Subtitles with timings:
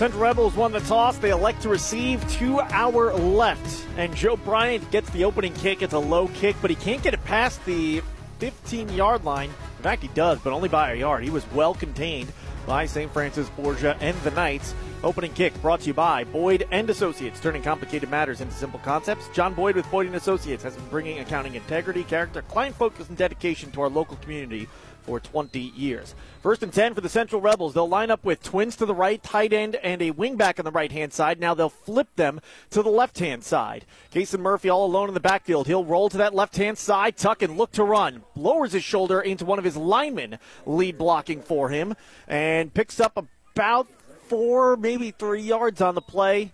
[0.00, 1.18] Central Rebels won the toss.
[1.18, 3.86] They elect to receive two hour left.
[3.98, 5.82] And Joe Bryant gets the opening kick.
[5.82, 8.02] It's a low kick, but he can't get it past the
[8.38, 9.50] 15 yard line.
[9.50, 11.22] In fact, he does, but only by a yard.
[11.22, 12.32] He was well contained
[12.66, 13.12] by St.
[13.12, 14.74] Francis Borgia and the Knights.
[15.04, 19.28] Opening kick brought to you by Boyd and Associates, turning complicated matters into simple concepts.
[19.34, 23.18] John Boyd with Boyd and Associates has been bringing accounting integrity, character, client focus, and
[23.18, 24.66] dedication to our local community
[25.10, 26.14] for 20 years.
[26.40, 27.74] First and 10 for the Central Rebels.
[27.74, 30.70] They'll line up with twins to the right, tight end, and a wingback on the
[30.70, 31.40] right hand side.
[31.40, 32.40] Now they'll flip them
[32.70, 33.86] to the left hand side.
[34.12, 35.66] Kason Murphy all alone in the backfield.
[35.66, 38.22] He'll roll to that left hand side, tuck and look to run.
[38.36, 41.96] Lowers his shoulder into one of his linemen, lead blocking for him,
[42.28, 43.18] and picks up
[43.52, 43.88] about
[44.28, 46.52] four, maybe three yards on the play.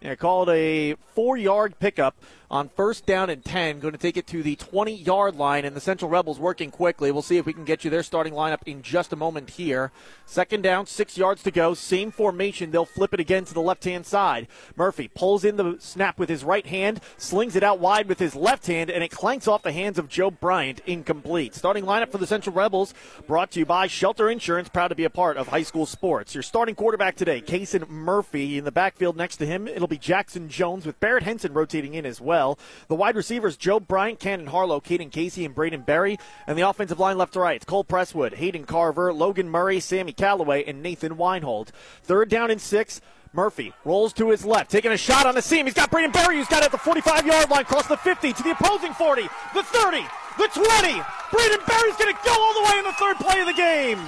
[0.00, 2.16] Yeah, called a four yard pickup
[2.50, 3.80] on first down and 10.
[3.80, 7.10] Going to take it to the 20 yard line, and the Central Rebels working quickly.
[7.10, 9.92] We'll see if we can get you their starting lineup in just a moment here.
[10.24, 11.74] Second down, six yards to go.
[11.74, 12.70] Same formation.
[12.70, 14.48] They'll flip it again to the left hand side.
[14.76, 18.34] Murphy pulls in the snap with his right hand, slings it out wide with his
[18.34, 20.80] left hand, and it clanks off the hands of Joe Bryant.
[20.86, 21.54] Incomplete.
[21.54, 22.94] Starting lineup for the Central Rebels
[23.26, 26.34] brought to you by Shelter Insurance, proud to be a part of high school sports.
[26.34, 28.58] Your starting quarterback today, Kason Murphy.
[28.58, 32.06] In the backfield next to him, it'll be Jackson Jones with Barrett Henson rotating in
[32.06, 32.58] as well well.
[32.86, 36.18] The wide receivers, Joe Bryant, Cannon Harlow, Caden Casey, and Braden Berry.
[36.46, 40.62] And the offensive line left to right, Cole Presswood, Hayden Carver, Logan Murray, Sammy Calloway,
[40.64, 41.72] and Nathan Weinhold.
[42.04, 43.00] Third down and six.
[43.32, 45.66] Murphy rolls to his left, taking a shot on the seam.
[45.66, 48.32] He's got Braden Berry, who's got it at the 45 yard line, across the 50
[48.32, 49.22] to the opposing 40,
[49.52, 49.98] the 30,
[50.38, 51.02] the 20.
[51.32, 53.98] Braden Berry's going to go all the way in the third play of the game.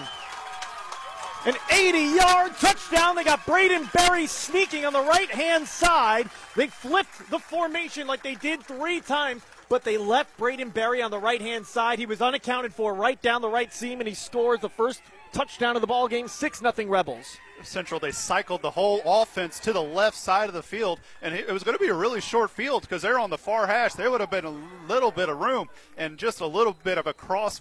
[1.46, 3.16] An 80 yard touchdown.
[3.16, 6.28] They got Braden Berry sneaking on the right hand side.
[6.54, 11.10] They flipped the formation like they did three times, but they left Braden Berry on
[11.10, 11.98] the right hand side.
[11.98, 15.00] He was unaccounted for right down the right seam, and he scores the first
[15.32, 16.28] touchdown of the ball game.
[16.28, 17.38] 6 0 Rebels.
[17.62, 21.50] Central, they cycled the whole offense to the left side of the field, and it
[21.50, 23.94] was going to be a really short field because they're on the far hash.
[23.94, 24.54] There would have been a
[24.88, 27.60] little bit of room and just a little bit of a cross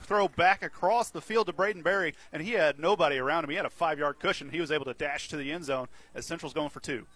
[0.00, 3.50] throw, back across the field to Braden Berry, and he had nobody around him.
[3.50, 4.50] He had a five yard cushion.
[4.50, 7.06] He was able to dash to the end zone as Central's going for two.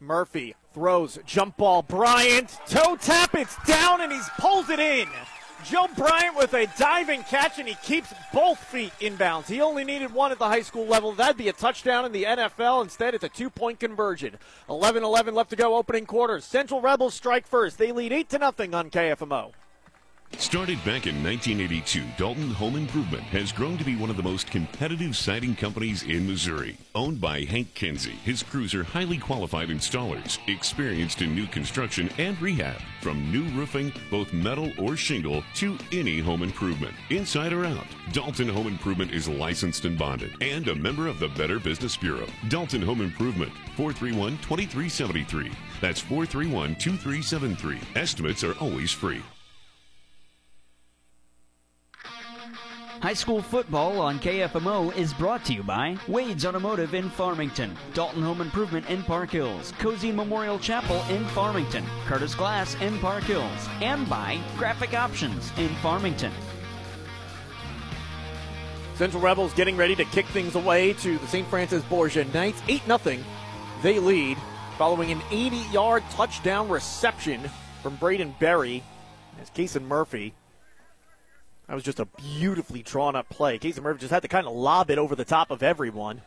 [0.00, 1.82] Murphy throws jump ball.
[1.82, 3.34] Bryant toe tap.
[3.34, 5.08] It's down and he pulls it in.
[5.64, 9.46] Joe Bryant with a diving catch, and he keeps both feet inbounds.
[9.46, 11.12] He only needed one at the high school level.
[11.12, 12.82] That'd be a touchdown in the NFL.
[12.82, 14.38] Instead, it's a two point conversion.
[14.68, 16.44] 11 11 left to go, opening quarters.
[16.44, 17.78] Central Rebels strike first.
[17.78, 19.52] They lead 8 to nothing on KFMO.
[20.38, 24.50] Started back in 1982, Dalton Home Improvement has grown to be one of the most
[24.50, 26.76] competitive siding companies in Missouri.
[26.94, 32.40] Owned by Hank Kinsey, his crews are highly qualified installers, experienced in new construction and
[32.42, 32.80] rehab.
[33.00, 37.86] From new roofing, both metal or shingle, to any home improvement, inside or out.
[38.12, 42.26] Dalton Home Improvement is licensed and bonded and a member of the Better Business Bureau.
[42.48, 45.52] Dalton Home Improvement, 431 2373.
[45.80, 47.78] That's 431 2373.
[47.94, 49.22] Estimates are always free.
[53.02, 58.22] High school football on KFMO is brought to you by Wade's Automotive in Farmington, Dalton
[58.22, 63.68] Home Improvement in Park Hills, Cozean Memorial Chapel in Farmington, Curtis Glass in Park Hills,
[63.80, 66.30] and by Graphic Options in Farmington.
[68.94, 71.48] Central Rebels getting ready to kick things away to the St.
[71.48, 72.62] Francis Borgia Knights.
[72.68, 73.18] 8 0.
[73.82, 74.38] They lead
[74.78, 77.50] following an 80 yard touchdown reception
[77.82, 78.84] from Braden Berry
[79.40, 80.34] as Kason Murphy
[81.68, 83.58] that was just a beautifully drawn up play.
[83.58, 86.22] Casey Murphy just had to kind of lob it over the top of everyone.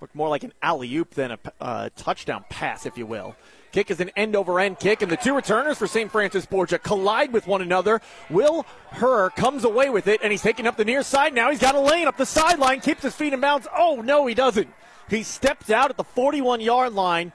[0.00, 3.34] Looked more like an alley oop than a uh, touchdown pass, if you will.
[3.72, 6.10] Kick is an end over end kick, and the two returners for St.
[6.10, 8.00] Francis Borgia collide with one another.
[8.30, 11.50] Will Herr comes away with it, and he's taking up the near side now.
[11.50, 13.66] He's got a lane up the sideline, keeps his feet in bounds.
[13.76, 14.68] Oh, no, he doesn't.
[15.10, 17.32] He steps out at the 41 yard line,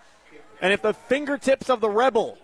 [0.61, 2.37] and if the fingertips of the Rebel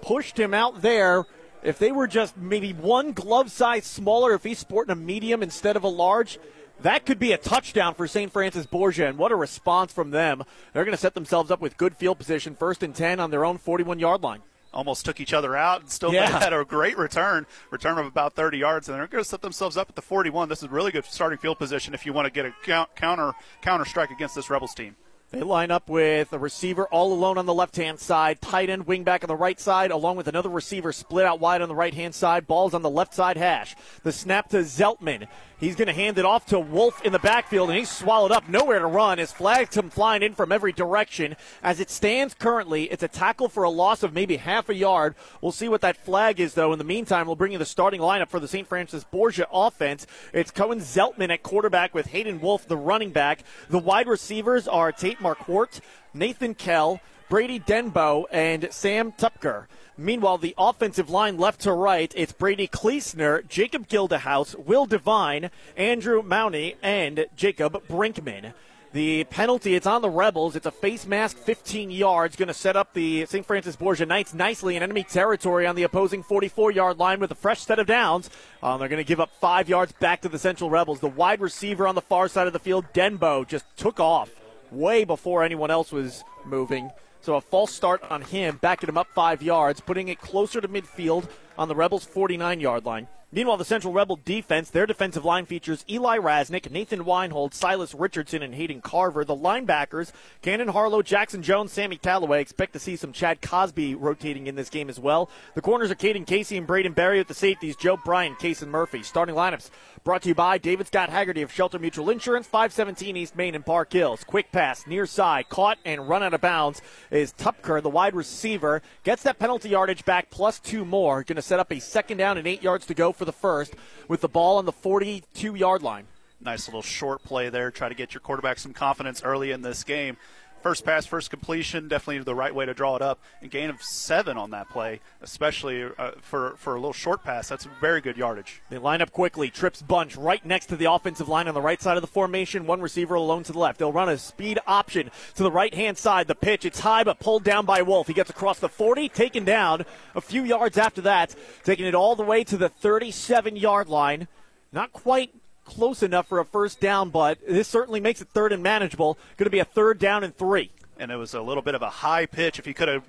[0.00, 1.24] pushed him out there,
[1.64, 5.76] if they were just maybe one glove size smaller, if he's sporting a medium instead
[5.76, 6.38] of a large,
[6.82, 8.30] that could be a touchdown for St.
[8.30, 10.44] Francis Borgia, and what a response from them.
[10.72, 13.44] They're going to set themselves up with good field position, first and 10 on their
[13.44, 14.42] own 41 yard line.
[14.74, 16.38] Almost took each other out and still yeah.
[16.40, 19.76] had a great return, return of about 30 yards, and they're going to set themselves
[19.76, 20.48] up at the 41.
[20.48, 23.32] This is really good starting field position if you want to get a counter
[23.62, 24.96] counter strike against this Rebels team.
[25.34, 28.86] They line up with a receiver all alone on the left hand side, tight end
[28.86, 31.74] wing back on the right side, along with another receiver split out wide on the
[31.74, 32.46] right hand side.
[32.46, 33.74] Balls on the left side hash.
[34.04, 35.26] The snap to Zeltman.
[35.64, 38.50] He's going to hand it off to Wolf in the backfield, and he's swallowed up.
[38.50, 41.36] Nowhere to run as flags come flying in from every direction.
[41.62, 45.14] As it stands currently, it's a tackle for a loss of maybe half a yard.
[45.40, 46.74] We'll see what that flag is, though.
[46.74, 48.68] In the meantime, we'll bring you the starting lineup for the St.
[48.68, 50.06] Francis Borgia offense.
[50.34, 53.42] It's Cohen Zeltman at quarterback with Hayden Wolf, the running back.
[53.70, 55.80] The wide receivers are Tate Marquardt,
[56.12, 57.00] Nathan Kell,
[57.34, 59.66] Brady Denbo, and Sam Tupker.
[59.98, 66.22] Meanwhile, the offensive line left to right, it's Brady Kleesner, Jacob Gildehouse, Will Devine, Andrew
[66.22, 68.54] Mowney, and Jacob Brinkman.
[68.92, 70.54] The penalty, it's on the Rebels.
[70.54, 73.44] It's a face mask, 15 yards, going to set up the St.
[73.44, 77.34] Francis Borgia Knights nicely in enemy territory on the opposing 44 yard line with a
[77.34, 78.30] fresh set of downs.
[78.62, 81.00] Um, they're going to give up five yards back to the Central Rebels.
[81.00, 84.30] The wide receiver on the far side of the field, Denbo, just took off
[84.70, 86.92] way before anyone else was moving.
[87.24, 90.68] So a false start on him, backing him up five yards, putting it closer to
[90.68, 91.26] midfield
[91.56, 93.08] on the Rebels' 49 yard line.
[93.34, 98.44] Meanwhile, the Central Rebel defense, their defensive line features Eli Rasnick, Nathan Weinhold, Silas Richardson,
[98.44, 99.24] and Hayden Carver.
[99.24, 102.40] The linebackers, Cannon Harlow, Jackson Jones, Sammy Calloway.
[102.40, 105.28] Expect to see some Chad Cosby rotating in this game as well.
[105.56, 108.70] The corners are Caden Casey and Braden Berry at the safeties, Joe Bryant, Case and
[108.70, 109.02] Murphy.
[109.02, 109.70] Starting lineups
[110.04, 113.66] brought to you by David Scott Haggerty of Shelter Mutual Insurance, 517 East Main and
[113.66, 114.22] Park Hills.
[114.22, 118.80] Quick pass, near side, caught and run out of bounds is Tupker, the wide receiver.
[119.02, 121.24] Gets that penalty yardage back plus two more.
[121.24, 123.74] Going to set up a second down and eight yards to go for the first
[124.08, 126.06] with the ball on the 42 yard line.
[126.40, 127.70] Nice little short play there.
[127.70, 130.16] Try to get your quarterback some confidence early in this game.
[130.64, 133.20] First pass, first completion, definitely the right way to draw it up.
[133.42, 137.50] And gain of seven on that play, especially uh, for, for a little short pass.
[137.50, 138.62] That's very good yardage.
[138.70, 139.50] They line up quickly.
[139.50, 142.66] Trips bunch right next to the offensive line on the right side of the formation.
[142.66, 143.78] One receiver alone to the left.
[143.78, 146.28] They'll run a speed option to the right hand side.
[146.28, 148.06] The pitch, it's high but pulled down by Wolf.
[148.06, 149.84] He gets across the 40, taken down
[150.14, 154.28] a few yards after that, taking it all the way to the 37 yard line.
[154.72, 155.30] Not quite
[155.64, 159.18] close enough for a first down, but this certainly makes it third and manageable.
[159.36, 160.70] Going to be a third down and three.
[160.96, 162.58] And it was a little bit of a high pitch.
[162.60, 163.02] If he could have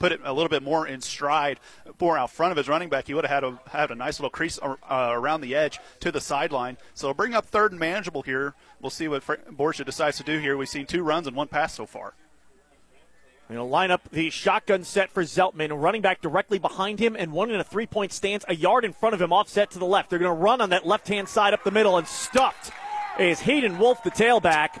[0.00, 1.60] put it a little bit more in stride,
[2.00, 4.18] more out front of his running back, he would have had a, had a nice
[4.18, 6.76] little crease uh, around the edge to the sideline.
[6.94, 8.54] So bring up third and manageable here.
[8.80, 9.22] We'll see what
[9.56, 10.56] Borgia decides to do here.
[10.56, 12.14] We've seen two runs and one pass so far.
[13.50, 17.16] They're going to line up the shotgun set for Zeltman, running back directly behind him,
[17.18, 19.80] and one in a three point stance, a yard in front of him, offset to
[19.80, 20.08] the left.
[20.08, 22.70] They're going to run on that left hand side up the middle, and stuffed
[23.18, 24.80] is Hayden Wolf, the tailback.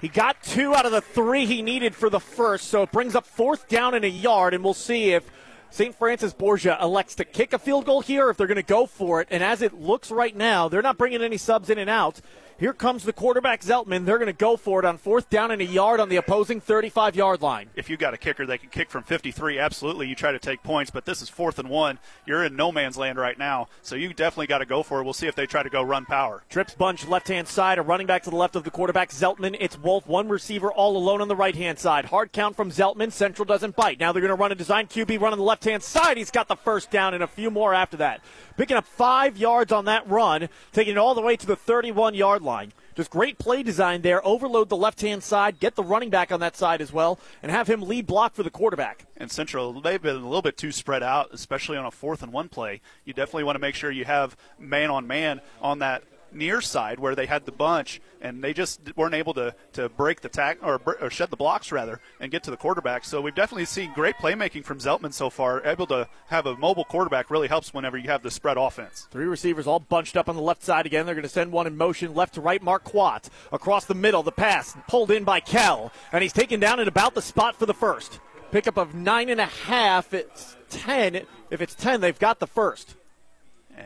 [0.00, 3.14] He got two out of the three he needed for the first, so it brings
[3.14, 5.30] up fourth down and a yard, and we'll see if
[5.68, 5.94] St.
[5.94, 9.20] Francis Borgia elects to kick a field goal here, if they're going to go for
[9.20, 9.28] it.
[9.30, 12.22] And as it looks right now, they're not bringing any subs in and out.
[12.60, 14.04] Here comes the quarterback Zeltman.
[14.04, 16.60] They're going to go for it on fourth down and a yard on the opposing
[16.60, 17.70] 35 yard line.
[17.74, 20.62] If you've got a kicker that can kick from 53, absolutely you try to take
[20.62, 21.98] points, but this is fourth and one.
[22.26, 25.04] You're in no man's land right now, so you definitely got to go for it.
[25.04, 26.42] We'll see if they try to go run power.
[26.50, 29.56] Trips bunch left hand side, a running back to the left of the quarterback Zeltman.
[29.58, 32.04] It's Wolf, one receiver all alone on the right hand side.
[32.04, 33.10] Hard count from Zeltman.
[33.10, 33.98] Central doesn't bite.
[33.98, 36.18] Now they're going to run a design QB run on the left hand side.
[36.18, 38.20] He's got the first down and a few more after that.
[38.58, 42.12] Picking up five yards on that run, taking it all the way to the 31
[42.12, 42.49] yard line.
[42.94, 44.24] Just great play design there.
[44.26, 47.50] Overload the left hand side, get the running back on that side as well, and
[47.50, 49.06] have him lead block for the quarterback.
[49.16, 52.32] And Central, they've been a little bit too spread out, especially on a fourth and
[52.32, 52.80] one play.
[53.04, 56.02] You definitely want to make sure you have man on man on that
[56.32, 60.20] near side where they had the bunch and they just weren't able to, to break
[60.20, 63.04] the tack or, or shed the blocks rather and get to the quarterback.
[63.04, 65.64] So we've definitely seen great playmaking from Zeltman so far.
[65.66, 69.08] Able to have a mobile quarterback really helps whenever you have the spread offense.
[69.10, 71.06] Three receivers all bunched up on the left side again.
[71.06, 72.62] They're going to send one in motion left to right.
[72.62, 74.22] Marquardt across the middle.
[74.22, 77.66] The pass pulled in by Kell and he's taken down at about the spot for
[77.66, 78.20] the first.
[78.50, 80.12] Pickup of nine and a half.
[80.12, 81.22] It's ten.
[81.50, 82.96] If it's ten, they've got the first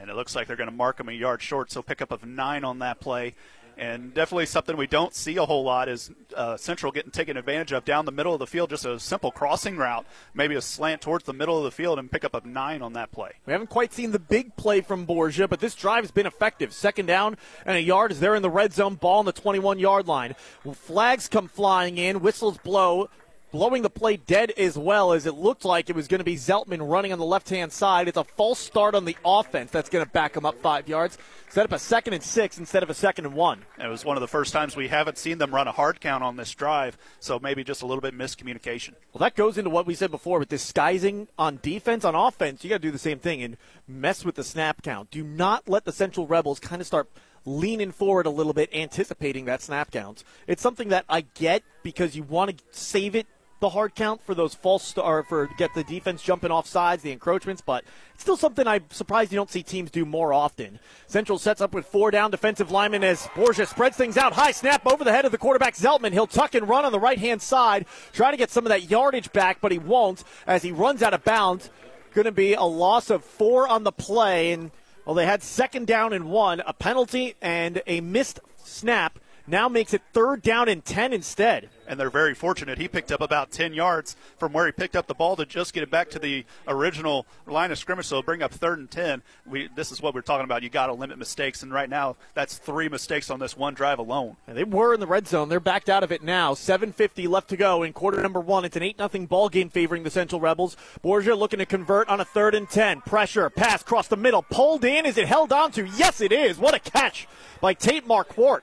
[0.01, 1.71] and it looks like they're going to mark him a yard short.
[1.71, 3.35] So pickup of nine on that play,
[3.77, 7.73] and definitely something we don't see a whole lot is uh, Central getting taken advantage
[7.73, 8.71] of down the middle of the field.
[8.71, 12.11] Just a simple crossing route, maybe a slant towards the middle of the field, and
[12.11, 13.31] pick up a nine on that play.
[13.47, 16.73] We haven't quite seen the big play from Borgia, but this drive has been effective.
[16.73, 17.37] Second down
[17.67, 18.95] and a yard is there in the red zone.
[18.95, 20.35] Ball on the 21 yard line.
[20.75, 23.09] Flags come flying in, whistles blow
[23.55, 26.35] blowing the play dead as well as it looked like it was going to be
[26.35, 28.09] Zeltman running on the left hand side.
[28.09, 31.19] It's a false start on the offense that's going to back him up five yards.
[31.51, 33.65] Set up a second and six instead of a second and one.
[33.79, 36.25] It was one of the first times we haven't seen them run a hard count
[36.25, 38.95] on this drive, so maybe just a little bit miscommunication.
[39.13, 42.05] Well, that goes into what we said before with disguising on defense.
[42.05, 43.57] On offense, you got to do the same thing and
[43.87, 45.13] mess with the snap count.
[45.13, 47.09] Do not let the Central Rebels kind of start
[47.45, 50.25] leaning forward a little bit, anticipating that snap count.
[50.49, 53.29] It's something that I get because you want to save it
[53.61, 57.13] the hard count for those false star for get the defense jumping off sides, the
[57.13, 60.79] encroachments, but it's still something I'm surprised you don't see teams do more often.
[61.07, 64.33] Central sets up with four down defensive linemen as Borgia spreads things out.
[64.33, 66.13] High snap over the head of the quarterback Zeltman.
[66.13, 68.91] He'll tuck and run on the right hand side, try to get some of that
[68.91, 71.71] yardage back, but he won't as he runs out of bounds.
[72.13, 74.71] Going to be a loss of four on the play, and
[75.05, 79.93] well, they had second down and one, a penalty and a missed snap now makes
[79.93, 81.69] it third down and 10 instead.
[81.87, 82.79] And they're very fortunate.
[82.79, 85.75] He picked up about 10 yards from where he picked up the ball to just
[85.75, 88.07] get it back to the original line of scrimmage.
[88.07, 89.23] So bring up third and 10.
[89.45, 90.63] We, this is what we're talking about.
[90.63, 91.63] You got to limit mistakes.
[91.63, 94.37] And right now, that's three mistakes on this one drive alone.
[94.47, 95.51] And they were in the red zone.
[95.51, 96.55] They're backed out of it now.
[96.55, 98.65] 7.50 left to go in quarter number one.
[98.65, 100.79] It's an 8 0 ball game favoring the Central Rebels.
[101.03, 103.03] Borgia looking to convert on a third and 10.
[103.03, 104.41] Pressure, pass across the middle.
[104.41, 105.05] Pulled in.
[105.05, 105.85] Is it held on to?
[105.85, 106.57] Yes, it is.
[106.57, 107.29] What a catch
[107.61, 108.63] by Tate Marquardt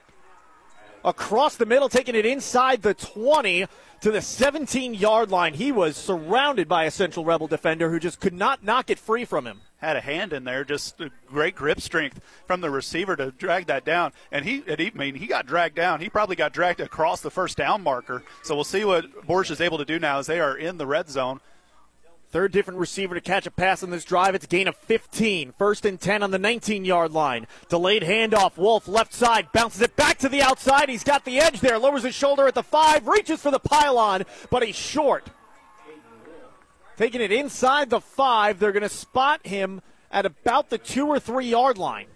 [1.04, 3.66] across the middle, taking it inside the 20
[4.02, 5.54] to the 17 yard line.
[5.54, 9.24] He was surrounded by a Central Rebel defender who just could not knock it free
[9.24, 9.60] from him.
[9.78, 13.84] Had a hand in there, just great grip strength from the receiver to drag that
[13.84, 14.12] down.
[14.30, 16.00] And he, and he, I mean, he got dragged down.
[16.00, 18.22] He probably got dragged across the first down marker.
[18.42, 20.86] So we'll see what Borgia is able to do now as they are in the
[20.86, 21.40] red zone.
[22.32, 24.34] Third different receiver to catch a pass on this drive.
[24.34, 25.52] It's a gain of 15.
[25.52, 27.46] First and 10 on the 19 yard line.
[27.68, 28.56] Delayed handoff.
[28.56, 30.88] Wolf left side bounces it back to the outside.
[30.88, 31.78] He's got the edge there.
[31.78, 33.06] Lowers his shoulder at the five.
[33.06, 35.28] Reaches for the pylon, but he's short.
[36.96, 38.58] Taking it inside the five.
[38.58, 42.06] They're going to spot him at about the two or three yard line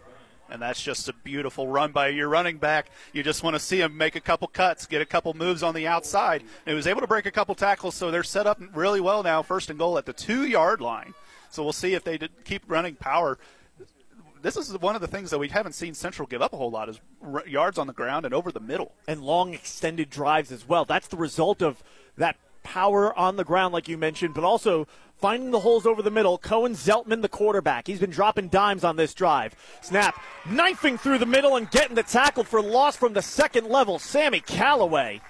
[0.50, 2.90] and that's just a beautiful run by your running back.
[3.12, 5.74] You just want to see him make a couple cuts, get a couple moves on
[5.74, 6.40] the outside.
[6.40, 9.22] And he was able to break a couple tackles, so they're set up really well
[9.22, 11.14] now, first and goal at the two yard line.
[11.50, 13.38] So we'll see if they keep running power.
[14.42, 16.70] This is one of the things that we haven't seen Central give up a whole
[16.70, 17.00] lot is
[17.46, 18.92] yards on the ground and over the middle.
[19.08, 20.84] And long extended drives as well.
[20.84, 21.82] That's the result of
[22.16, 24.86] that power on the ground, like you mentioned, but also
[25.18, 26.38] finding the holes over the middle.
[26.38, 27.86] Cohen Zeltman, the quarterback.
[27.86, 29.54] He's been dropping dimes on this drive.
[29.82, 33.98] Snap, knifing through the middle and getting the tackle for loss from the second level.
[33.98, 35.20] Sammy Calloway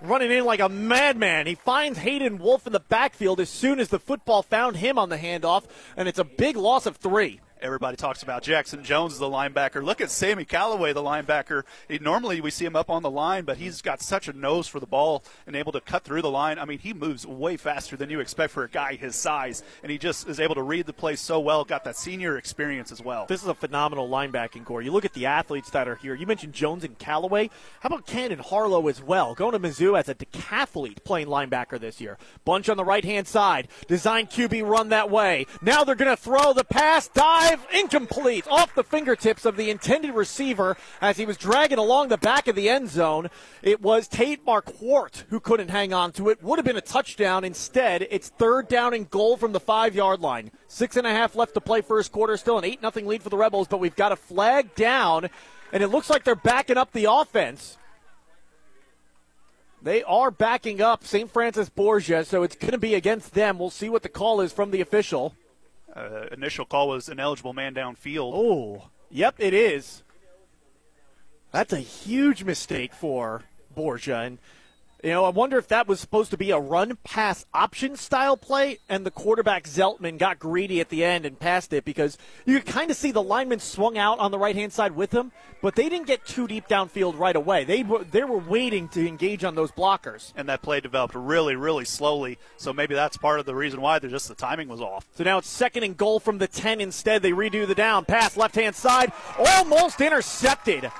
[0.00, 1.46] running in like a madman.
[1.46, 5.08] He finds Hayden Wolf in the backfield as soon as the football found him on
[5.08, 5.64] the handoff,
[5.96, 7.40] and it's a big loss of three.
[7.60, 9.82] Everybody talks about Jackson Jones, the linebacker.
[9.82, 11.64] Look at Sammy Calloway, the linebacker.
[11.88, 14.68] He, normally we see him up on the line, but he's got such a nose
[14.68, 16.58] for the ball and able to cut through the line.
[16.58, 19.90] I mean, he moves way faster than you expect for a guy his size, and
[19.90, 21.64] he just is able to read the play so well.
[21.64, 23.26] Got that senior experience as well.
[23.26, 24.82] This is a phenomenal linebacking corps.
[24.82, 26.14] You look at the athletes that are here.
[26.14, 27.50] You mentioned Jones and Calloway.
[27.80, 29.34] How about Cannon Harlow as well?
[29.34, 32.18] Going to Mizzou as a decathlete playing linebacker this year.
[32.44, 33.66] Bunch on the right hand side.
[33.88, 35.46] Design QB run that way.
[35.60, 37.08] Now they're going to throw the pass.
[37.08, 42.08] Dive drive incomplete off the fingertips of the intended receiver as he was dragging along
[42.08, 43.28] the back of the end zone.
[43.62, 46.42] It was Tate Marquardt who couldn't hang on to it.
[46.42, 47.44] Would have been a touchdown.
[47.44, 50.50] Instead, it's third down and goal from the five yard line.
[50.66, 52.36] Six and a half left to play first quarter.
[52.36, 55.28] Still an 8 nothing lead for the Rebels, but we've got a flag down,
[55.72, 57.78] and it looks like they're backing up the offense.
[59.80, 61.30] They are backing up St.
[61.30, 63.58] Francis Borgia, so it's going to be against them.
[63.58, 65.34] We'll see what the call is from the official.
[65.94, 68.32] Uh, initial call was ineligible man downfield.
[68.34, 70.02] Oh, yep, it is.
[71.50, 73.42] That's a huge mistake for
[73.74, 74.20] Borgia.
[74.20, 74.38] And
[75.02, 78.36] you know, I wonder if that was supposed to be a run pass option style
[78.36, 82.58] play, and the quarterback Zeltman got greedy at the end and passed it because you
[82.58, 85.30] could kind of see the lineman swung out on the right hand side with him,
[85.62, 87.62] but they didn't get too deep downfield right away.
[87.62, 91.54] They were they were waiting to engage on those blockers, and that play developed really
[91.54, 92.38] really slowly.
[92.56, 94.00] So maybe that's part of the reason why.
[94.00, 95.06] They're just the timing was off.
[95.14, 96.80] So now it's second and goal from the ten.
[96.80, 100.90] Instead, they redo the down pass left hand side, almost intercepted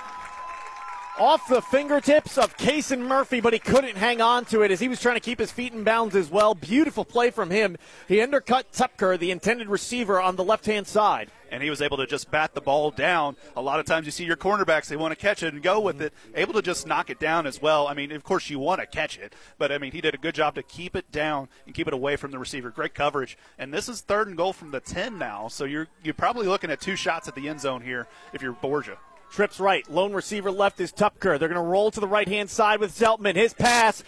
[1.19, 4.89] off the fingertips of Kason Murphy, but he couldn't hang on to it as he
[4.89, 6.55] was trying to keep his feet in bounds as well.
[6.55, 7.77] Beautiful play from him.
[8.07, 11.31] He undercut Tupker, the intended receiver, on the left hand side.
[11.51, 13.37] And he was able to just bat the ball down.
[13.57, 15.81] A lot of times you see your cornerbacks, they want to catch it and go
[15.81, 17.89] with it, able to just knock it down as well.
[17.89, 20.19] I mean, of course, you want to catch it, but I mean, he did a
[20.19, 22.71] good job to keep it down and keep it away from the receiver.
[22.71, 23.39] Great coverage.
[23.59, 26.71] And this is third and goal from the 10 now, so you're, you're probably looking
[26.71, 28.99] at two shots at the end zone here if you're Borgia.
[29.31, 29.89] Trips right.
[29.91, 31.39] Lone receiver left is Tupker.
[31.39, 33.37] They're going to roll to the right hand side with Zeltman.
[33.37, 34.03] His pass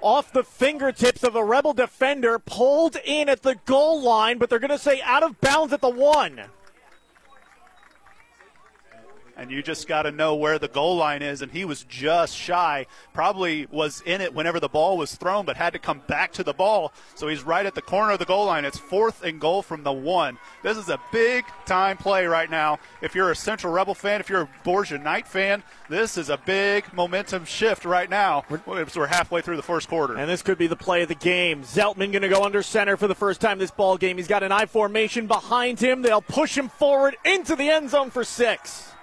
[0.00, 4.58] off the fingertips of a Rebel defender, pulled in at the goal line, but they're
[4.58, 6.42] going to say out of bounds at the one.
[9.36, 11.42] And you just got to know where the goal line is.
[11.42, 12.86] And he was just shy.
[13.12, 16.44] Probably was in it whenever the ball was thrown, but had to come back to
[16.44, 16.92] the ball.
[17.14, 18.64] So he's right at the corner of the goal line.
[18.64, 20.38] It's fourth and goal from the one.
[20.62, 22.78] This is a big time play right now.
[23.02, 26.38] If you're a Central Rebel fan, if you're a Borgia Knight fan, this is a
[26.38, 28.44] big momentum shift right now.
[28.66, 30.16] We're halfway through the first quarter.
[30.16, 31.62] And this could be the play of the game.
[31.62, 34.16] Zeltman going to go under center for the first time this ball game.
[34.16, 36.02] He's got an I formation behind him.
[36.02, 38.93] They'll push him forward into the end zone for six.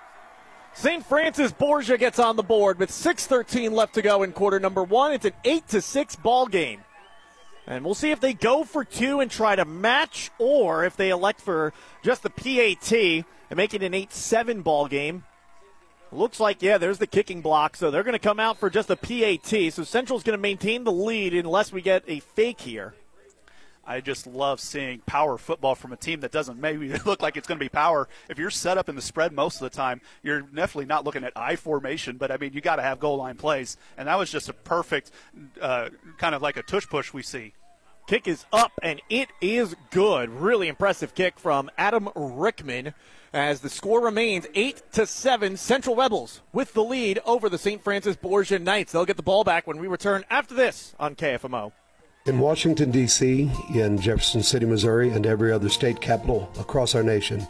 [0.73, 1.05] St.
[1.05, 5.11] Francis Borgia gets on the board with 6:13 left to go in quarter number one.
[5.11, 6.81] It's an eight to six ball game,
[7.67, 11.09] and we'll see if they go for two and try to match, or if they
[11.09, 11.73] elect for
[12.03, 15.25] just the PAT and make it an eight-seven ball game.
[16.13, 18.89] Looks like yeah, there's the kicking block, so they're going to come out for just
[18.89, 19.73] a PAT.
[19.73, 22.93] So Central's going to maintain the lead unless we get a fake here.
[23.85, 27.47] I just love seeing power football from a team that doesn't maybe look like it's
[27.47, 28.07] going to be power.
[28.29, 31.23] If you're set up in the spread most of the time, you're definitely not looking
[31.23, 33.77] at I formation, but I mean, you got to have goal line plays.
[33.97, 35.11] And that was just a perfect
[35.59, 37.53] uh, kind of like a tush push we see.
[38.07, 40.29] Kick is up, and it is good.
[40.29, 42.93] Really impressive kick from Adam Rickman
[43.31, 47.81] as the score remains 8 to 7 Central Rebels with the lead over the St.
[47.81, 48.91] Francis Borgia Knights.
[48.91, 51.71] They'll get the ball back when we return after this on KFMO.
[52.27, 57.47] In Washington, D.C., in Jefferson City, Missouri, and every other state capital across our nation,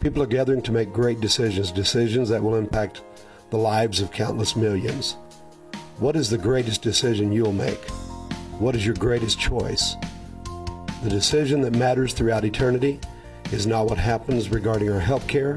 [0.00, 3.00] people are gathering to make great decisions, decisions that will impact
[3.48, 5.16] the lives of countless millions.
[5.96, 7.82] What is the greatest decision you'll make?
[8.58, 9.96] What is your greatest choice?
[11.02, 13.00] The decision that matters throughout eternity
[13.50, 15.56] is not what happens regarding our health care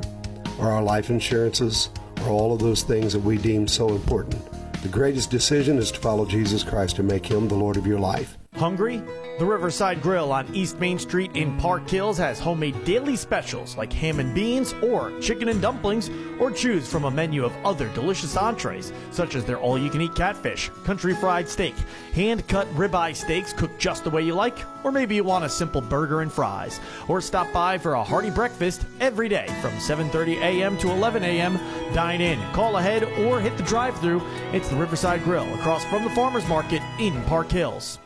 [0.59, 1.89] or our life insurances
[2.21, 4.41] or all of those things that we deem so important.
[4.81, 7.99] The greatest decision is to follow Jesus Christ and make him the Lord of your
[7.99, 8.37] life.
[8.55, 9.01] Hungry?
[9.37, 13.91] The Riverside Grill on East Main Street in Park Hills has homemade daily specials like
[13.91, 16.09] ham and beans or chicken and dumplings,
[16.39, 19.99] or choose from a menu of other delicious entrees, such as their all you can
[19.99, 21.75] eat catfish, country fried steak,
[22.13, 25.49] hand cut ribeye steaks cooked just the way you like, or maybe you want a
[25.49, 26.79] simple burger and fries.
[27.09, 30.77] Or stop by for a hearty breakfast every day from 7.30 a.m.
[30.77, 31.59] to 11 a.m.
[31.93, 34.21] Dine in, call ahead, or hit the drive through.
[34.53, 37.99] It's the Riverside Grill across from the Farmers Market in Park Hills.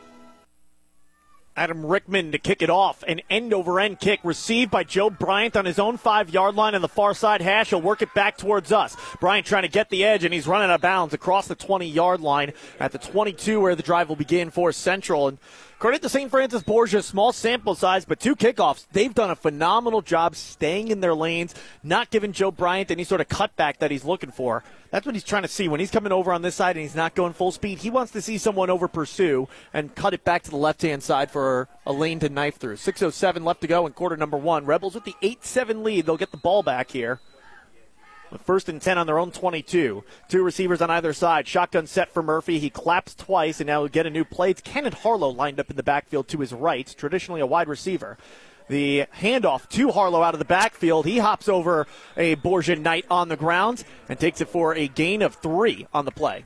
[1.59, 3.03] Adam Rickman to kick it off.
[3.05, 6.73] An end over end kick received by Joe Bryant on his own five yard line
[6.73, 7.71] on the far side hash.
[7.71, 8.95] He'll work it back towards us.
[9.19, 11.85] Bryant trying to get the edge, and he's running out of bounds across the 20
[11.85, 15.27] yard line at the 22 where the drive will begin for Central.
[15.27, 15.37] And
[15.79, 16.29] Credit to St.
[16.29, 18.85] Francis Borgia, small sample size, but two kickoffs.
[18.91, 23.21] They've done a phenomenal job staying in their lanes, not giving Joe Bryant any sort
[23.21, 24.61] of cutback that he's looking for.
[24.91, 25.69] That's what he's trying to see.
[25.69, 28.11] When he's coming over on this side and he's not going full speed, he wants
[28.11, 31.69] to see someone over pursue and cut it back to the left hand side for
[31.85, 32.75] a lane to knife through.
[32.75, 34.65] 6.07 left to go in quarter number one.
[34.65, 36.05] Rebels with the 8 7 lead.
[36.05, 37.21] They'll get the ball back here.
[38.43, 40.03] First and 10 on their own 22.
[40.27, 41.47] Two receivers on either side.
[41.47, 42.59] Shotgun set for Murphy.
[42.59, 44.51] He claps twice and now get a new play.
[44.51, 48.17] It's Cannon Harlow lined up in the backfield to his right, traditionally a wide receiver.
[48.67, 51.07] The handoff to Harlow out of the backfield.
[51.07, 55.23] He hops over a Borgia Knight on the ground and takes it for a gain
[55.23, 56.45] of three on the play.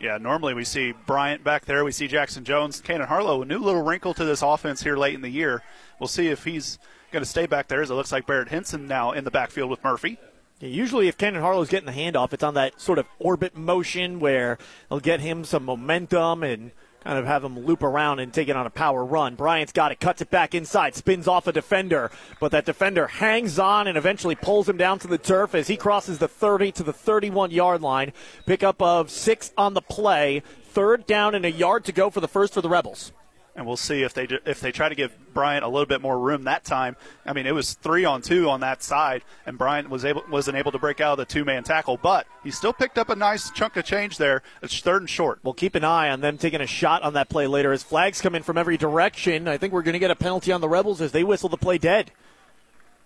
[0.00, 1.84] Yeah, normally we see Bryant back there.
[1.84, 2.80] We see Jackson Jones.
[2.80, 5.62] Cannon Harlow, a new little wrinkle to this offense here late in the year.
[5.98, 6.78] We'll see if he's
[7.10, 9.68] going to stay back there as it looks like Barrett Henson now in the backfield
[9.68, 10.16] with Murphy.
[10.60, 14.20] Yeah, usually, if Cannon Harlow's getting the handoff, it's on that sort of orbit motion
[14.20, 16.70] where they'll get him some momentum and
[17.02, 19.36] kind of have him loop around and take it on a power run.
[19.36, 23.58] Bryant's got it, cuts it back inside, spins off a defender, but that defender hangs
[23.58, 26.82] on and eventually pulls him down to the turf as he crosses the 30 to
[26.82, 28.12] the 31 yard line.
[28.44, 30.42] Pickup of six on the play.
[30.62, 33.12] Third down and a yard to go for the first for the Rebels
[33.54, 36.18] and we'll see if they if they try to give Bryant a little bit more
[36.18, 36.96] room that time.
[37.26, 40.56] I mean, it was three on two on that side, and Bryant was able wasn't
[40.56, 43.16] able to break out of the two man tackle, but he still picked up a
[43.16, 44.42] nice chunk of change there.
[44.62, 45.40] It's third and short.
[45.42, 48.20] We'll keep an eye on them taking a shot on that play later as flags
[48.20, 49.48] come in from every direction.
[49.48, 51.56] I think we're going to get a penalty on the Rebels as they whistle the
[51.56, 52.12] play dead.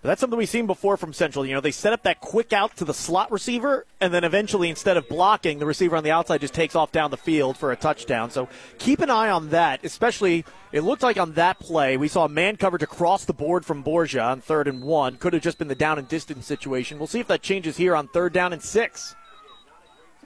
[0.04, 1.46] But that's something we've seen before from Central.
[1.46, 4.68] You know, they set up that quick out to the slot receiver, and then eventually,
[4.68, 7.72] instead of blocking, the receiver on the outside just takes off down the field for
[7.72, 8.30] a touchdown.
[8.30, 12.28] So keep an eye on that, especially it looked like on that play, we saw
[12.28, 15.16] man coverage across the board from Borgia on third and one.
[15.16, 16.98] Could have just been the down and distance situation.
[16.98, 19.16] We'll see if that changes here on third down and six.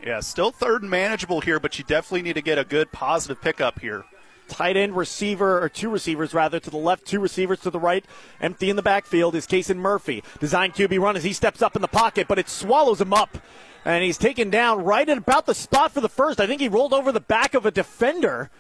[0.05, 3.41] Yeah, still third and manageable here, but you definitely need to get a good positive
[3.41, 4.05] pickup here
[4.49, 8.05] tight end receiver, or two receivers rather, to the left, two receivers to the right.
[8.41, 10.23] Empty in the backfield is Kason Murphy.
[10.41, 13.39] Design QB run as he steps up in the pocket, but it swallows him up.
[13.85, 16.41] And he's taken down right at about the spot for the first.
[16.41, 18.51] I think he rolled over the back of a defender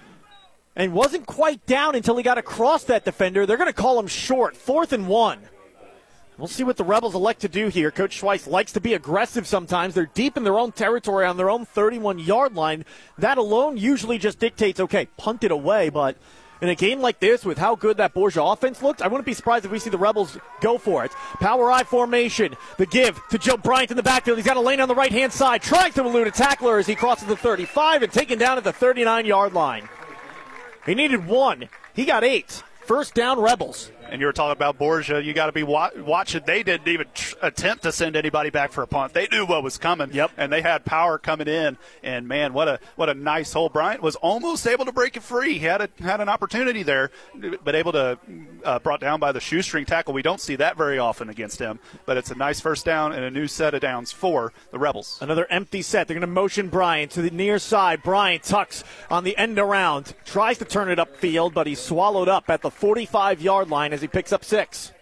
[0.76, 3.44] and wasn't quite down until he got across that defender.
[3.44, 4.56] They're going to call him short.
[4.56, 5.40] Fourth and one.
[6.38, 7.90] We'll see what the Rebels elect to do here.
[7.90, 9.94] Coach Schweiss likes to be aggressive sometimes.
[9.94, 12.84] They're deep in their own territory on their own 31 yard line.
[13.18, 16.16] That alone usually just dictates, okay, punt it away, but
[16.60, 19.34] in a game like this, with how good that Borgia offense looked, I wouldn't be
[19.34, 21.10] surprised if we see the Rebels go for it.
[21.40, 22.54] Power I formation.
[22.76, 24.38] The give to Joe Bryant in the backfield.
[24.38, 25.62] He's got a lane on the right hand side.
[25.62, 28.72] Trying to elude a tackler as he crosses the 35 and taken down at the
[28.72, 29.88] 39 yard line.
[30.86, 31.68] He needed one.
[31.94, 32.62] He got eight.
[32.86, 33.90] First down, Rebels.
[34.10, 35.22] And you were talking about Borgia.
[35.22, 36.42] You got to be wa- watching.
[36.46, 39.12] They didn't even tr- attempt to send anybody back for a punt.
[39.12, 40.12] They knew what was coming.
[40.12, 40.32] Yep.
[40.36, 41.76] And they had power coming in.
[42.02, 43.68] And man, what a what a nice hole.
[43.68, 45.54] Bryant was almost able to break it free.
[45.54, 47.10] He had a, had an opportunity there,
[47.64, 48.18] but able to
[48.64, 50.14] uh, brought down by the shoestring tackle.
[50.14, 51.78] We don't see that very often against him.
[52.06, 55.18] But it's a nice first down and a new set of downs for the Rebels.
[55.20, 56.08] Another empty set.
[56.08, 58.02] They're going to motion Bryant to the near side.
[58.02, 62.48] Bryant tucks on the end around, tries to turn it upfield, but he's swallowed up
[62.48, 64.92] at the 45 yard line as he picks up six.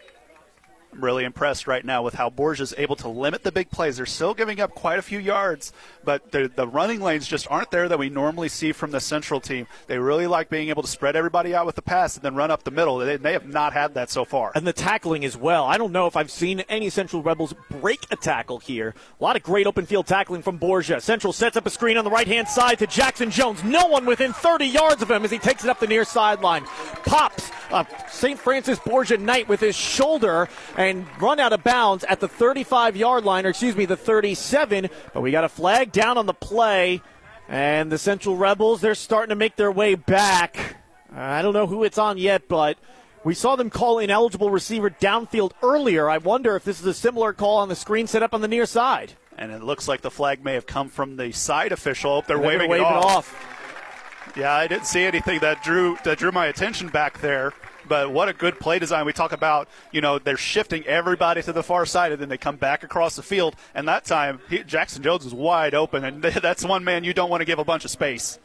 [0.99, 3.97] Really impressed right now with how Borgia's able to limit the big plays.
[3.99, 5.73] They're still giving up quite a few yards,
[6.05, 9.41] but the, the running lanes just aren't there that we normally see from the Central
[9.41, 9.67] team.
[9.89, 12.51] They really like being able to spread everybody out with the pass and then run
[12.51, 12.99] up the middle.
[12.99, 14.53] They, they have not had that so far.
[14.55, 15.65] And the tackling as well.
[15.65, 18.95] I don't know if I've seen any Central Rebels break a tackle here.
[19.21, 21.01] A lot of great open field tackling from Borgia.
[21.01, 23.63] Central sets up a screen on the right hand side to Jackson Jones.
[23.65, 26.65] No one within 30 yards of him as he takes it up the near sideline.
[27.05, 28.39] Pops uh, St.
[28.39, 30.86] Francis Borgia Knight with his shoulder and
[31.21, 34.89] run out of bounds at the 35 yard line, or excuse me, the 37.
[35.13, 37.03] But we got a flag down on the play.
[37.49, 40.77] And the Central Rebels, they're starting to make their way back.
[41.15, 42.77] I don't know who it's on yet, but
[43.23, 46.11] we saw them call ineligible receiver downfield earlier.
[46.11, 48.49] I wonder if this is a similar call on the screen set up on the
[48.49, 49.13] near side.
[49.39, 52.11] And it looks like the flag may have come from the side official.
[52.11, 53.33] Oh, they're, They're waving, waving it, off.
[53.33, 54.37] it off.
[54.37, 57.53] Yeah, I didn't see anything that drew that drew my attention back there.
[57.89, 59.07] But what a good play design.
[59.07, 62.39] We talk about, you know, they're shifting everybody to the far side and then they
[62.39, 63.57] come back across the field.
[63.75, 66.05] And that time, he, Jackson Jones was wide open.
[66.05, 68.39] And that's one man you don't want to give a bunch of space.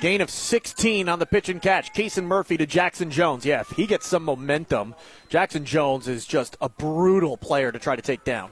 [0.00, 1.94] Gain of 16 on the pitch and catch.
[1.94, 3.46] Kason Murphy to Jackson Jones.
[3.46, 4.94] Yeah, if he gets some momentum,
[5.30, 8.50] Jackson Jones is just a brutal player to try to take down.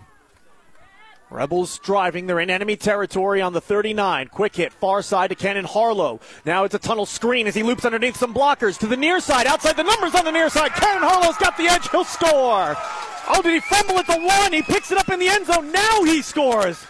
[1.35, 2.27] Rebels driving.
[2.27, 4.29] They're in enemy territory on the 39.
[4.29, 6.21] Quick hit, far side to Cannon Harlow.
[6.45, 9.49] Now it's a tunnel screen as he loops underneath some blockers to the near side.
[9.49, 10.71] Outside the numbers on the near side.
[10.75, 11.91] Cannon Harlow's got the edge.
[11.91, 12.77] He'll score.
[13.27, 14.53] Oh, did he fumble at the one?
[14.53, 15.73] He picks it up in the end zone.
[15.73, 16.87] Now he scores.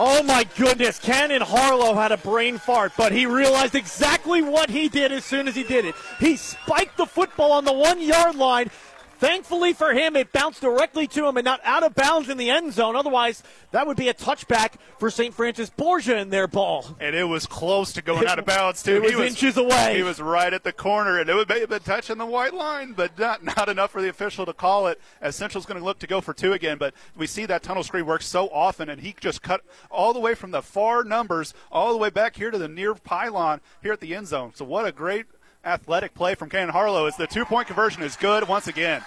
[0.00, 4.88] Oh my goodness, Cannon Harlow had a brain fart, but he realized exactly what he
[4.88, 5.96] did as soon as he did it.
[6.20, 8.70] He spiked the football on the one yard line.
[9.18, 12.50] Thankfully for him, it bounced directly to him and not out of bounds in the
[12.50, 12.94] end zone.
[12.94, 15.34] Otherwise, that would be a touchback for St.
[15.34, 16.96] Francis Borgia in their ball.
[17.00, 18.96] And it was close to going out of bounds, too.
[18.96, 19.96] It was, he inches away.
[19.96, 22.92] He was right at the corner, and it would have been touching the white line,
[22.92, 25.00] but not, not enough for the official to call it.
[25.20, 27.82] As Central's going to look to go for two again, but we see that tunnel
[27.82, 31.54] screen work so often, and he just cut all the way from the far numbers
[31.72, 34.52] all the way back here to the near pylon here at the end zone.
[34.54, 35.26] So what a great
[35.64, 39.02] athletic play from Cannon Harlow as the two-point conversion is good once again.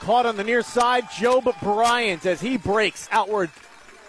[0.00, 3.50] Caught on the near side, Joe Bryant as he breaks outward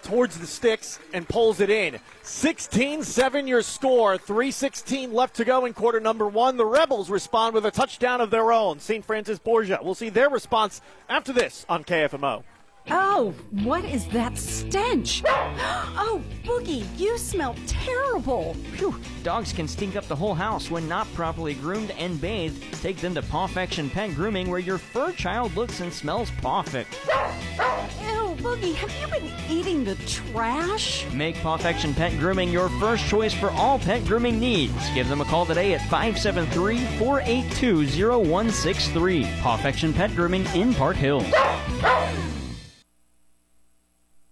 [0.02, 2.00] towards the sticks and pulls it in.
[2.24, 6.58] 16 7 your score, 316 left to go in quarter number one.
[6.58, 8.80] The Rebels respond with a touchdown of their own.
[8.80, 9.04] St.
[9.04, 9.80] Francis Borgia.
[9.82, 12.43] We'll see their response after this on KFMO.
[12.89, 15.24] Oh, what is that stench?
[15.26, 18.56] Oh, Boogie, you smell terrible.
[18.74, 22.62] Phew, dogs can stink up the whole house when not properly groomed and bathed.
[22.82, 26.93] Take them to Pawfection Pet Grooming where your fur child looks and smells perfect.
[28.02, 31.06] Ew, Boogie, have you been eating the trash?
[31.13, 34.89] Make Pawfection Pet Grooming your first choice for all pet grooming needs.
[34.93, 37.86] Give them a call today at 573 482
[38.26, 39.24] 0163.
[39.41, 41.26] Pawfection Pet Grooming in Park Hills.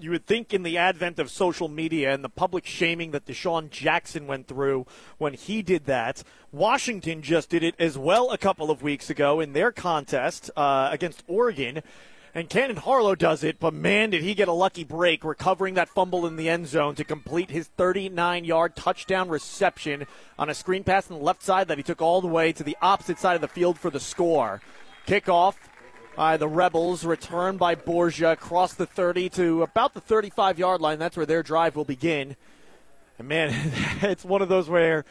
[0.00, 3.68] You would think, in the advent of social media and the public shaming that DeSean
[3.68, 4.86] Jackson went through
[5.18, 9.40] when he did that, Washington just did it as well a couple of weeks ago
[9.40, 11.82] in their contest uh, against Oregon.
[12.34, 15.90] And Cannon Harlow does it, but man, did he get a lucky break recovering that
[15.90, 20.06] fumble in the end zone to complete his 39 yard touchdown reception
[20.38, 22.64] on a screen pass on the left side that he took all the way to
[22.64, 24.62] the opposite side of the field for the score.
[25.06, 25.56] Kickoff
[26.20, 30.98] Uh, the Rebels return by Borgia across the 30 to about the 35 yard line.
[30.98, 32.36] That's where their drive will begin.
[33.18, 33.54] And man,
[34.02, 35.06] it's one of those where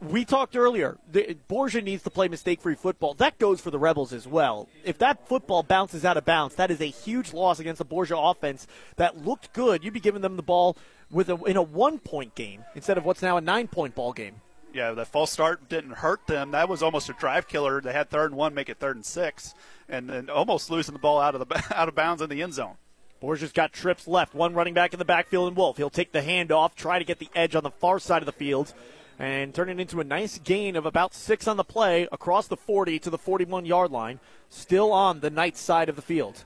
[0.00, 0.96] we talked earlier.
[1.12, 3.12] The, Borgia needs to play mistake-free football.
[3.12, 4.70] That goes for the Rebels as well.
[4.86, 8.16] If that football bounces out of bounds, that is a huge loss against the Borgia
[8.16, 9.84] offense that looked good.
[9.84, 10.78] You'd be giving them the ball
[11.10, 14.36] with a, in a one-point game instead of what's now a nine-point ball game.
[14.78, 16.52] Yeah, the false start didn't hurt them.
[16.52, 17.80] That was almost a drive killer.
[17.80, 19.52] They had third and one, make it third and six,
[19.88, 22.54] and then almost losing the ball out of the out of bounds in the end
[22.54, 22.76] zone.
[23.18, 24.36] Borgia's got trips left.
[24.36, 25.78] One running back in the backfield, and Wolf.
[25.78, 28.30] He'll take the handoff, try to get the edge on the far side of the
[28.30, 28.72] field
[29.18, 32.56] and turn it into a nice gain of about six on the play across the
[32.56, 36.44] 40 to the 41 yard line, still on the night side of the field.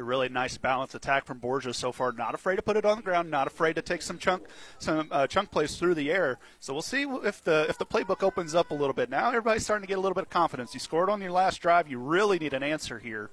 [0.00, 2.10] A really nice balanced attack from Borgia so far.
[2.12, 3.30] Not afraid to put it on the ground.
[3.30, 4.44] Not afraid to take some chunk,
[4.78, 6.38] some uh, chunk plays through the air.
[6.58, 9.10] So we'll see if the if the playbook opens up a little bit.
[9.10, 10.72] Now everybody's starting to get a little bit of confidence.
[10.72, 11.86] You scored on your last drive.
[11.86, 13.28] You really need an answer here.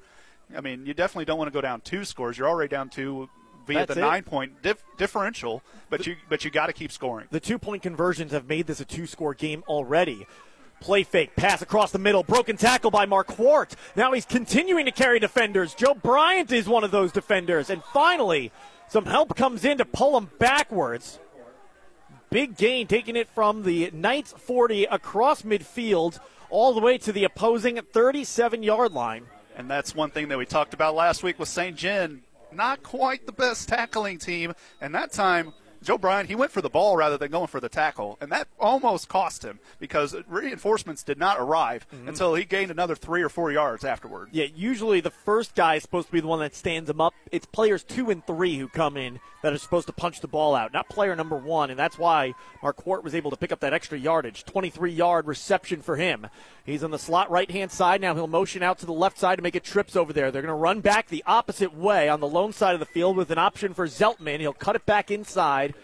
[0.53, 2.38] I mean, you definitely don't want to go down two scores.
[2.38, 3.30] You're already down two
[3.65, 4.03] via That's the it.
[4.03, 7.27] nine point dif- differential, but you but you got to keep scoring.
[7.32, 10.27] The two point conversions have made this a two score game already.
[10.80, 13.74] Play fake, pass across the middle, broken tackle by Marquardt.
[13.96, 15.74] Now he's continuing to carry defenders.
[15.74, 17.70] Joe Bryant is one of those defenders.
[17.70, 18.52] And finally,
[18.88, 21.20] some help comes in to pull him backwards.
[22.30, 27.24] Big gain, taking it from the Knights 40 across midfield all the way to the
[27.24, 29.26] opposing 37 yard line.
[29.56, 31.76] And that's one thing that we talked about last week with St.
[31.76, 32.22] John.
[32.52, 34.54] Not quite the best tackling team.
[34.80, 37.70] And that time, Joe Bryant, he went for the ball rather than going for the
[37.70, 38.18] tackle.
[38.22, 42.08] And that almost cost him because reinforcements did not arrive mm-hmm.
[42.08, 44.30] until he gained another three or four yards afterward.
[44.32, 47.13] Yeah, usually the first guy is supposed to be the one that stands him up.
[47.32, 50.56] It's players two and three who come in that are supposed to punch the ball
[50.56, 51.70] out, not player number one.
[51.70, 54.46] And that's why Marquardt was able to pick up that extra yardage.
[54.46, 56.28] 23 yard reception for him.
[56.67, 58.01] He's on the slot right hand side.
[58.01, 60.32] Now he'll motion out to the left side to make it trips over there.
[60.32, 63.15] They're going to run back the opposite way on the lone side of the field
[63.15, 64.41] with an option for Zeltman.
[64.41, 65.75] He'll cut it back inside.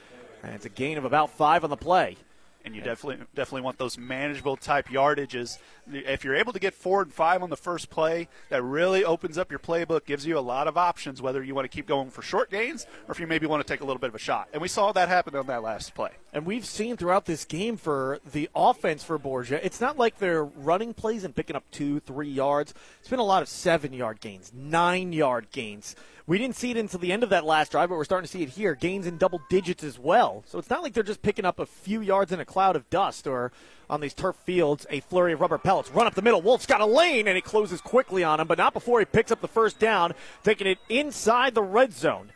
[0.43, 2.17] And it's a gain of about five on the play.
[2.65, 5.57] And you definitely definitely want those manageable type yardages.
[5.91, 9.37] If you're able to get four and five on the first play, that really opens
[9.37, 12.09] up your playbook, gives you a lot of options whether you want to keep going
[12.09, 14.19] for short gains or if you maybe want to take a little bit of a
[14.19, 14.47] shot.
[14.53, 16.11] And we saw that happen on that last play.
[16.31, 20.43] And we've seen throughout this game for the offense for Borgia, it's not like they're
[20.43, 22.73] running plays and picking up two, three yards.
[22.99, 25.95] It's been a lot of seven yard gains, nine yard gains.
[26.25, 28.31] We didn't see it until the end of that last drive, but we're starting to
[28.31, 28.75] see it here.
[28.75, 30.43] Gains in double digits as well.
[30.47, 32.89] So it's not like they're just picking up a few yards in a cloud of
[32.89, 33.51] dust or
[33.89, 35.91] on these turf fields, a flurry of rubber pellets.
[35.91, 36.41] Run up the middle.
[36.41, 39.31] Wolf's got a lane, and he closes quickly on him, but not before he picks
[39.31, 40.13] up the first down,
[40.45, 42.29] taking it inside the red zone.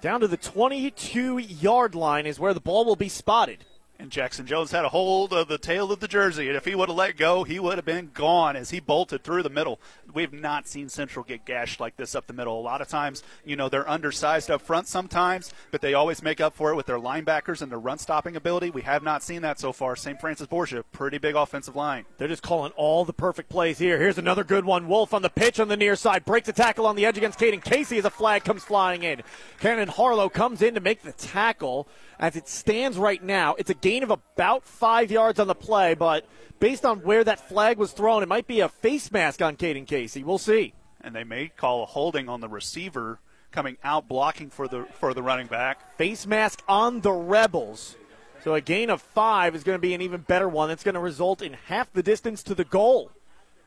[0.00, 3.64] Down to the 22 yard line is where the ball will be spotted.
[3.96, 6.74] And Jackson Jones had a hold of the tail of the jersey, and if he
[6.74, 9.78] would have let go, he would have been gone as he bolted through the middle.
[10.12, 12.58] We've not seen Central get gashed like this up the middle.
[12.58, 16.40] A lot of times, you know, they're undersized up front sometimes, but they always make
[16.40, 18.70] up for it with their linebackers and their run stopping ability.
[18.70, 19.94] We have not seen that so far.
[19.94, 20.20] St.
[20.20, 22.04] Francis Borgia, pretty big offensive line.
[22.18, 23.98] They're just calling all the perfect plays here.
[23.98, 24.88] Here's another good one.
[24.88, 26.24] Wolf on the pitch on the near side.
[26.24, 29.22] Breaks a tackle on the edge against Caden Casey as a flag comes flying in.
[29.60, 31.86] Cannon Harlow comes in to make the tackle.
[32.18, 35.92] As it stands right now, it's a gain of about five yards on the play,
[35.92, 36.26] but
[36.58, 39.86] based on where that flag was thrown, it might be a face mask on Caden
[39.86, 40.24] Casey.
[40.24, 40.72] We'll see.
[41.02, 43.20] And they may call a holding on the receiver
[43.52, 45.98] coming out blocking for the for the running back.
[45.98, 47.96] Face mask on the Rebels.
[48.42, 50.70] So a gain of five is going to be an even better one.
[50.70, 53.10] It's going to result in half the distance to the goal.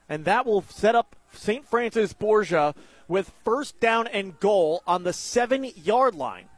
[0.09, 1.63] And that will set up St.
[1.63, 2.73] Francis Borgia
[3.07, 6.49] with first down and goal on the seven yard line.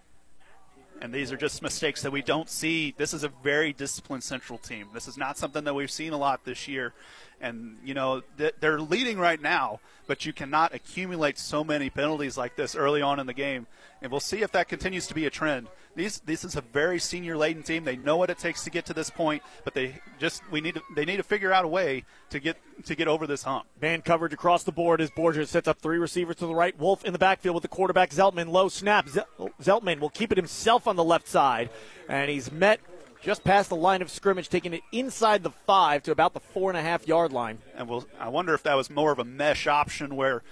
[1.01, 2.93] And these are just mistakes that we don't see.
[2.97, 4.89] This is a very disciplined Central team.
[4.93, 6.93] This is not something that we've seen a lot this year.
[7.41, 12.55] And, you know, they're leading right now, but you cannot accumulate so many penalties like
[12.55, 13.67] this early on in the game.
[14.01, 15.67] And we'll see if that continues to be a trend.
[15.95, 17.83] These, this is a very senior laden team.
[17.83, 20.75] They know what it takes to get to this point, but they just we need
[20.75, 23.65] to, they need to figure out a way to get to get over this hump.
[23.81, 26.77] Man coverage across the board as Borgia sets up three receivers to the right.
[26.79, 28.49] Wolf in the backfield with the quarterback Zeltman.
[28.49, 29.09] Low snap.
[29.39, 31.69] Oh, Zeltman will keep it himself on the left side,
[32.07, 32.79] and he's met
[33.21, 36.69] just past the line of scrimmage, taking it inside the five to about the four
[36.69, 37.59] and a half yard line.
[37.75, 40.43] And we'll, I wonder if that was more of a mesh option where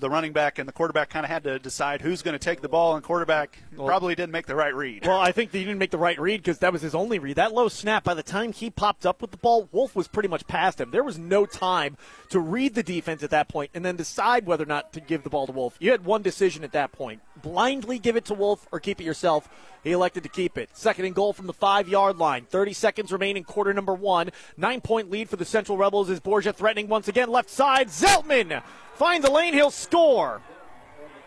[0.00, 2.60] the running back and the quarterback kind of had to decide who's going to take
[2.60, 5.06] the ball, and quarterback well, probably didn't make the right read.
[5.06, 7.36] Well, I think he didn't make the right read because that was his only read.
[7.36, 10.28] That low snap, by the time he popped up with the ball, Wolf was pretty
[10.28, 10.90] much past him.
[10.90, 11.96] There was no time
[12.30, 15.22] to read the defense at that point and then decide whether or not to give
[15.22, 15.76] the ball to Wolf.
[15.80, 19.04] You had one decision at that point blindly give it to Wolf or keep it
[19.04, 19.48] yourself.
[19.84, 20.70] He elected to keep it.
[20.72, 22.44] Second and goal from the five yard line.
[22.46, 24.30] 30 seconds remaining, quarter number one.
[24.56, 27.30] Nine point lead for the Central Rebels is Borgia threatening once again.
[27.30, 28.62] Left side, Zeltman
[28.96, 30.40] finds the lane, he'll score.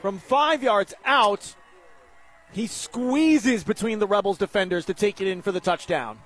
[0.01, 1.55] From five yards out,
[2.51, 6.19] he squeezes between the Rebels defenders to take it in for the touchdown.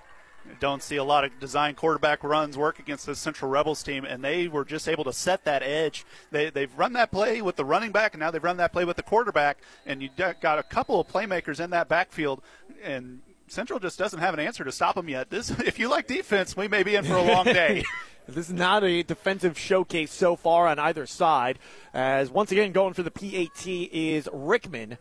[0.59, 4.23] Don't see a lot of design quarterback runs work against the Central Rebels team, and
[4.23, 6.05] they were just able to set that edge.
[6.31, 8.85] They, they've run that play with the running back, and now they've run that play
[8.85, 12.41] with the quarterback, and you got a couple of playmakers in that backfield,
[12.83, 15.29] and Central just doesn't have an answer to stop them yet.
[15.29, 17.83] This, if you like defense, we may be in for a long day.
[18.27, 21.59] This is not a defensive showcase so far on either side.
[21.93, 24.97] As once again, going for the PAT is Rickman.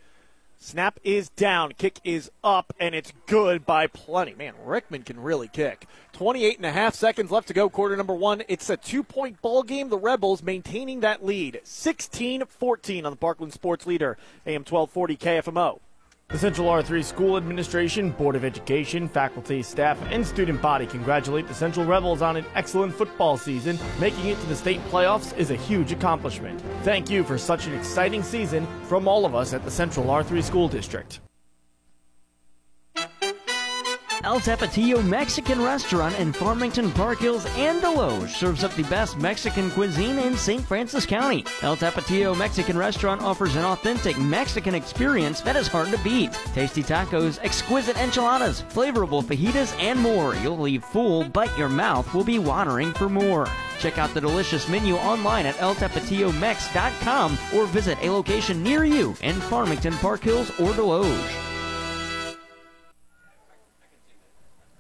[0.59, 4.35] Snap is down, kick is up, and it's good by plenty.
[4.35, 5.87] Man, Rickman can really kick.
[6.13, 8.43] 28 and a half seconds left to go, quarter number one.
[8.49, 9.89] It's a two point ball game.
[9.89, 15.81] The Rebels maintaining that lead 16 14 on the Parkland Sports Leader, AM 1240 KFMO.
[16.33, 21.53] The Central R3 School Administration, Board of Education, faculty, staff, and student body congratulate the
[21.53, 23.79] Central Rebels on an excellent football season.
[24.01, 26.59] Making it to the state playoffs is a huge accomplishment.
[26.85, 30.43] Thank you for such an exciting season from all of us at the Central R3
[30.43, 31.21] School District.
[34.25, 39.69] El Tapatio Mexican Restaurant in Farmington Park Hills and Desloge serves up the best Mexican
[39.73, 40.65] cuisine in St.
[40.65, 41.45] Francis County.
[41.63, 46.33] El Tapatio Mexican Restaurant offers an authentic Mexican experience that is hard to beat.
[46.55, 50.37] Tasty tacos, exquisite enchiladas, flavorful fajitas, and more.
[50.37, 53.49] You'll leave full, but your mouth will be watering for more.
[53.81, 59.35] Check out the delicious menu online at eltapatiomex.com or visit a location near you in
[59.35, 61.52] Farmington Park Hills or Desloge.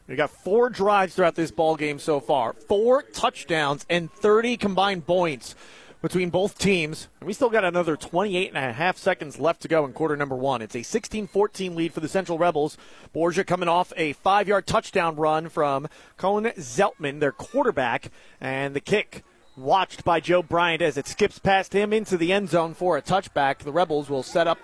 [0.08, 5.06] We got four drives throughout this ball game so far, four touchdowns and 30 combined
[5.06, 5.54] points
[6.02, 7.06] between both teams.
[7.20, 10.16] And we still got another 28 and a half seconds left to go in quarter
[10.16, 10.60] number one.
[10.60, 12.76] It's a 16-14 lead for the Central Rebels.
[13.12, 18.10] Borgia coming off a five-yard touchdown run from Colin Zeltman, their quarterback,
[18.40, 19.22] and the kick
[19.56, 23.02] watched by Joe Bryant as it skips past him into the end zone for a
[23.02, 23.58] touchback.
[23.58, 24.58] The Rebels will set up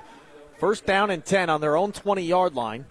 [0.58, 2.86] first down and 10 on their own 20-yard line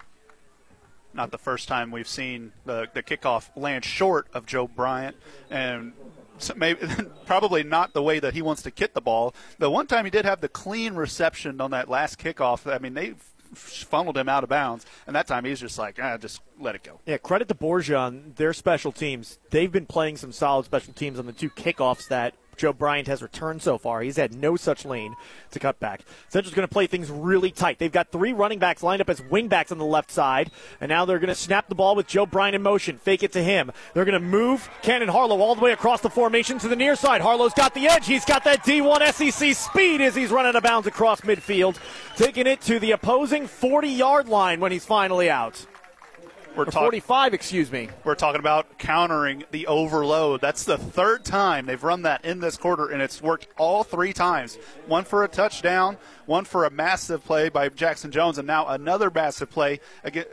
[1.17, 5.17] not the first time we've seen the, the kickoff land short of Joe Bryant,
[5.49, 5.93] and
[6.55, 6.79] maybe
[7.25, 9.33] probably not the way that he wants to kick the ball.
[9.57, 12.71] The one time he did have the clean reception on that last kickoff.
[12.71, 13.15] I mean, they
[13.53, 16.83] funneled him out of bounds, and that time he's just like, ah, just let it
[16.83, 16.99] go.
[17.05, 19.39] Yeah, credit to Borgia on their special teams.
[19.49, 23.21] They've been playing some solid special teams on the two kickoffs that Joe Bryant has
[23.21, 24.01] returned so far.
[24.01, 25.15] He's had no such lane
[25.51, 26.01] to cut back.
[26.29, 27.79] Central's going to play things really tight.
[27.79, 31.05] They've got three running backs lined up as wingbacks on the left side, and now
[31.05, 33.71] they're going to snap the ball with Joe Bryant in motion, fake it to him.
[33.93, 36.95] They're going to move Cannon Harlow all the way across the formation to the near
[36.95, 37.21] side.
[37.21, 38.05] Harlow's got the edge.
[38.05, 41.77] He's got that D1 SEC speed as he's running out of bounds across midfield,
[42.15, 45.65] taking it to the opposing 40 yard line when he's finally out.
[46.57, 47.89] We're talk- 45, excuse me.
[48.03, 50.41] We're talking about countering the overload.
[50.41, 54.11] That's the third time they've run that in this quarter, and it's worked all three
[54.11, 54.57] times.
[54.87, 59.11] One for a touchdown, one for a massive play by Jackson Jones, and now another
[59.13, 59.79] massive play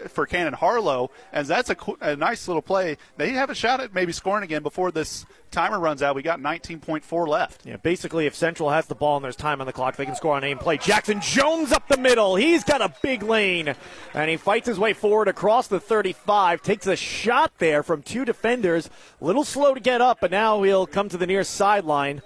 [0.09, 1.11] for Cannon Harlow.
[1.33, 2.97] And that's a, a nice little play.
[3.19, 6.15] They have a shot at maybe scoring again before this timer runs out.
[6.15, 7.65] We got 19.4 left.
[7.65, 10.15] Yeah, basically, if Central has the ball and there's time on the clock, they can
[10.15, 10.77] score on aim play.
[10.77, 12.37] Jackson Jones up the middle.
[12.37, 13.75] He's got a big lane,
[14.13, 16.61] and he fights his way forward across the 35.
[16.63, 18.91] Takes a shot there from two defenders.
[19.21, 22.21] A little slow to get up, but now he'll come to the near sideline.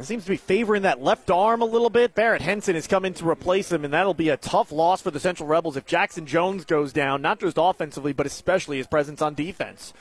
[0.00, 2.14] Seems to be favoring that left arm a little bit.
[2.14, 5.20] Barrett Henson is coming to replace him, and that'll be a tough loss for the
[5.20, 9.34] Central Rebels if Jackson Jones goes down, not just offensively, but especially his presence on
[9.34, 9.92] defense.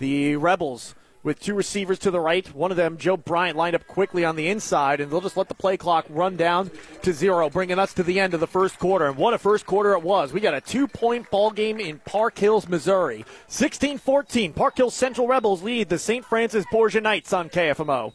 [0.00, 2.54] The Rebels with two receivers to the right.
[2.54, 5.48] One of them, Joe Bryant, lined up quickly on the inside, and they'll just let
[5.48, 6.70] the play clock run down
[7.02, 9.06] to zero, bringing us to the end of the first quarter.
[9.06, 10.32] And what a first quarter it was.
[10.32, 13.24] We got a two point ball game in Park Hills, Missouri.
[13.48, 14.52] 16 14.
[14.52, 16.24] Park Hills Central Rebels lead the St.
[16.24, 18.12] Francis Borgia Knights on KFMO.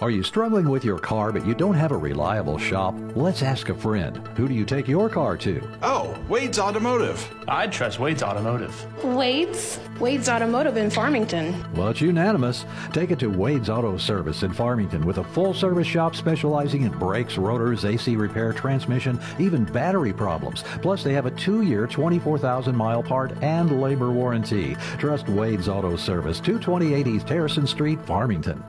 [0.00, 2.94] Are you struggling with your car but you don't have a reliable shop?
[3.14, 4.16] Let's ask a friend.
[4.36, 5.66] Who do you take your car to?
[5.82, 7.26] Oh, Wade's Automotive.
[7.46, 8.74] I'd trust Wade's Automotive.
[9.04, 9.78] Wade's?
[10.00, 11.64] Wade's Automotive in Farmington.
[11.74, 12.66] Well, it's unanimous.
[12.92, 16.90] Take it to Wade's Auto Service in Farmington with a full service shop specializing in
[16.98, 20.64] brakes, rotors, AC repair, transmission, even battery problems.
[20.82, 24.76] Plus, they have a two year, 24,000 mile part and labor warranty.
[24.98, 28.62] Trust Wade's Auto Service, 228 East Harrison Street, Farmington.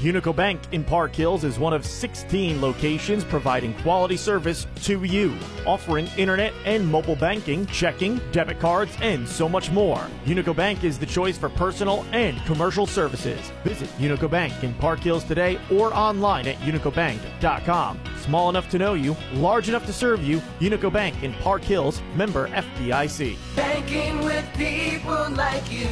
[0.00, 5.34] Unico Bank in Park Hills is one of 16 locations providing quality service to you,
[5.66, 10.04] offering internet and mobile banking, checking, debit cards, and so much more.
[10.26, 13.40] Unico Bank is the choice for personal and commercial services.
[13.62, 18.00] Visit Unico Bank in Park Hills today or online at unicobank.com.
[18.18, 22.02] Small enough to know you, large enough to serve you, Unico Bank in Park Hills,
[22.14, 23.36] member FDIC.
[23.56, 25.86] Banking with people like you,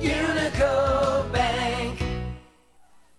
[0.00, 2.05] Unico Bank.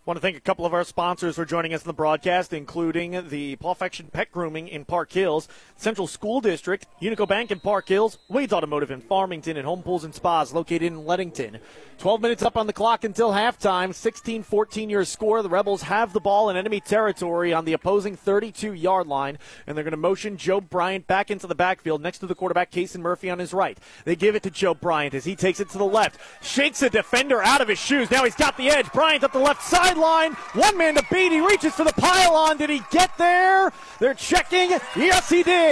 [0.07, 3.27] Want to thank a couple of our sponsors for joining us in the broadcast, including
[3.27, 8.17] the Fection Pet Grooming in Park Hills, Central School District, Unico Bank in Park Hills,
[8.27, 11.59] Wade's Automotive in Farmington, and Home Pools and Spas located in Leadington.
[11.99, 13.93] 12 minutes up on the clock until halftime.
[13.93, 15.41] 16 14 your score.
[15.41, 19.75] The Rebels have the ball in enemy territory on the opposing 32 yard line, and
[19.75, 22.99] they're going to motion Joe Bryant back into the backfield next to the quarterback, Kason
[22.99, 23.77] Murphy, on his right.
[24.05, 26.89] They give it to Joe Bryant as he takes it to the left, shakes a
[26.89, 28.11] defender out of his shoes.
[28.11, 28.91] Now he's got the edge.
[28.91, 30.33] Bryant up the left sideline.
[30.53, 31.31] One man to beat.
[31.31, 32.57] He reaches for the pylon.
[32.57, 33.71] Did he get there?
[33.99, 34.71] They're checking.
[34.95, 35.66] Yes, he did.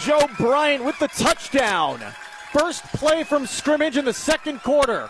[0.00, 2.00] Joe Bryant with the touchdown.
[2.52, 5.08] First play from scrimmage in the second quarter.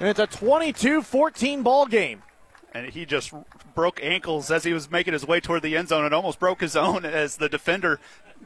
[0.00, 2.22] And it's a 22 14 ball game.
[2.72, 3.32] And he just
[3.74, 6.60] broke ankles as he was making his way toward the end zone and almost broke
[6.60, 8.00] his own as the defender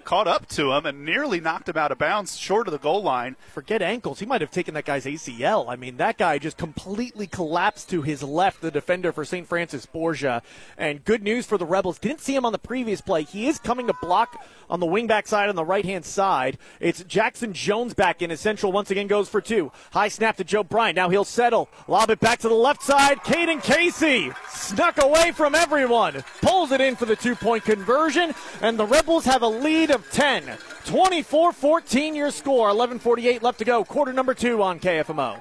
[0.04, 3.02] caught up to him and nearly knocked him out of bounds short of the goal
[3.02, 3.36] line.
[3.52, 4.18] Forget ankles.
[4.20, 5.66] He might have taken that guy's ACL.
[5.68, 9.46] I mean, that guy just completely collapsed to his left, the defender for St.
[9.46, 10.42] Francis Borgia.
[10.76, 11.98] And good news for the Rebels.
[11.98, 13.22] Didn't see him on the previous play.
[13.22, 16.56] He is coming to block on the wingback side on the right hand side.
[16.80, 19.70] It's Jackson Jones back in as Central once again goes for two.
[19.92, 20.96] High snap to Joe Bryant.
[20.96, 21.68] Now he'll settle.
[21.86, 23.18] Lob it back to the left side.
[23.18, 26.24] Caden Casey snuck away from everyone.
[26.40, 28.34] Pulls it in for the two point conversion.
[28.62, 30.58] And the Rebels have a lead of 10.
[30.86, 32.70] 24 14 your score.
[32.70, 33.84] 11.48 left to go.
[33.84, 35.40] Quarter number two on KFMO.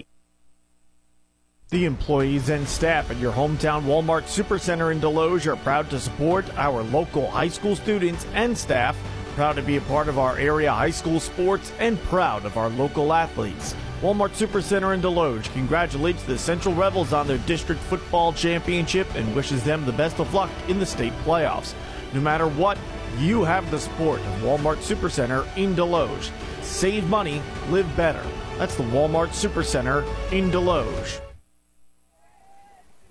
[1.71, 6.45] The employees and staff at your hometown Walmart Supercenter in Desloge are proud to support
[6.57, 8.97] our local high school students and staff,
[9.35, 12.67] proud to be a part of our area high school sports, and proud of our
[12.67, 13.73] local athletes.
[14.01, 19.63] Walmart Supercenter in Desloge congratulates the Central Rebels on their district football championship and wishes
[19.63, 21.73] them the best of luck in the state playoffs.
[22.13, 22.77] No matter what,
[23.17, 26.31] you have the support of Walmart Supercenter in Desloge.
[26.63, 28.25] Save money, live better.
[28.57, 30.03] That's the Walmart Supercenter
[30.33, 31.21] in Desloge.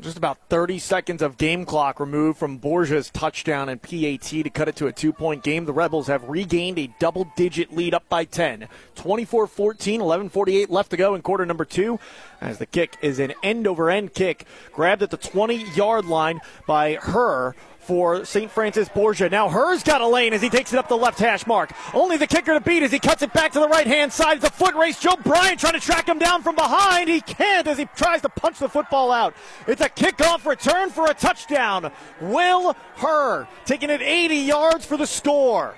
[0.00, 4.66] Just about 30 seconds of game clock removed from Borgia's touchdown and PAT to cut
[4.66, 5.66] it to a two point game.
[5.66, 8.66] The Rebels have regained a double digit lead up by 10.
[8.94, 11.98] 24 14, 11.48 left to go in quarter number two.
[12.40, 16.40] As the kick is an end over end kick, grabbed at the 20 yard line
[16.66, 18.50] by her for St.
[18.50, 19.28] Francis Borgia.
[19.28, 21.72] Now Hers got a lane as he takes it up the left hash mark.
[21.94, 24.36] Only the kicker to beat as he cuts it back to the right hand side.
[24.36, 25.00] It's a foot race.
[25.00, 27.08] Joe Bryant trying to track him down from behind.
[27.08, 29.34] He can't as he tries to punch the football out.
[29.66, 31.90] It's a kickoff return for a touchdown.
[32.20, 35.74] Will Her taking it 80 yards for the score.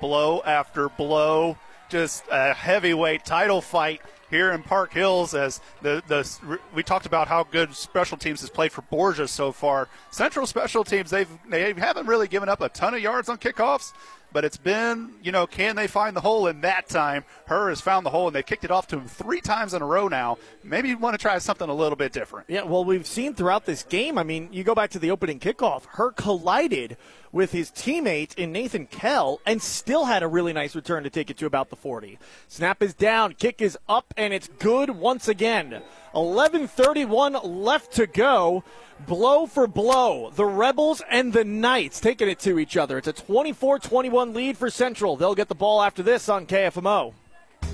[0.00, 1.56] Blow after blow.
[1.88, 4.00] Just a heavyweight title fight
[4.32, 8.48] here in Park Hills as the, the we talked about how good special teams has
[8.48, 9.88] played for Borgia so far.
[10.10, 13.92] Central special teams they've they haven't really given up a ton of yards on kickoffs,
[14.32, 17.24] but it's been, you know, can they find the hole in that time?
[17.46, 19.82] Her has found the hole, and they kicked it off to him three times in
[19.82, 20.38] a row now.
[20.64, 22.48] Maybe you want to try something a little bit different.
[22.48, 24.16] Yeah, well, we've seen throughout this game.
[24.16, 26.96] I mean, you go back to the opening kickoff, her collided
[27.32, 31.30] with his teammate in Nathan Kell and still had a really nice return to take
[31.30, 32.18] it to about the 40.
[32.46, 35.82] Snap is down, kick is up, and it's good once again.
[36.14, 38.62] 11:31 left to go.
[39.06, 40.30] Blow for blow.
[40.30, 42.98] The Rebels and the Knights taking it to each other.
[42.98, 45.16] It's a 24-21 lead for Central.
[45.16, 47.14] They'll get the ball after this on KFMO.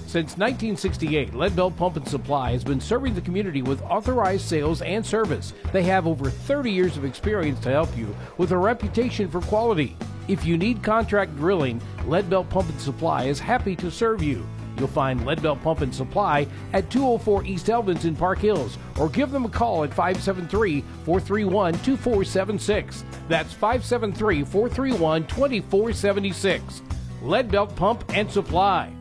[0.08, 5.04] Since 1968, Leadbelt Pump and Supply has been serving the community with authorized sales and
[5.04, 5.52] service.
[5.70, 9.98] They have over 30 years of experience to help you with a reputation for quality.
[10.26, 14.46] If you need contract drilling, Leadbelt Pump and Supply is happy to serve you.
[14.78, 19.30] You'll find Leadbelt Pump and Supply at 204 East Elvins in Park Hills or give
[19.30, 23.04] them a call at 573 431 2476.
[23.28, 26.82] That's 573 431 2476.
[27.22, 28.97] Leadbelt Pump and Supply.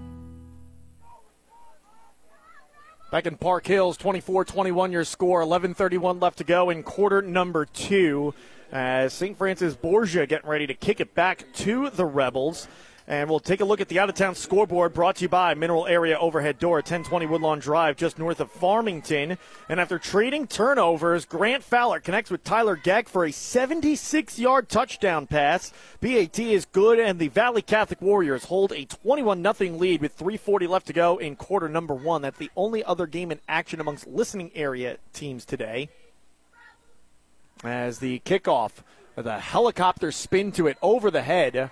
[3.09, 7.65] Back in Park Hills, 24 21 your score, 11.31 left to go in quarter number
[7.65, 8.33] two.
[8.69, 9.37] As St.
[9.37, 12.67] Francis Borgia getting ready to kick it back to the Rebels.
[13.09, 15.53] And we'll take a look at the out of town scoreboard brought to you by
[15.53, 19.37] Mineral Area Overhead Door, 1020 Woodlawn Drive, just north of Farmington.
[19.69, 25.25] And after trading turnovers, Grant Fowler connects with Tyler Geck for a 76 yard touchdown
[25.25, 25.71] pass.
[26.01, 30.67] PAT is good, and the Valley Catholic Warriors hold a 21 0 lead with 3.40
[30.67, 32.21] left to go in quarter number one.
[32.21, 35.87] That's the only other game in action amongst listening area teams today.
[37.63, 38.83] As the kickoff,
[39.15, 41.71] the helicopter spin to it over the head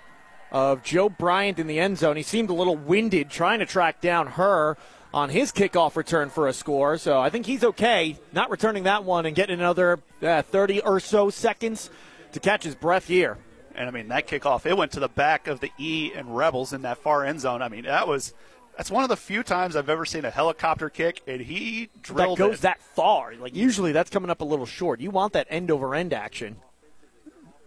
[0.50, 2.16] of Joe Bryant in the end zone.
[2.16, 4.76] He seemed a little winded trying to track down her
[5.12, 6.98] on his kickoff return for a score.
[6.98, 11.00] So I think he's okay not returning that one and getting another uh, 30 or
[11.00, 11.90] so seconds
[12.32, 13.38] to catch his breath here.
[13.74, 16.72] And I mean, that kickoff, it went to the back of the E and Rebels
[16.72, 17.62] in that far end zone.
[17.62, 18.32] I mean, that was.
[18.76, 22.36] That's one of the few times I've ever seen a helicopter kick, and he drilled
[22.36, 22.60] that goes it.
[22.62, 23.34] that far.
[23.34, 25.00] Like usually, that's coming up a little short.
[25.00, 26.56] You want that end over end action.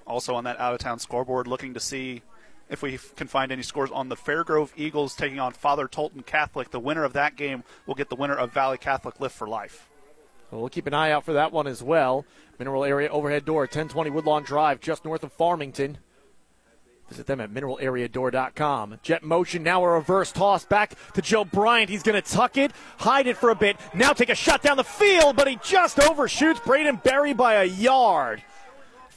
[0.06, 2.22] Also on that out of town scoreboard, looking to see
[2.70, 6.72] if we can find any scores on the Fairgrove Eagles taking on Father Tolton Catholic.
[6.72, 9.88] The winner of that game will get the winner of Valley Catholic Lift for Life.
[10.52, 12.26] Well, we'll keep an eye out for that one as well.
[12.58, 15.98] Mineral Area Overhead Door, 1020 Woodlawn Drive, just north of Farmington.
[17.10, 19.00] Visit them at mineralareadoor.com.
[19.02, 21.90] Jet motion, now a reverse toss back to Joe Bryant.
[21.90, 24.78] He's going to tuck it, hide it for a bit, now take a shot down
[24.78, 28.44] the field, but he just overshoots Braden Berry by a yard.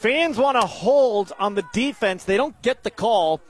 [0.03, 2.25] Fans want to hold on the defense.
[2.25, 3.41] They don't get the call.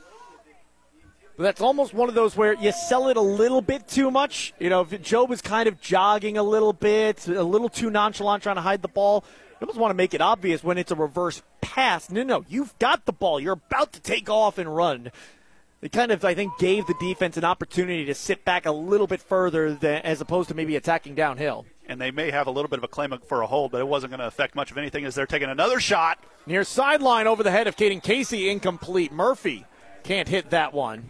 [1.35, 4.53] But that's almost one of those where you sell it a little bit too much.
[4.59, 8.43] You know, if Joe was kind of jogging a little bit, a little too nonchalant
[8.43, 10.95] trying to hide the ball, you almost want to make it obvious when it's a
[10.95, 12.11] reverse pass.
[12.11, 13.39] No, no, you've got the ball.
[13.39, 15.11] You're about to take off and run.
[15.81, 19.07] It kind of, I think, gave the defense an opportunity to sit back a little
[19.07, 21.65] bit further than, as opposed to maybe attacking downhill.
[21.85, 23.87] And they may have a little bit of a claim for a hold, but it
[23.87, 26.17] wasn't going to affect much of anything as they're taking another shot.
[26.45, 29.11] Near sideline over the head of Caden Casey, incomplete.
[29.11, 29.65] Murphy
[30.03, 31.09] can't hit that one.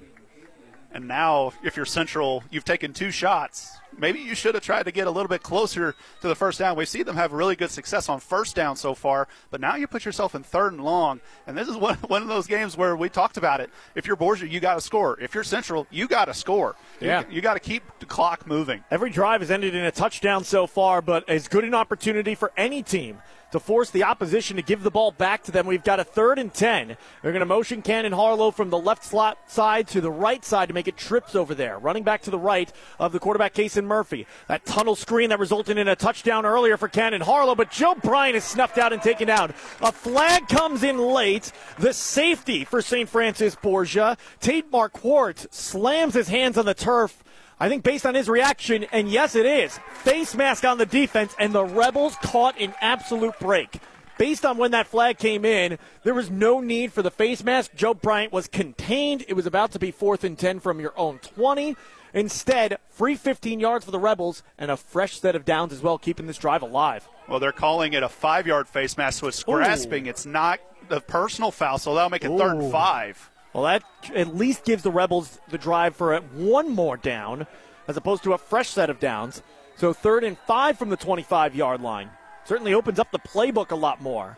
[0.93, 3.77] And now, if you're Central, you've taken two shots.
[3.97, 6.77] Maybe you should have tried to get a little bit closer to the first down.
[6.77, 9.87] We see them have really good success on first down so far, but now you
[9.87, 11.19] put yourself in third and long.
[11.47, 13.71] And this is one, one of those games where we talked about it.
[13.95, 15.19] If you're Borgia, you got to score.
[15.19, 16.75] If you're Central, you got to score.
[16.99, 17.21] Yeah.
[17.21, 18.83] You, you got to keep the clock moving.
[18.91, 22.51] Every drive has ended in a touchdown so far, but as good an opportunity for
[22.55, 23.17] any team
[23.53, 25.67] to force the opposition to give the ball back to them.
[25.67, 26.97] We've got a third and 10.
[27.21, 30.69] They're going to motion Cannon Harlow from the left slot side to the right side
[30.69, 31.77] to make it trips over there.
[31.77, 34.25] Running back to the right of the quarterback, Kason Murphy.
[34.47, 38.35] That tunnel screen that resulted in a touchdown earlier for Cannon Harlow, but Joe Bryant
[38.35, 39.51] is snuffed out and taken out.
[39.81, 41.51] A flag comes in late.
[41.77, 43.07] The safety for St.
[43.07, 47.23] Francis Borgia, Tate Marquardt, slams his hands on the turf.
[47.63, 51.33] I think based on his reaction, and yes, it is, face mask on the defense,
[51.39, 53.79] and the Rebels caught an absolute break.
[54.17, 57.71] Based on when that flag came in, there was no need for the face mask.
[57.73, 59.23] Joe Bryant was contained.
[59.29, 61.77] It was about to be fourth and 10 from your own 20.
[62.13, 65.97] Instead, free 15 yards for the Rebels and a fresh set of downs as well,
[65.97, 67.07] keeping this drive alive.
[67.29, 70.07] Well, they're calling it a five yard face mask, so it's grasping.
[70.07, 70.09] Ooh.
[70.09, 70.59] It's not
[70.89, 72.37] a personal foul, so that'll make it Ooh.
[72.37, 73.31] third and five.
[73.53, 73.83] Well, that
[74.15, 77.47] at least gives the Rebels the drive for one more down
[77.87, 79.43] as opposed to a fresh set of downs.
[79.75, 82.09] So third and five from the 25 yard line.
[82.45, 84.37] Certainly opens up the playbook a lot more.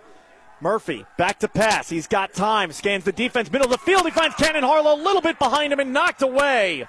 [0.61, 1.89] Murphy back to pass.
[1.89, 2.71] He's got time.
[2.71, 4.05] Scans the defense, middle of the field.
[4.05, 6.87] He finds Cannon Harlow a little bit behind him and knocked away.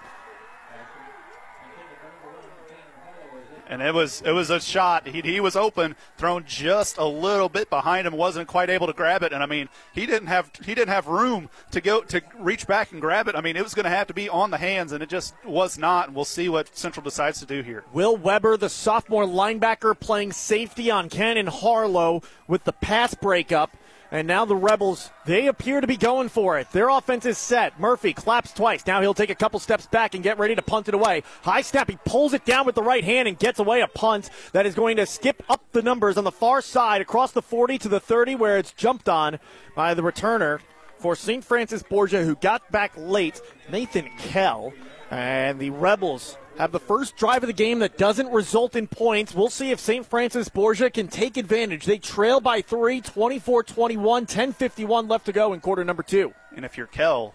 [3.68, 5.06] And it was it was a shot.
[5.06, 8.92] He, he was open, thrown just a little bit behind him, wasn't quite able to
[8.92, 9.32] grab it.
[9.32, 12.92] And I mean, he didn't have he didn't have room to go to reach back
[12.92, 13.34] and grab it.
[13.34, 15.34] I mean, it was going to have to be on the hands, and it just
[15.44, 16.08] was not.
[16.08, 17.84] And we'll see what Central decides to do here.
[17.92, 23.76] Will Weber, the sophomore linebacker, playing safety on Cannon Harlow with the pass breakup.
[24.12, 26.70] And now the Rebels, they appear to be going for it.
[26.70, 27.80] Their offense is set.
[27.80, 28.86] Murphy claps twice.
[28.86, 31.22] Now he'll take a couple steps back and get ready to punt it away.
[31.42, 31.90] High snap.
[31.90, 34.74] He pulls it down with the right hand and gets away a punt that is
[34.74, 38.00] going to skip up the numbers on the far side across the 40 to the
[38.00, 39.38] 30 where it's jumped on
[39.74, 40.60] by the returner
[40.98, 41.44] for St.
[41.44, 43.40] Francis Borgia who got back late,
[43.70, 44.72] Nathan Kell.
[45.10, 49.34] And the Rebels have the first drive of the game that doesn't result in points.
[49.34, 50.04] We'll see if St.
[50.04, 51.84] Francis Borgia can take advantage.
[51.84, 56.32] They trail by three, 24 21, 10 51 left to go in quarter number two.
[56.54, 57.34] And if you're Kell,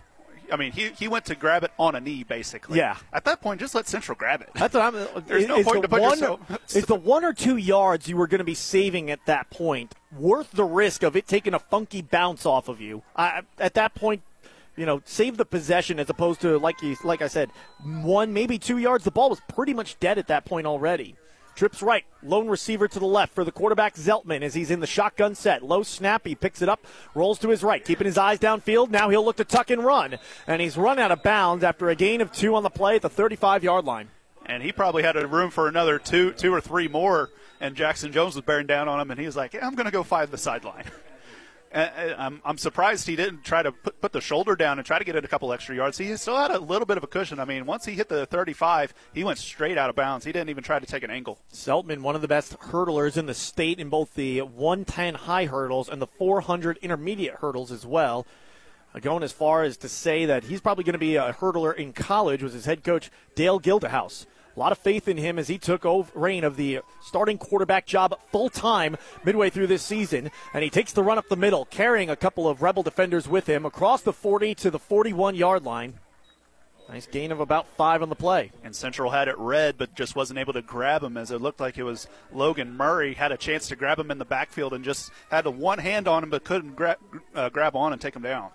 [0.52, 2.78] I mean, he, he went to grab it on a knee, basically.
[2.78, 2.98] Yeah.
[3.14, 4.50] At that point, just let Central grab it.
[4.54, 5.24] That's what I'm.
[5.26, 6.76] There's no point the to put one, yourself.
[6.76, 9.96] Is the one or two yards you were going to be saving at that point
[10.18, 13.04] worth the risk of it taking a funky bounce off of you?
[13.16, 14.24] I, at that point,
[14.76, 17.52] you know, save the possession as opposed to like you, like I said,
[17.84, 19.04] one maybe two yards.
[19.04, 21.16] The ball was pretty much dead at that point already.
[21.56, 24.88] Trips right, lone receiver to the left for the quarterback Zeltman as he's in the
[24.88, 25.64] shotgun set.
[25.64, 28.90] Low snap, he picks it up, rolls to his right, keeping his eyes downfield.
[28.90, 30.18] Now he'll look to tuck and run.
[30.48, 33.02] And he's run out of bounds after a gain of two on the play at
[33.02, 34.10] the 35 yard line.
[34.46, 37.30] And he probably had a room for another two, two or three more.
[37.60, 39.86] And Jackson Jones was bearing down on him, and he was like, yeah, "I'm going
[39.86, 40.86] to go find the sideline."
[41.74, 45.06] I'm, I'm surprised he didn't try to put, put the shoulder down and try to
[45.06, 45.98] get it a couple extra yards.
[45.98, 47.40] He still had a little bit of a cushion.
[47.40, 50.26] I mean, once he hit the 35, he went straight out of bounds.
[50.26, 51.40] He didn't even try to take an angle.
[51.54, 55.88] Zeltman, one of the best hurdlers in the state in both the 110 high hurdles
[55.88, 58.26] and the 400 intermediate hurdles as well.
[58.94, 61.74] Uh, going as far as to say that he's probably going to be a hurdler
[61.74, 64.26] in college was his head coach Dale Gildehaus.
[64.56, 67.86] A lot of faith in him as he took over reign of the starting quarterback
[67.86, 70.30] job full time midway through this season.
[70.54, 73.48] And he takes the run up the middle, carrying a couple of Rebel defenders with
[73.48, 76.00] him across the 40 to the 41 yard line.
[76.90, 78.52] Nice gain of about five on the play.
[78.66, 81.62] And Central had it red, but just wasn't able to grab him as it looked
[81.62, 84.84] like it was Logan Murray had a chance to grab him in the backfield and
[84.84, 86.98] just had one hand on him, but couldn't gra-
[87.34, 88.50] uh, grab on and take him down.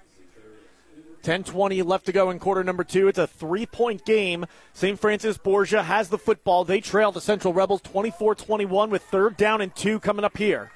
[1.22, 3.08] 10-20 left to go in quarter number two.
[3.08, 4.46] It's a three-point game.
[4.72, 4.98] St.
[4.98, 6.64] Francis Borgia has the football.
[6.64, 10.70] They trail the Central Rebels 24-21 with third down and two coming up here.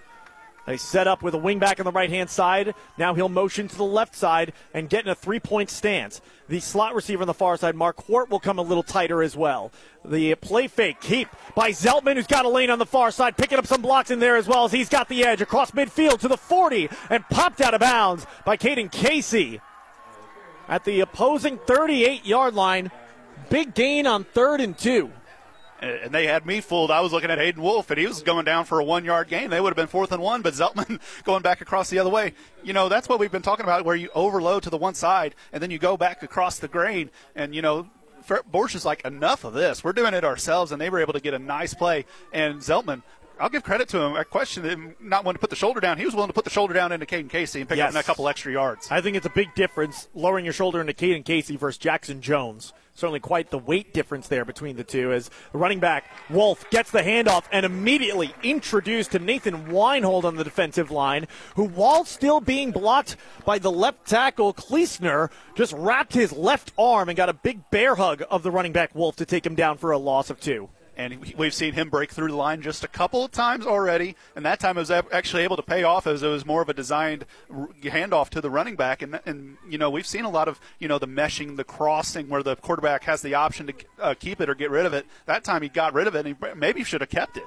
[0.67, 2.75] They set up with a wingback on the right hand side.
[2.99, 6.21] Now he'll motion to the left side and get in a three point stance.
[6.49, 9.73] The slot receiver on the far side, Marquardt, will come a little tighter as well.
[10.05, 13.59] The play fake keep by Zeltman, who's got a lane on the far side, picking
[13.59, 16.29] up some blocks in there as well as he's got the edge across midfield to
[16.29, 19.61] the 40 and popped out of bounds by Caden Casey
[20.71, 22.91] at the opposing 38 yard line.
[23.51, 25.11] Big gain on third and two.
[25.81, 26.91] And they had me fooled.
[26.91, 29.29] I was looking at Hayden Wolf, and he was going down for a one yard
[29.29, 29.51] gain.
[29.51, 32.35] They would have been fourth and one, but Zeltman going back across the other way.
[32.63, 35.35] You know, that's what we've been talking about, where you overload to the one side,
[35.53, 37.11] and then you go back across the grain.
[37.35, 37.89] And, you know,
[38.29, 39.83] Borch is like, enough of this.
[39.83, 42.05] We're doing it ourselves, and they were able to get a nice play.
[42.33, 43.03] And Zeltman
[43.41, 44.13] I'll give credit to him.
[44.13, 45.97] I questioned him not wanting to put the shoulder down.
[45.97, 47.95] He was willing to put the shoulder down into Caden Casey and pick yes.
[47.95, 48.89] up a couple extra yards.
[48.91, 52.75] I think it's a big difference lowering your shoulder into Caden Casey versus Jackson Jones.
[52.93, 57.01] Certainly quite the weight difference there between the two as running back Wolf gets the
[57.01, 61.27] handoff and immediately introduced to Nathan Weinhold on the defensive line,
[61.57, 63.17] who while still being blocked
[63.47, 67.95] by the left tackle Kleesner, just wrapped his left arm and got a big bear
[67.95, 70.69] hug of the running back Wolf to take him down for a loss of two
[71.01, 74.17] and we've seen him break through the line just a couple of times already.
[74.37, 76.69] And that time it was actually able to pay off as it was more of
[76.69, 79.01] a designed handoff to the running back.
[79.01, 82.29] And, and you know we've seen a lot of you know the meshing, the crossing,
[82.29, 85.07] where the quarterback has the option to uh, keep it or get rid of it.
[85.25, 87.45] That time he got rid of it, and he maybe should have kept it.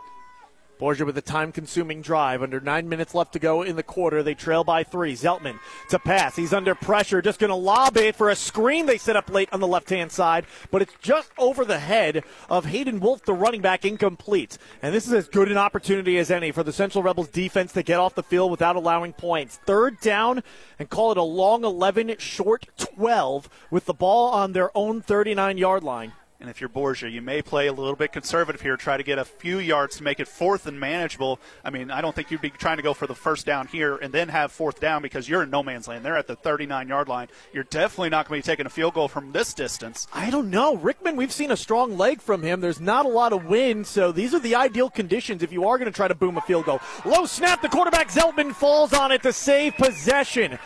[0.84, 2.44] Borgia with a time consuming drive.
[2.44, 4.22] Under nine minutes left to go in the quarter.
[4.22, 5.14] They trail by three.
[5.14, 5.58] Zeltman
[5.88, 6.36] to pass.
[6.36, 7.22] He's under pressure.
[7.22, 9.90] Just going to lob it for a screen they set up late on the left
[9.90, 14.58] hand side, but it's just over the head of Hayden Wolf, the running back, incomplete.
[14.82, 17.82] And this is as good an opportunity as any for the Central Rebels defense to
[17.82, 19.62] get off the field without allowing points.
[19.66, 20.44] Third down
[20.80, 25.58] and call it a long 11, short 12 with the ball on their own 39
[25.58, 26.12] yard line.
[26.44, 29.18] And if you're Borgia, you may play a little bit conservative here, try to get
[29.18, 31.40] a few yards to make it fourth and manageable.
[31.64, 33.96] I mean, I don't think you'd be trying to go for the first down here
[33.96, 36.04] and then have fourth down because you're in no man's land.
[36.04, 37.30] They're at the 39 yard line.
[37.54, 40.06] You're definitely not going to be taking a field goal from this distance.
[40.12, 40.76] I don't know.
[40.76, 42.60] Rickman, we've seen a strong leg from him.
[42.60, 45.78] There's not a lot of wind, so these are the ideal conditions if you are
[45.78, 46.82] going to try to boom a field goal.
[47.06, 50.60] Low snap, the quarterback Zeltman falls on it to save possession.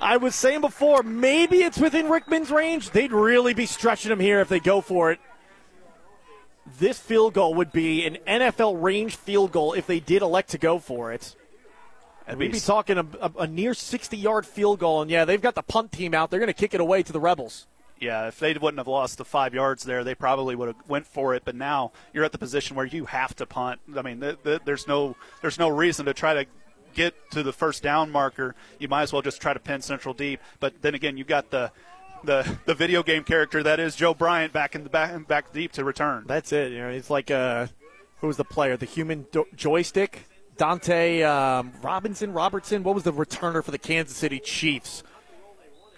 [0.00, 2.90] I was saying before, maybe it's within Rickman's range.
[2.90, 5.20] They'd really be stretching him here if they go for it.
[6.78, 10.58] This field goal would be an NFL range field goal if they did elect to
[10.58, 11.34] go for it.
[12.26, 15.02] And we'd be talking a, a, a near 60 yard field goal.
[15.02, 16.30] And yeah, they've got the punt team out.
[16.30, 17.66] They're going to kick it away to the Rebels
[18.00, 21.06] yeah, if they wouldn't have lost the five yards there, they probably would have went
[21.06, 21.44] for it.
[21.44, 23.80] But now you're at the position where you have to punt.
[23.94, 26.46] I mean, th- th- there's no there's no reason to try to
[26.94, 30.14] get to the first down marker, you might as well just try to pin Central
[30.14, 30.40] deep.
[30.58, 31.72] But then again, you've got the
[32.24, 35.72] the the video game character that is Joe Bryant back in the back back deep
[35.72, 36.24] to return.
[36.26, 36.72] That's it.
[36.72, 37.66] You know, it's like uh,
[38.20, 38.76] who was the player?
[38.76, 40.26] The human do- joystick.
[40.56, 42.82] Dante um, Robinson, Robertson.
[42.82, 45.02] What was the returner for the Kansas City Chiefs?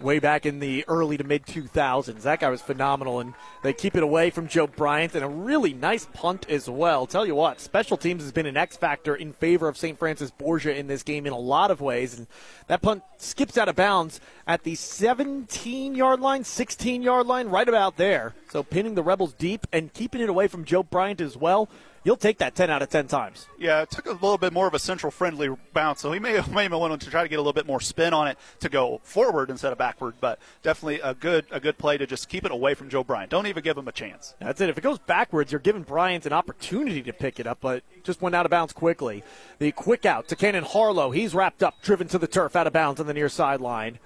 [0.02, 2.22] Way back in the early to mid 2000s.
[2.22, 5.72] That guy was phenomenal, and they keep it away from Joe Bryant, and a really
[5.72, 7.06] nice punt as well.
[7.06, 9.98] Tell you what, special teams has been an X factor in favor of St.
[9.98, 12.26] Francis Borgia in this game in a lot of ways, and
[12.66, 17.68] that punt skips out of bounds at the 17 yard line, 16 yard line, right
[17.68, 18.34] about there.
[18.50, 21.68] So pinning the Rebels deep and keeping it away from Joe Bryant as well.
[22.04, 23.46] You'll take that 10 out of 10 times.
[23.60, 26.32] Yeah, it took a little bit more of a central friendly bounce, so he may
[26.32, 28.38] have, may have wanted to try to get a little bit more spin on it
[28.58, 30.14] to go forward instead of backward.
[30.20, 33.30] But definitely a good a good play to just keep it away from Joe Bryant.
[33.30, 34.34] Don't even give him a chance.
[34.40, 34.68] That's it.
[34.68, 38.20] If it goes backwards, you're giving Bryant an opportunity to pick it up, but just
[38.20, 39.22] went out of bounds quickly.
[39.60, 41.12] The quick out to Cannon Harlow.
[41.12, 44.00] He's wrapped up, driven to the turf, out of bounds on the near sideline.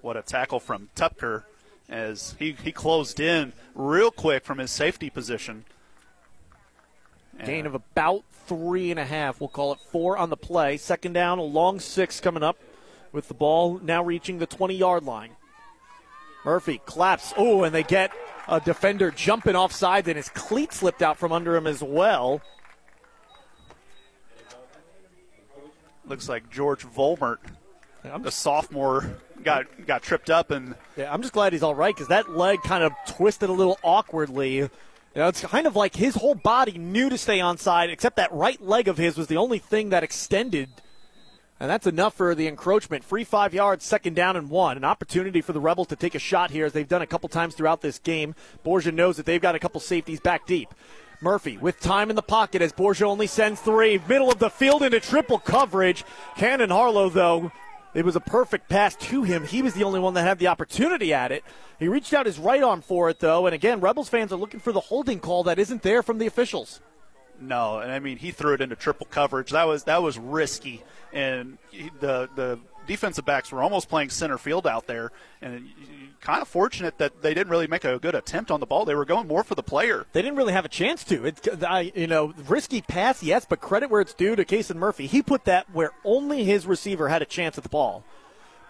[0.00, 1.44] What a tackle from Tupker
[1.88, 5.64] as he, he closed in real quick from his safety position.
[7.44, 9.40] Gain of about three and a half.
[9.40, 10.76] We'll call it four on the play.
[10.76, 12.58] Second down, a long six coming up
[13.12, 15.30] with the ball now reaching the 20 yard line.
[16.44, 17.32] Murphy claps.
[17.36, 18.10] Oh, and they get
[18.48, 22.40] a defender jumping offside, and his cleat slipped out from under him as well.
[26.06, 27.38] Looks like George Volmert,
[28.02, 30.74] the sophomore, got got tripped up and.
[30.96, 33.78] Yeah, I'm just glad he's all right because that leg kind of twisted a little
[33.82, 34.56] awkwardly.
[34.56, 34.70] You
[35.14, 38.32] know, it's kind of like his whole body knew to stay on side, except that
[38.32, 40.68] right leg of his was the only thing that extended.
[41.60, 43.02] And that's enough for the encroachment.
[43.02, 44.76] Free five yards, second down and one.
[44.76, 47.28] An opportunity for the Rebels to take a shot here, as they've done a couple
[47.28, 48.36] times throughout this game.
[48.62, 50.72] Borgia knows that they've got a couple safeties back deep.
[51.20, 54.00] Murphy with time in the pocket as Borgia only sends three.
[54.08, 56.04] Middle of the field into triple coverage.
[56.36, 57.50] Cannon Harlow, though,
[57.94, 59.44] it was a perfect pass to him.
[59.44, 61.44] He was the only one that had the opportunity at it.
[61.78, 63.46] He reached out his right arm for it, though.
[63.46, 66.26] And again, Rebels fans are looking for the holding call that isn't there from the
[66.26, 66.80] officials.
[67.40, 69.50] No, and I mean he threw it into triple coverage.
[69.50, 70.82] That was that was risky,
[71.12, 75.68] and he, the the defensive backs were almost playing center field out there, and
[76.20, 78.84] kind of fortunate that they didn't really make a good attempt on the ball.
[78.84, 80.06] They were going more for the player.
[80.12, 81.26] They didn't really have a chance to.
[81.26, 85.06] It's I, you know risky pass, yes, but credit where it's due to Kason Murphy.
[85.06, 88.04] He put that where only his receiver had a chance at the ball.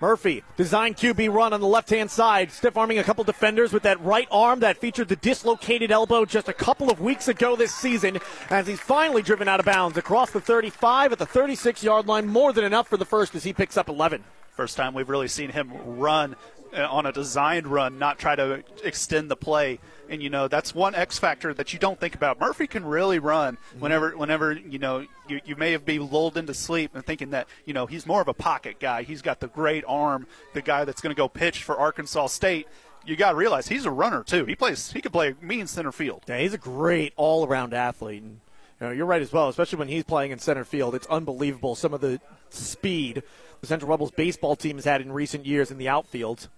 [0.00, 3.82] Murphy, design QB run on the left hand side, stiff arming a couple defenders with
[3.82, 7.74] that right arm that featured the dislocated elbow just a couple of weeks ago this
[7.74, 8.18] season
[8.48, 12.28] as he's finally driven out of bounds across the 35 at the 36 yard line.
[12.28, 14.22] More than enough for the first as he picks up 11.
[14.52, 16.36] First time we've really seen him run
[16.70, 19.78] Uh, on a designed run, not try to extend the play.
[20.10, 22.38] And you know that's one X factor that you don't think about.
[22.38, 23.80] Murphy can really run mm-hmm.
[23.80, 27.48] whenever, whenever you know you, you may have been lulled into sleep and thinking that
[27.64, 29.02] you know he's more of a pocket guy.
[29.02, 32.68] He's got the great arm, the guy that's going to go pitch for Arkansas State.
[33.06, 34.44] You got to realize he's a runner too.
[34.44, 34.92] He plays.
[34.92, 36.24] He can play mean center field.
[36.28, 38.22] Yeah, he's a great all-around athlete.
[38.22, 38.40] And,
[38.80, 40.94] you know, you're right as well, especially when he's playing in center field.
[40.94, 43.22] It's unbelievable some of the speed
[43.60, 46.48] the Central Rebels baseball team has had in recent years in the outfield.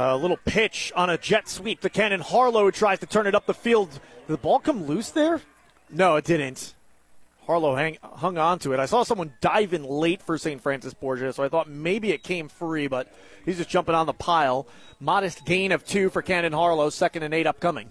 [0.00, 1.80] A little pitch on a jet sweep.
[1.80, 3.90] The cannon Harlow tries to turn it up the field.
[3.90, 5.40] Did the ball come loose there?
[5.90, 6.72] No, it didn't.
[7.48, 8.78] Harlow hang, hung on to it.
[8.78, 10.62] I saw someone dive in late for St.
[10.62, 13.12] Francis Borgia, so I thought maybe it came free, but
[13.44, 14.68] he's just jumping on the pile.
[15.00, 17.88] Modest gain of two for Cannon Harlow, second and eight upcoming.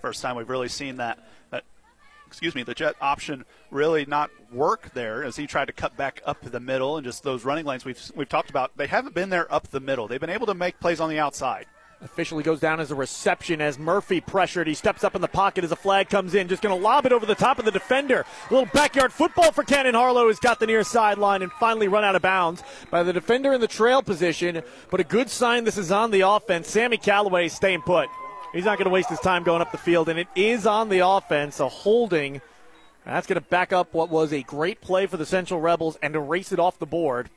[0.00, 1.26] First time we've really seen that, that
[2.28, 6.20] excuse me, the jet option really not work there as he tried to cut back
[6.26, 8.76] up the middle and just those running lanes we've we've talked about.
[8.76, 10.06] They haven't been there up the middle.
[10.06, 11.66] They've been able to make plays on the outside.
[12.00, 14.68] Officially goes down as a reception as Murphy pressured.
[14.68, 16.46] He steps up in the pocket as a flag comes in.
[16.46, 18.24] Just going to lob it over the top of the defender.
[18.48, 22.04] A little backyard football for Cannon Harlow has got the near sideline and finally run
[22.04, 24.62] out of bounds by the defender in the trail position.
[24.90, 26.68] But a good sign this is on the offense.
[26.68, 28.08] Sammy Calloway staying put.
[28.52, 30.88] He's not going to waste his time going up the field, and it is on
[30.88, 31.60] the offense.
[31.60, 32.40] A holding.
[33.04, 36.14] That's going to back up what was a great play for the Central Rebels and
[36.14, 37.30] erase it off the board.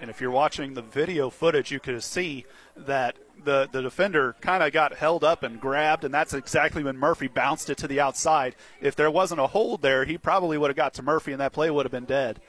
[0.00, 2.44] And if you're watching the video footage, you could see
[2.76, 6.96] that the, the defender kind of got held up and grabbed, and that's exactly when
[6.96, 8.54] Murphy bounced it to the outside.
[8.80, 11.52] If there wasn't a hold there, he probably would have got to Murphy, and that
[11.52, 12.40] play would have been dead.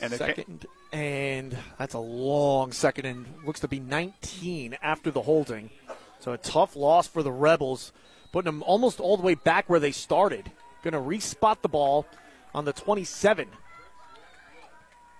[0.00, 5.70] And second, and that's a long second, and looks to be 19 after the holding.
[6.18, 7.92] So a tough loss for the Rebels,
[8.32, 10.50] putting them almost all the way back where they started.
[10.82, 12.06] Going to respot the ball
[12.54, 13.48] on the 27.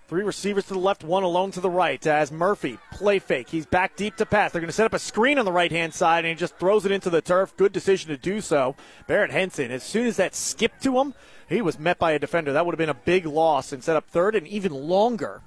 [0.08, 2.04] Three receivers to the left, one alone to the right.
[2.04, 3.48] As Murphy, play fake.
[3.48, 4.50] He's back deep to pass.
[4.50, 6.56] They're going to set up a screen on the right hand side, and he just
[6.56, 7.56] throws it into the turf.
[7.56, 8.74] Good decision to do so.
[9.06, 11.14] Barrett Henson, as soon as that skipped to him,
[11.48, 12.52] he was met by a defender.
[12.52, 15.42] That would have been a big loss and set up third and even longer.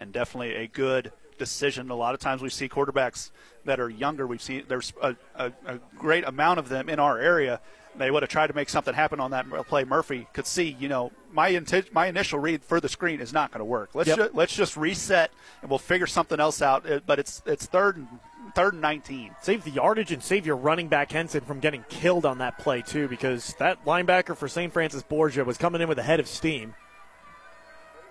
[0.00, 1.90] And definitely a good decision.
[1.90, 3.30] A lot of times we see quarterbacks
[3.64, 4.26] that are younger.
[4.26, 7.60] We've seen there's a, a, a great amount of them in our area
[7.96, 9.82] they would have tried to make something happen on that play.
[9.84, 13.50] Murphy could see, you know, my inti- my initial read for the screen is not
[13.50, 13.90] going to work.
[13.94, 14.16] Let's Yep.
[14.18, 15.30] ju- let's just reset
[15.60, 16.86] and we'll figure something else out.
[17.04, 18.06] But it's it's third and
[18.54, 19.34] third and nineteen.
[19.42, 22.80] Save the yardage and save your running back Henson from getting killed on that play
[22.80, 24.72] too, because that linebacker for St.
[24.72, 26.74] Francis Borgia was coming in with a head of steam.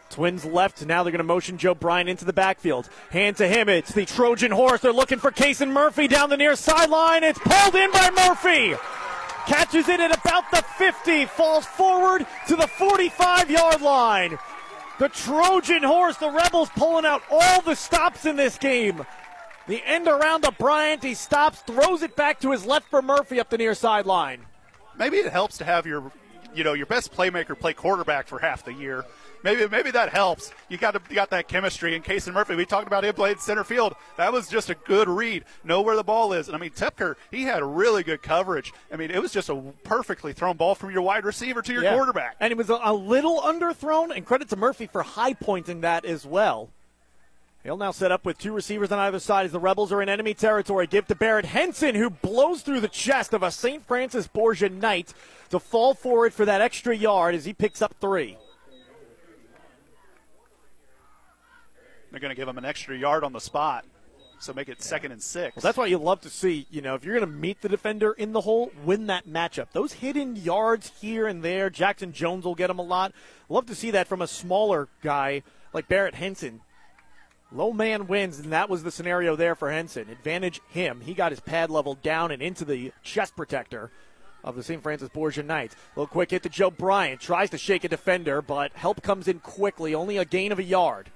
[0.10, 0.86] Twins left.
[0.86, 2.90] Now they're going to motion Joe Bryant into the backfield.
[3.12, 3.70] Hand to him.
[3.70, 4.82] It's the Trojan horse.
[4.82, 7.24] They're looking for Kason Murphy down the near sideline.
[7.24, 8.76] It's pulled in by Murphy.
[9.46, 11.26] Catches it at about the 50.
[11.26, 14.38] Falls forward to the 45 yard line.
[15.00, 16.18] The Trojan horse.
[16.18, 19.06] The Rebels pulling out all the stops in this game.
[19.68, 21.04] The end around to Bryant.
[21.04, 24.42] He stops, throws it back to his left for Murphy up the near sideline.
[24.98, 26.12] Maybe it helps to have your,
[26.54, 29.06] you know, your best playmaker play quarterback for half the year
[29.44, 30.52] maybe maybe that helps.
[30.70, 31.96] You got to, you got that chemistry.
[31.96, 33.96] And Kason Murphy, we talked about him playing center field.
[34.18, 35.46] That was just a good read.
[35.64, 36.48] Know where the ball is.
[36.48, 38.74] And I mean, Tepker, he had really good coverage.
[38.92, 41.84] I mean, it was just a perfectly thrown ball from your wide receiver to your
[41.84, 41.96] yeah.
[41.96, 42.36] quarterback.
[42.40, 44.16] And it was a, a little underthrown.
[44.16, 46.70] And credit to Murphy for high pointing that as well.
[47.64, 50.08] He'll now set up with two receivers on either side as the Rebels are in
[50.08, 50.88] enemy territory.
[50.88, 53.86] Give to Barrett Henson, who blows through the chest of a St.
[53.86, 55.14] Francis Borgia Knight
[55.50, 58.38] to fall forward for that extra yard as he picks up three.
[62.12, 63.86] They're going to give him an extra yard on the spot.
[64.40, 65.58] So make it second and six.
[65.58, 66.66] Well, that's what you love to see.
[66.72, 69.68] You know, if you're going to meet the defender in the hole, win that matchup.
[69.74, 73.12] Those hidden yards here and there, Jackson Jones will get them a lot.
[73.50, 75.44] Love to see that from a smaller guy
[75.74, 76.62] like Barrett Henson.
[77.52, 80.10] Low man wins, and that was the scenario there for Henson.
[80.10, 81.02] Advantage him.
[81.02, 83.92] He got his pad level down and into the chest protector
[84.44, 84.82] of the St.
[84.82, 85.76] Francis Borgia Knights.
[85.76, 87.20] A little quick hit to Joe Bryant.
[87.20, 89.94] Tries to shake a defender, but help comes in quickly.
[89.94, 91.10] Only a gain of a yard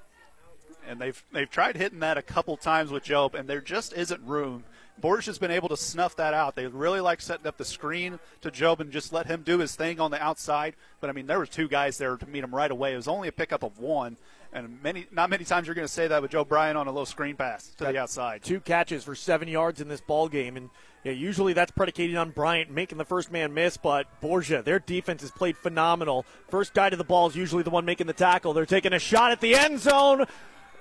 [0.88, 4.22] and they've they've tried hitting that a couple times with Job, and there just isn't
[4.26, 4.64] room.
[5.00, 6.56] Borgia has been able to snuff that out.
[6.56, 9.76] They really like setting up the screen to Job and just let him do his
[9.76, 10.76] thing on the outside.
[11.02, 12.94] But I mean, there were two guys there to meet him right away.
[12.94, 14.18] It was only a pickup of one,
[14.52, 16.92] and many not many times you're going to say that with Joe Bryant on a
[16.92, 18.44] little screen pass to the outside.
[18.44, 20.70] Two catches for seven yards in this ball game, and
[21.04, 25.22] yeah, usually that's predicated on Bryant making the first man miss, but Borgia, their defense
[25.22, 26.26] has played phenomenal.
[26.50, 28.54] First guy to the ball is usually the one making the tackle.
[28.54, 30.26] They're taking a shot at the end zone.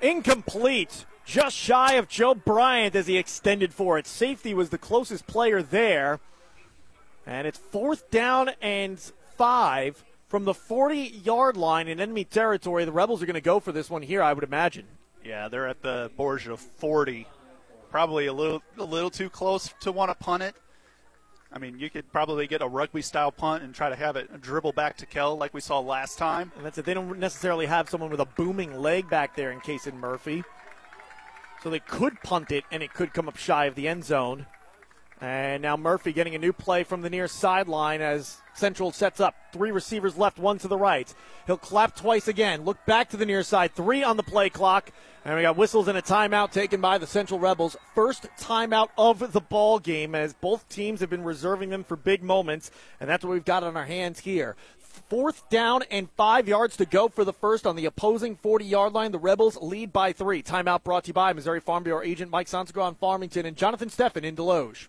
[0.03, 1.07] Incomplete.
[1.25, 4.07] Just shy of Joe Bryant as he extended for it.
[4.07, 6.19] Safety was the closest player there.
[7.25, 8.99] And it's fourth down and
[9.37, 12.85] five from the 40 yard line in enemy territory.
[12.85, 14.87] The Rebels are going to go for this one here, I would imagine.
[15.25, 17.29] Yeah, they're at the Borgia 40.
[17.91, 20.57] Probably a little, a little too close to want to punt it.
[21.53, 24.41] I mean, you could probably get a rugby style punt and try to have it
[24.41, 26.51] dribble back to Kell like we saw last time.
[26.57, 26.87] And that's it.
[26.87, 30.45] They don't necessarily have someone with a booming leg back there in case Kason Murphy.
[31.63, 34.47] So they could punt it and it could come up shy of the end zone.
[35.23, 39.37] And now Murphy getting a new play from the near sideline as Central sets up.
[39.53, 41.15] Three receivers left, one to the right.
[41.47, 42.65] He'll clap twice again.
[42.65, 43.73] Look back to the near side.
[43.73, 44.91] Three on the play clock.
[45.25, 47.77] And we got whistles and a timeout taken by the Central Rebels.
[47.95, 52.25] First timeout of the ball game as both teams have been reserving them for big
[52.25, 52.73] moments.
[52.99, 54.57] And that's what we've got on our hands here.
[54.81, 58.93] Fourth down and five yards to go for the first on the opposing 40 yard
[58.93, 59.13] line.
[59.13, 60.43] The Rebels lead by three.
[60.43, 63.89] Timeout brought to you by Missouri Farm Bureau agent Mike Sansegraw in Farmington and Jonathan
[63.89, 64.89] Steffen in Desloge.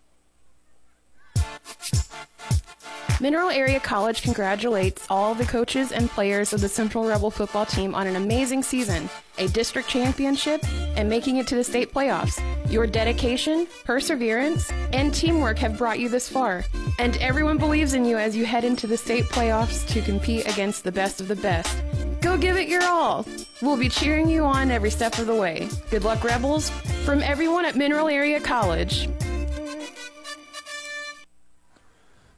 [3.20, 7.94] Mineral Area College congratulates all the coaches and players of the Central Rebel football team
[7.94, 9.08] on an amazing season,
[9.38, 10.62] a district championship,
[10.96, 12.42] and making it to the state playoffs.
[12.70, 16.64] Your dedication, perseverance, and teamwork have brought you this far,
[16.98, 20.82] and everyone believes in you as you head into the state playoffs to compete against
[20.84, 21.82] the best of the best.
[22.20, 23.24] Go give it your all.
[23.62, 25.68] We'll be cheering you on every step of the way.
[25.88, 26.68] Good luck, Rebels,
[27.04, 29.08] from everyone at Mineral Area College.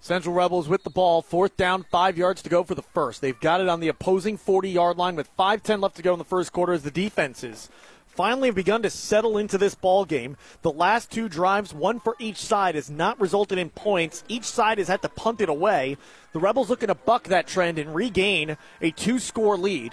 [0.06, 3.20] Central Rebels with the ball, fourth down, five yards to go for the first.
[3.20, 6.18] They've got it on the opposing 40 yard line with 5.10 left to go in
[6.18, 7.68] the first quarter as the defenses
[8.06, 10.36] finally have begun to settle into this ball game.
[10.62, 14.24] The last two drives, one for each side, has not resulted in points.
[14.28, 15.96] Each side has had to punt it away.
[16.32, 19.92] The Rebels looking to buck that trend and regain a two score lead.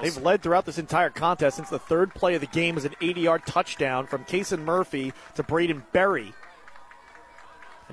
[0.00, 2.94] They've led throughout this entire contest since the third play of the game was an
[3.00, 6.32] 80 yard touchdown from Kason Murphy to Braden Berry.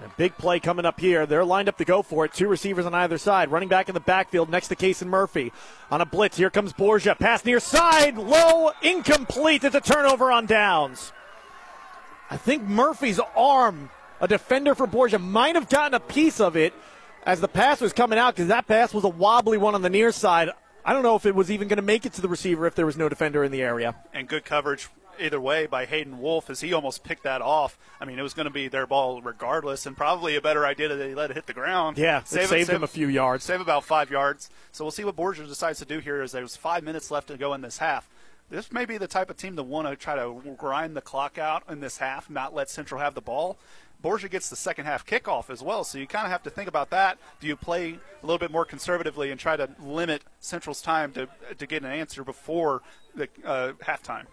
[0.01, 1.25] And a big play coming up here.
[1.25, 2.33] They're lined up to go for it.
[2.33, 3.51] Two receivers on either side.
[3.51, 5.51] Running back in the backfield next to Kason Murphy.
[5.91, 7.15] On a blitz, here comes Borgia.
[7.15, 8.17] Pass near side.
[8.17, 9.65] Low, incomplete.
[9.65, 11.11] It's a turnover on downs.
[12.29, 13.89] I think Murphy's arm,
[14.21, 16.73] a defender for Borgia, might have gotten a piece of it
[17.23, 19.89] as the pass was coming out because that pass was a wobbly one on the
[19.89, 20.49] near side.
[20.85, 22.75] I don't know if it was even going to make it to the receiver if
[22.75, 23.95] there was no defender in the area.
[24.13, 24.87] And good coverage
[25.19, 27.77] either way by Hayden Wolf as he almost picked that off.
[27.99, 30.87] I mean, it was going to be their ball regardless, and probably a better idea
[30.87, 31.97] that they let it hit the ground.
[31.97, 33.43] Yeah, save, saved save, him a few yards.
[33.43, 34.49] Save about five yards.
[34.71, 37.37] So we'll see what Borgia decides to do here as there's five minutes left to
[37.37, 38.09] go in this half.
[38.49, 41.37] This may be the type of team that want to try to grind the clock
[41.37, 43.57] out in this half, not let Central have the ball.
[44.01, 46.69] Borgia gets the second half kickoff as well, so you kind of have to think
[46.69, 47.17] about that.
[47.41, 51.27] Do you play a little bit more conservatively and try to limit Central's time to
[51.57, 52.81] to get an answer before
[53.13, 54.25] the uh, halftime?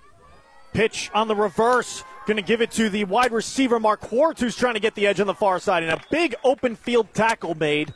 [0.77, 2.05] Pitch on the reverse.
[2.27, 5.21] Going to give it to the wide receiver, Marquardt, who's trying to get the edge
[5.21, 5.83] on the far side.
[5.83, 7.95] And a big open field tackle made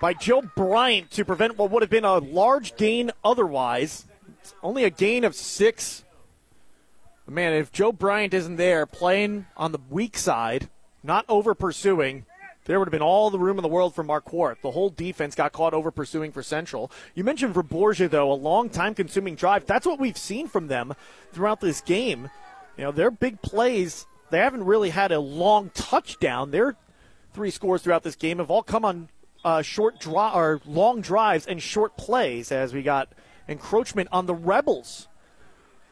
[0.00, 4.06] by Joe Bryant to prevent what would have been a large gain otherwise.
[4.40, 6.02] It's only a gain of six.
[7.28, 10.68] Man, if Joe Bryant isn't there playing on the weak side,
[11.04, 12.26] not over pursuing,
[12.64, 14.60] there would have been all the room in the world for Marquardt.
[14.62, 16.90] The whole defense got caught over pursuing for Central.
[17.14, 19.66] You mentioned for Borgia, though, a long time consuming drive.
[19.66, 20.94] That's what we've seen from them
[21.32, 22.30] throughout this game.
[22.76, 26.50] You know, their big plays, they haven't really had a long touchdown.
[26.50, 26.76] Their
[27.34, 29.08] three scores throughout this game have all come on
[29.44, 33.12] uh, short draw or long drives and short plays as we got
[33.46, 35.08] encroachment on the Rebels.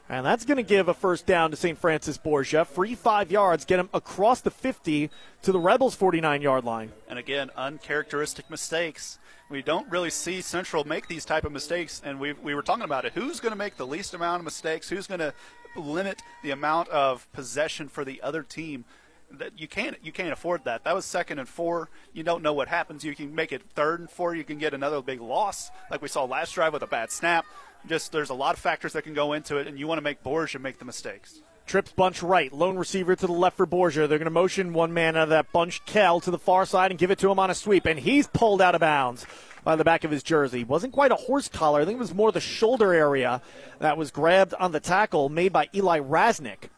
[0.09, 1.77] And that's going to give a first down to St.
[1.77, 2.65] Francis Borgia.
[2.65, 5.09] Free five yards, get him across the 50
[5.43, 6.91] to the Rebels' 49 yard line.
[7.07, 9.17] And again, uncharacteristic mistakes.
[9.49, 12.83] We don't really see Central make these type of mistakes, and we, we were talking
[12.83, 13.13] about it.
[13.13, 14.89] Who's going to make the least amount of mistakes?
[14.89, 15.33] Who's going to
[15.75, 18.85] limit the amount of possession for the other team?
[19.31, 20.83] That you can't you can't afford that.
[20.83, 21.89] That was second and four.
[22.13, 23.03] You don't know what happens.
[23.03, 24.35] You can make it third and four.
[24.35, 27.43] You can get another big loss, like we saw last drive with a bad snap
[27.87, 30.03] just there's a lot of factors that can go into it, and you want to
[30.03, 31.41] make Borgia make the mistakes.
[31.65, 34.07] Trips bunch right, lone receiver to the left for Borgia.
[34.07, 36.91] They're going to motion one man out of that bunch, Kell, to the far side
[36.91, 39.25] and give it to him on a sweep, and he's pulled out of bounds
[39.63, 40.63] by the back of his jersey.
[40.63, 41.81] Wasn't quite a horse collar.
[41.81, 43.41] I think it was more the shoulder area
[43.79, 46.69] that was grabbed on the tackle made by Eli Rasnick.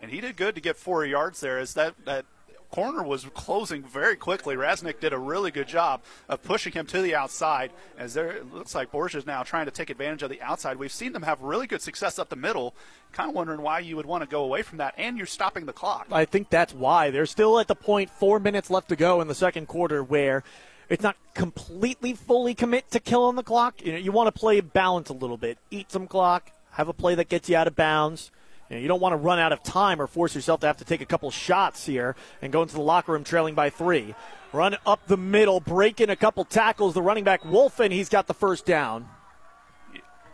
[0.00, 2.26] And he did good to get four yards there as that, that
[2.72, 4.56] corner was closing very quickly.
[4.56, 7.70] Rasnick did a really good job of pushing him to the outside.
[7.98, 10.78] As there, it looks like Borgia is now trying to take advantage of the outside.
[10.78, 12.74] We've seen them have really good success up the middle.
[13.12, 15.66] Kind of wondering why you would want to go away from that, and you're stopping
[15.66, 16.08] the clock.
[16.10, 17.10] I think that's why.
[17.10, 20.42] They're still at the point, four minutes left to go in the second quarter, where
[20.88, 23.84] it's not completely fully commit to killing the clock.
[23.84, 26.94] You know, you want to play balance a little bit, eat some clock, have a
[26.94, 28.30] play that gets you out of bounds
[28.72, 30.78] you, know, you don't want to run out of time or force yourself to have
[30.78, 34.14] to take a couple shots here and go into the locker room trailing by three.
[34.52, 36.94] Run up the middle, breaking a couple tackles.
[36.94, 39.08] The running back Wolf, and he's got the first down.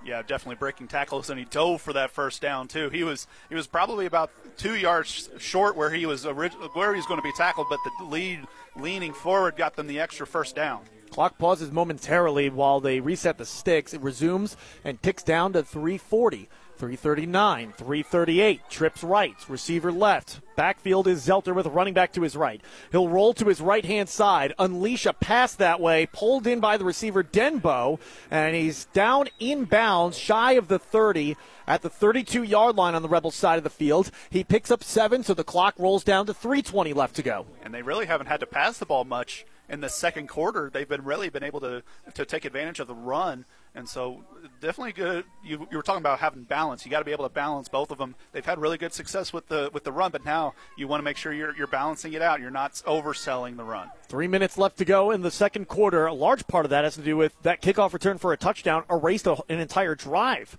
[0.04, 2.88] Yeah, definitely breaking tackles, and he dove for that first down too.
[2.90, 6.98] He was he was probably about two yards short where he was orig- where he
[6.98, 10.54] was going to be tackled, but the lead leaning forward got them the extra first
[10.54, 10.80] down.
[11.10, 13.92] Clock pauses momentarily while they reset the sticks.
[13.92, 16.48] It resumes and ticks down to 340.
[16.78, 20.40] 339, 338, trips right, receiver left.
[20.54, 22.60] Backfield is Zelter with a running back to his right.
[22.92, 26.76] He'll roll to his right hand side, unleash a pass that way, pulled in by
[26.76, 27.98] the receiver Denbo,
[28.30, 33.08] and he's down inbounds, shy of the 30 at the 32 yard line on the
[33.08, 34.10] Rebels side of the field.
[34.30, 37.46] He picks up seven, so the clock rolls down to 320 left to go.
[37.62, 40.70] And they really haven't had to pass the ball much in the second quarter.
[40.72, 41.82] They've been really been able to
[42.14, 43.44] to take advantage of the run
[43.74, 44.24] and so,
[44.60, 45.24] definitely good.
[45.44, 46.84] You, you were talking about having balance.
[46.84, 48.14] You got to be able to balance both of them.
[48.32, 51.04] They've had really good success with the with the run, but now you want to
[51.04, 52.40] make sure you're you're balancing it out.
[52.40, 53.90] You're not overselling the run.
[54.08, 56.06] Three minutes left to go in the second quarter.
[56.06, 58.84] A large part of that has to do with that kickoff return for a touchdown
[58.90, 60.56] erased an entire drive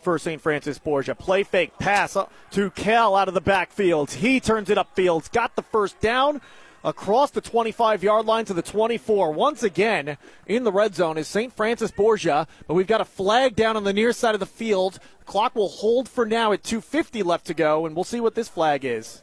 [0.00, 0.40] for St.
[0.40, 1.14] Francis Borgia.
[1.14, 4.10] Play fake pass uh, to Cal out of the backfield.
[4.10, 5.30] He turns it upfield.
[5.32, 6.40] Got the first down
[6.84, 9.32] across the 25 yard line to the 24.
[9.32, 10.16] Once again,
[10.46, 11.52] in the red zone is St.
[11.52, 14.98] Francis Borgia, but we've got a flag down on the near side of the field.
[15.26, 18.48] Clock will hold for now at 2.50 left to go, and we'll see what this
[18.48, 19.22] flag is.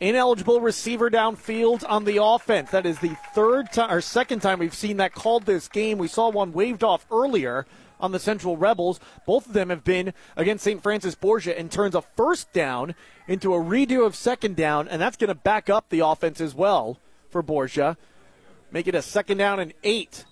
[0.00, 2.70] Ineligible receiver downfield on the offense.
[2.70, 5.98] That is the third time or second time we've seen that called this game.
[5.98, 7.66] We saw one waved off earlier
[8.00, 9.00] on the Central Rebels.
[9.26, 10.82] Both of them have been against St.
[10.82, 12.94] Francis Borgia and turns a first down
[13.26, 16.54] into a redo of second down, and that's going to back up the offense as
[16.54, 16.98] well
[17.30, 17.96] for Borgia.
[18.70, 20.24] Make it a second down and eight.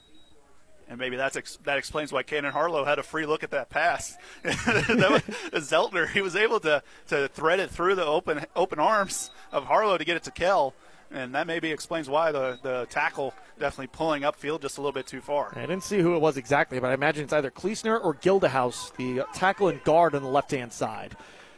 [0.88, 3.70] And maybe that's ex- that explains why Cannon Harlow had a free look at that
[3.70, 4.16] pass.
[4.42, 9.30] that was, Zeltner, he was able to, to thread it through the open open arms
[9.50, 10.74] of Harlow to get it to Kell
[11.16, 15.06] and that maybe explains why the, the tackle definitely pulling upfield just a little bit
[15.06, 15.52] too far.
[15.56, 18.94] I didn't see who it was exactly, but I imagine it's either Kleesner or Gildehaus,
[18.96, 21.16] the tackle and guard on the left hand side.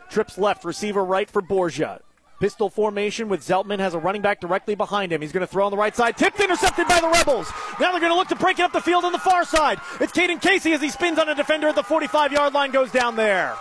[0.08, 2.00] Trips left, receiver right for Borgia.
[2.40, 5.20] Pistol formation with Zeltman has a running back directly behind him.
[5.20, 6.16] He's going to throw on the right side.
[6.16, 7.50] Tipped, intercepted by the Rebels.
[7.80, 9.80] Now they're going to look to break it up the field on the far side.
[10.00, 12.92] It's Caden Casey as he spins on a defender at the 45 yard line, goes
[12.92, 13.56] down there.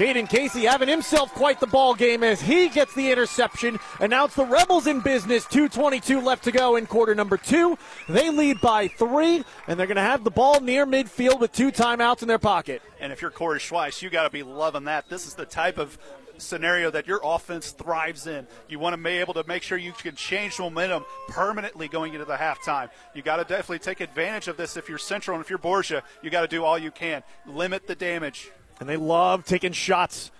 [0.00, 3.78] Caden Casey having himself quite the ball game as he gets the interception.
[4.00, 5.44] And now it's the Rebels in business.
[5.44, 7.76] 2.22 left to go in quarter number two.
[8.08, 11.70] They lead by three, and they're going to have the ball near midfield with two
[11.70, 12.80] timeouts in their pocket.
[12.98, 15.10] And if you're Corey Schweiss, you got to be loving that.
[15.10, 15.98] This is the type of
[16.38, 18.46] scenario that your offense thrives in.
[18.70, 22.24] You want to be able to make sure you can change momentum permanently going into
[22.24, 22.88] the halftime.
[23.12, 26.02] You got to definitely take advantage of this if you're Central and if you're Borgia.
[26.22, 27.22] You got to do all you can.
[27.44, 28.50] Limit the damage.
[28.80, 30.30] And they love taking shots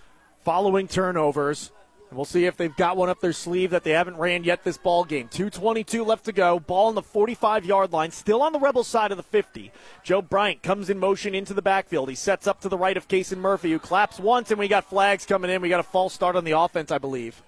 [0.45, 1.71] following turnovers.
[2.09, 4.65] And we'll see if they've got one up their sleeve that they haven't ran yet
[4.65, 5.29] this ball game.
[5.29, 6.59] 2.22 left to go.
[6.59, 9.71] Ball on the 45 yard line, still on the Rebel side of the 50.
[10.03, 12.09] Joe Bryant comes in motion into the backfield.
[12.09, 14.87] He sets up to the right of Kason Murphy, who claps once, and we got
[14.87, 15.63] flags coming in.
[15.63, 17.41] We got a false start on the offense, I believe.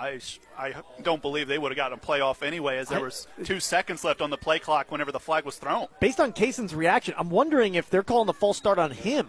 [0.00, 0.20] I,
[0.58, 4.02] I don't believe they would have gotten a playoff anyway, as there was two seconds
[4.02, 5.88] left on the play clock whenever the flag was thrown.
[6.00, 9.28] Based on Kason's reaction, I'm wondering if they're calling the false start on him.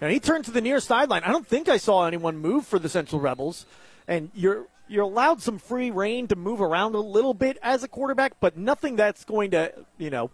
[0.00, 1.22] And he turned to the near sideline.
[1.24, 3.66] I don't think I saw anyone move for the Central Rebels.
[4.06, 7.88] And you're you're allowed some free reign to move around a little bit as a
[7.88, 10.30] quarterback, but nothing that's going to, you know,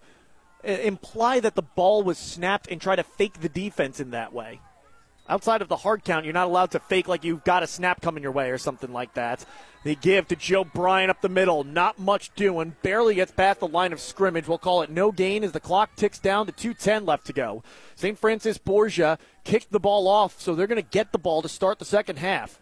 [0.62, 4.61] imply that the ball was snapped and try to fake the defense in that way.
[5.33, 8.03] Outside of the hard count, you're not allowed to fake like you've got a snap
[8.03, 9.47] coming your way or something like that.
[9.83, 11.64] They give to Joe Bryant up the middle.
[11.64, 12.76] Not much doing.
[12.83, 14.47] Barely gets past the line of scrimmage.
[14.47, 17.62] We'll call it no gain as the clock ticks down to 2.10 left to go.
[17.95, 18.18] St.
[18.18, 21.78] Francis Borgia kicked the ball off, so they're going to get the ball to start
[21.78, 22.61] the second half.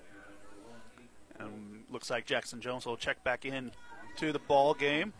[1.40, 3.72] And looks like Jackson Jones will check back in
[4.18, 5.12] to the ball game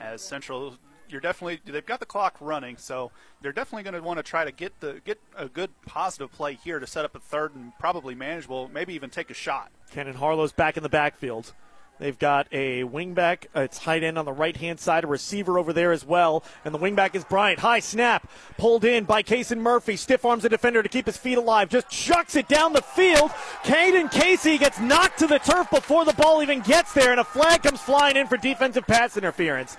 [0.00, 0.76] as Central
[1.08, 4.44] you're definitely they've got the clock running, so they're definitely going to want to try
[4.44, 7.72] to get the get a good positive play here to set up a third and
[7.78, 9.70] probably manageable, maybe even take a shot.
[9.90, 11.52] Cannon Harlow's back in the backfield.
[11.98, 15.58] They've got a wingback, a uh, tight end on the right hand side, a receiver
[15.58, 16.42] over there as well.
[16.64, 17.60] And the wingback is Bryant.
[17.60, 18.28] High snap,
[18.58, 19.96] pulled in by Kason Murphy.
[19.96, 21.68] Stiff arms the defender to keep his feet alive.
[21.68, 23.30] Just chucks it down the field.
[23.62, 27.24] Caden Casey gets knocked to the turf before the ball even gets there, and a
[27.24, 29.76] flag comes flying in for defensive pass interference.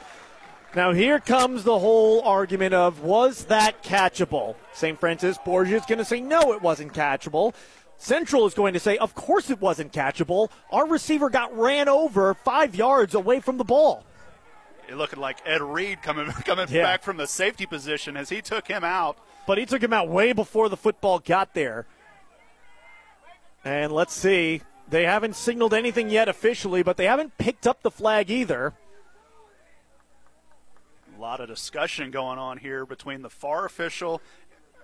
[0.75, 4.55] Now, here comes the whole argument of was that catchable?
[4.73, 4.99] St.
[4.99, 7.53] Francis Borgia is going to say no, it wasn't catchable.
[7.97, 10.49] Central is going to say, of course it wasn't catchable.
[10.71, 14.03] Our receiver got ran over five yards away from the ball.
[14.89, 16.83] It looking like Ed Reed coming coming yeah.
[16.83, 19.17] back from the safety position as he took him out.
[19.47, 21.87] But he took him out way before the football got there.
[23.63, 24.61] And let's see.
[24.89, 28.73] They haven't signaled anything yet officially, but they haven't picked up the flag either.
[31.25, 34.21] A lot of discussion going on here between the far official,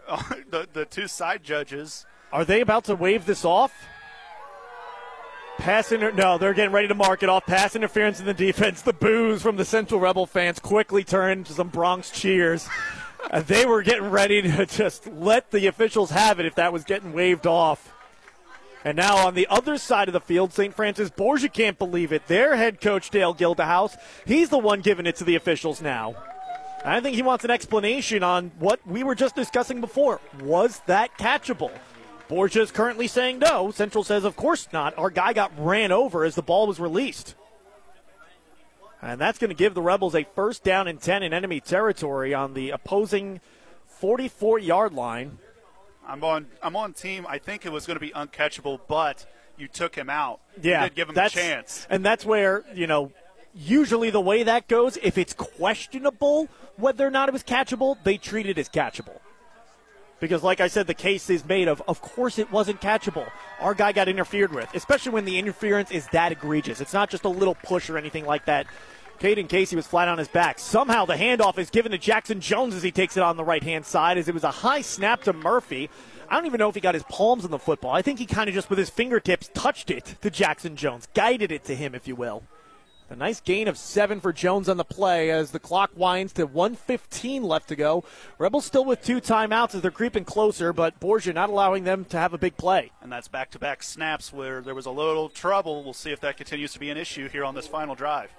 [0.08, 2.08] uh, the, the two side judges.
[2.34, 3.72] Are they about to wave this off?
[5.60, 7.46] Pass inter- no, they're getting ready to mark it off.
[7.46, 8.82] Pass interference in the defense.
[8.82, 12.68] The boos from the Central Rebel fans quickly turn into some Bronx cheers.
[13.46, 17.14] they were getting ready to just let the officials have it if that was getting
[17.14, 17.94] waved off.
[18.84, 20.74] And now on the other side of the field, St.
[20.74, 22.26] Francis Borgia can't believe it.
[22.26, 26.16] Their head coach, Dale Gildehaus, he's the one giving it to the officials now.
[26.84, 30.20] I think he wants an explanation on what we were just discussing before.
[30.42, 31.72] Was that catchable?
[32.28, 33.72] Borgia is currently saying no.
[33.72, 34.98] Central says, of course not.
[34.98, 37.36] Our guy got ran over as the ball was released.
[39.02, 42.34] And that's going to give the Rebels a first down and 10 in enemy territory
[42.34, 43.42] on the opposing
[43.88, 45.40] 44 yard line.
[46.08, 47.26] I'm on I'm on team.
[47.28, 49.26] I think it was going to be uncatchable, but
[49.58, 50.40] you took him out.
[50.62, 51.86] Yeah, you did give him a chance.
[51.90, 53.12] And that's where you know
[53.54, 56.48] usually the way that goes, if it's questionable
[56.78, 59.20] whether or not it was catchable, they treat it as catchable.
[60.20, 63.28] Because, like I said, the case is made of, of course it wasn't catchable.
[63.60, 66.80] Our guy got interfered with, especially when the interference is that egregious.
[66.80, 68.68] It's not just a little push or anything like that.
[69.20, 70.58] Caden Casey was flat on his back.
[70.58, 73.64] Somehow the handoff is given to Jackson Jones as he takes it on the right
[73.64, 75.90] hand side, as it was a high snap to Murphy.
[76.30, 77.92] I don't even know if he got his palms on the football.
[77.92, 81.52] I think he kind of just with his fingertips touched it to Jackson Jones, guided
[81.52, 82.44] it to him, if you will.
[83.12, 86.46] A nice gain of seven for Jones on the play as the clock winds to
[86.46, 88.06] 115 left to go.
[88.38, 92.18] Rebels still with two timeouts as they're creeping closer, but Borgia not allowing them to
[92.18, 92.90] have a big play.
[93.02, 95.84] And that's back to back snaps where there was a little trouble.
[95.84, 98.32] We'll see if that continues to be an issue here on this final drive.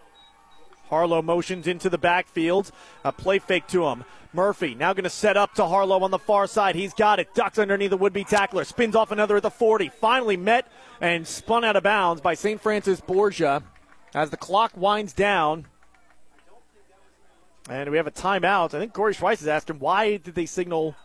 [0.88, 2.72] Harlow motions into the backfield.
[3.04, 4.06] A play fake to him.
[4.32, 6.76] Murphy now going to set up to Harlow on the far side.
[6.76, 7.34] He's got it.
[7.34, 8.64] Ducks underneath the would be tackler.
[8.64, 9.90] Spins off another at the 40.
[9.90, 10.66] Finally met
[10.98, 12.58] and spun out of bounds by St.
[12.58, 13.62] Francis Borgia
[14.14, 15.66] as the clock winds down.
[17.68, 18.74] And we have a timeout.
[18.74, 20.96] I think Corey Schweiss is asking why did they signal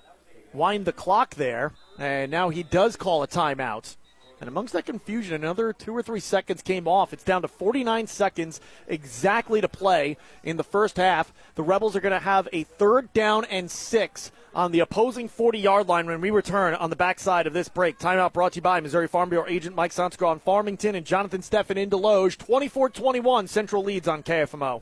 [0.53, 1.73] wind the clock there?
[1.99, 3.95] And now he does call a timeout.
[4.39, 7.11] And amongst that confusion, another two or three seconds came off.
[7.11, 11.33] It's down to 49 seconds exactly to play in the first half.
[11.55, 15.59] The Rebels are going to have a third down and six on the opposing 40
[15.59, 17.97] yard line when we return on the backside of this break.
[17.97, 21.41] Timeout brought to you by Missouri Farm Bureau agent Mike Sonsko on Farmington and Jonathan
[21.41, 22.37] Steffen in Desloge.
[22.37, 24.81] 24 21 Central leads on KFMO.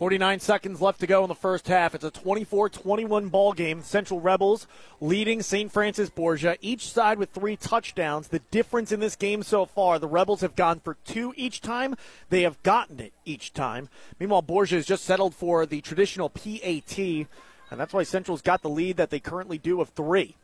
[0.00, 1.94] 49 seconds left to go in the first half.
[1.94, 3.82] It's a 24-21 ball game.
[3.82, 4.66] Central Rebels
[4.98, 5.70] leading St.
[5.70, 8.28] Francis Borgia, each side with three touchdowns.
[8.28, 11.96] The difference in this game so far, the Rebels have gone for two each time.
[12.30, 13.90] They have gotten it each time.
[14.18, 17.26] Meanwhile, Borgia has just settled for the traditional PAT, and
[17.70, 20.34] that's why Central's got the lead that they currently do of three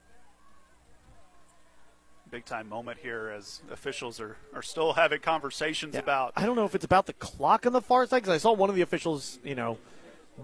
[2.36, 6.34] big time moment here as officials are, are still having conversations yeah, about.
[6.36, 8.52] I don't know if it's about the clock on the far side because I saw
[8.52, 9.78] one of the officials, you know,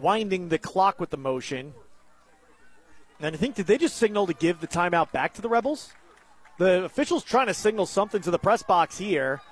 [0.01, 1.74] winding the clock with the motion.
[3.20, 5.93] And I think did they just signal to give the timeout back to the Rebels?
[6.56, 9.43] The officials trying to signal something to the press box here.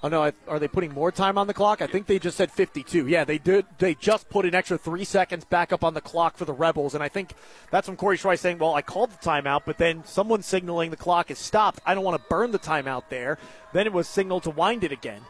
[0.00, 1.82] Oh no, are they putting more time on the clock?
[1.82, 3.08] I think they just said 52.
[3.08, 3.66] Yeah, they did.
[3.78, 6.94] They just put an extra three seconds back up on the clock for the Rebels,
[6.94, 7.32] and I think
[7.72, 10.96] that's from Corey Schweiss saying, "Well, I called the timeout, but then someone signaling the
[10.96, 11.80] clock is stopped.
[11.84, 13.38] I don't want to burn the timeout there."
[13.72, 15.22] Then it was signaled to wind it again.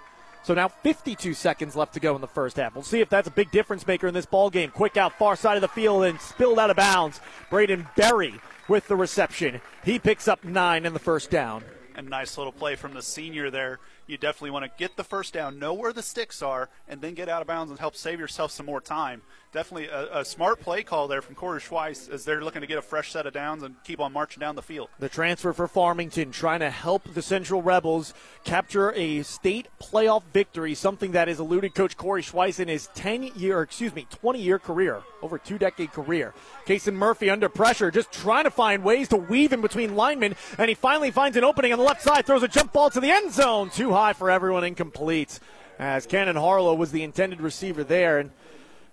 [0.42, 2.74] So now 52 seconds left to go in the first half.
[2.74, 4.70] We'll see if that's a big difference maker in this ball game.
[4.70, 7.20] Quick out far side of the field and spilled out of bounds.
[7.50, 8.34] Braden Berry
[8.68, 9.60] with the reception.
[9.84, 11.64] He picks up nine in the first down.
[11.94, 15.32] And nice little play from the senior there you definitely want to get the first
[15.32, 18.18] down, know where the sticks are, and then get out of bounds and help save
[18.18, 19.22] yourself some more time
[19.52, 22.78] definitely a, a, smart play call there from Corey Schweiss as they're looking to get
[22.78, 24.88] a fresh set of downs and keep on marching down the field.
[24.98, 28.14] The transfer for Farmington trying to help the Central Rebels
[28.44, 33.30] capture a state playoff victory, something that has eluded Coach Corey Schweiss in his 10
[33.36, 36.34] year, excuse me, 20 year career, over two decade career.
[36.66, 40.68] Kason Murphy under pressure, just trying to find ways to weave in between linemen, and
[40.68, 43.10] he finally finds an opening on the left side, throws a jump ball to the
[43.10, 43.70] end zone.
[43.70, 45.40] Too high for everyone, incomplete.
[45.78, 48.32] As Cannon Harlow was the intended receiver there, and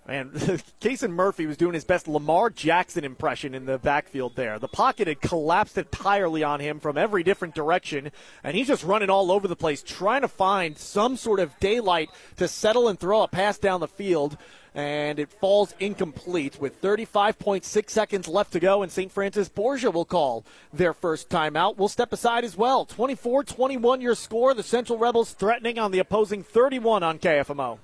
[0.06, 0.30] Man,
[0.80, 4.58] Kason Murphy was doing his best Lamar Jackson impression in the backfield there.
[4.58, 8.12] The pocket had collapsed entirely on him from every different direction,
[8.44, 12.10] and he's just running all over the place, trying to find some sort of daylight
[12.36, 14.36] to settle and throw a pass down the field.
[14.74, 19.10] And it falls incomplete with 35.6 seconds left to go, and St.
[19.10, 21.78] Francis Borgia will call their first timeout.
[21.78, 22.84] We'll step aside as well.
[22.84, 24.52] 24 21 your score.
[24.52, 27.78] The Central Rebels threatening on the opposing 31 on KFMO.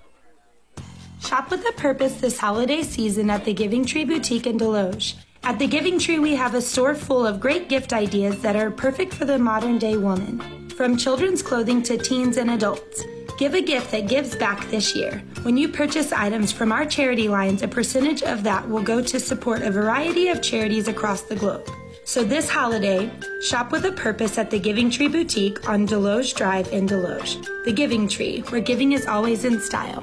[1.23, 5.15] Shop with a purpose this holiday season at the Giving Tree Boutique in Desloge.
[5.44, 8.73] At the Giving Tree, we have a store full of great gift ideas that are
[8.73, 10.69] perfect for the modern day woman.
[10.70, 13.05] From children's clothing to teens and adults.
[13.39, 15.23] Give a gift that gives back this year.
[15.43, 19.20] When you purchase items from our charity lines, a percentage of that will go to
[19.20, 21.70] support a variety of charities across the globe.
[22.05, 23.09] So this holiday,
[23.43, 27.47] shop with a purpose at the Giving Tree Boutique on Desloge Drive in Desloge.
[27.65, 30.03] The Giving Tree, where giving is always in style.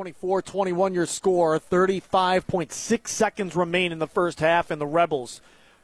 [0.00, 1.60] 24 21 your score.
[1.60, 5.42] 35.6 seconds remain in the first half, and the Rebels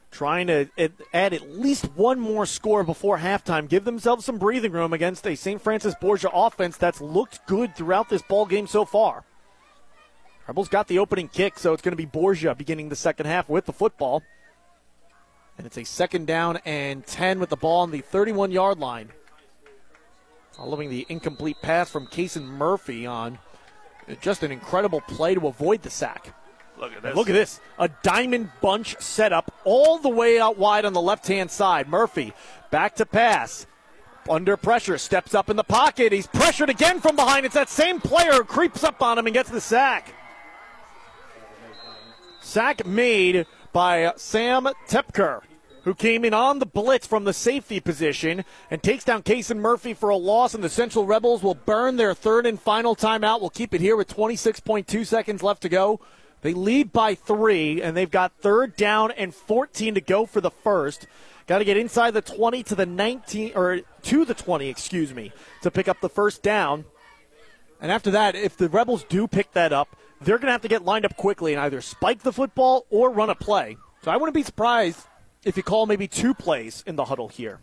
[0.09, 0.67] trying to
[1.13, 5.35] add at least one more score before halftime, give themselves some breathing room against a
[5.35, 5.61] St.
[5.61, 9.23] Francis Borgia offense that's looked good throughout this ball game so far.
[10.47, 13.47] Rebels got the opening kick, so it's going to be Borgia beginning the second half
[13.47, 14.23] with the football.
[15.59, 19.09] And it's a second down and 10 with the ball on the 31 yard line.
[20.53, 23.37] Following the incomplete pass from Kason Murphy on
[24.21, 26.33] just an incredible play to avoid the sack.
[26.79, 27.15] Look at this.
[27.15, 27.59] Look at this.
[27.79, 31.87] A diamond bunch setup all the way out wide on the left hand side.
[31.87, 32.33] Murphy
[32.69, 33.65] back to pass.
[34.29, 36.11] Under pressure, steps up in the pocket.
[36.11, 37.45] He's pressured again from behind.
[37.45, 40.13] It's that same player who creeps up on him and gets the sack.
[42.41, 45.41] Sack made by Sam Tepker
[45.87, 49.93] who came in on the blitz from the safety position and takes down Kason Murphy
[49.93, 53.39] for a loss, and the Central Rebels will burn their third and final timeout.
[53.39, 56.01] We'll keep it here with 26.2 seconds left to go.
[56.41, 60.51] They lead by three, and they've got third down and 14 to go for the
[60.51, 61.07] first.
[61.47, 65.31] Got to get inside the 20 to the 19, or to the 20, excuse me,
[65.61, 66.83] to pick up the first down.
[67.79, 70.67] And after that, if the Rebels do pick that up, they're going to have to
[70.67, 73.77] get lined up quickly and either spike the football or run a play.
[74.03, 74.99] So I wouldn't be surprised
[75.47, 77.59] if you call maybe two plays in the huddle here.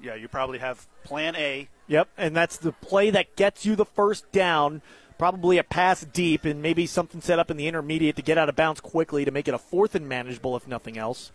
[0.00, 1.68] Yeah, you probably have plan A.
[1.88, 4.82] Yep, and that's the play that gets you the first down.
[5.16, 8.50] Probably a pass deep and maybe something set up in the intermediate to get out
[8.50, 11.32] of bounds quickly to make it a fourth and manageable, if nothing else.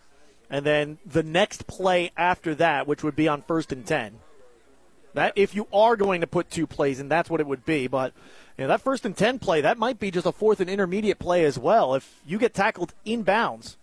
[0.52, 4.20] And then the next play after that, which would be on first and 10.
[5.16, 7.88] That if you are going to put two plays in, that's what it would be.
[7.88, 8.14] But
[8.56, 11.18] you know, that first and 10 play, that might be just a fourth and intermediate
[11.18, 11.96] play as well.
[11.96, 13.81] If you get tackled inbounds, And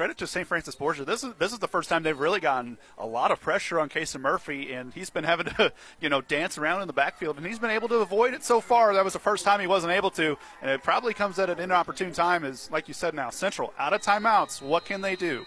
[0.00, 0.46] credit to St.
[0.46, 1.04] Francis Borgia.
[1.04, 3.90] This is this is the first time they've really gotten a lot of pressure on
[3.90, 7.44] Casey Murphy, and he's been having to you know dance around in the backfield, and
[7.44, 8.94] he's been able to avoid it so far.
[8.94, 11.60] That was the first time he wasn't able to, and it probably comes at an
[11.60, 12.44] inopportune time.
[12.44, 14.62] Is like you said now, Central out of timeouts.
[14.62, 15.44] What can they do?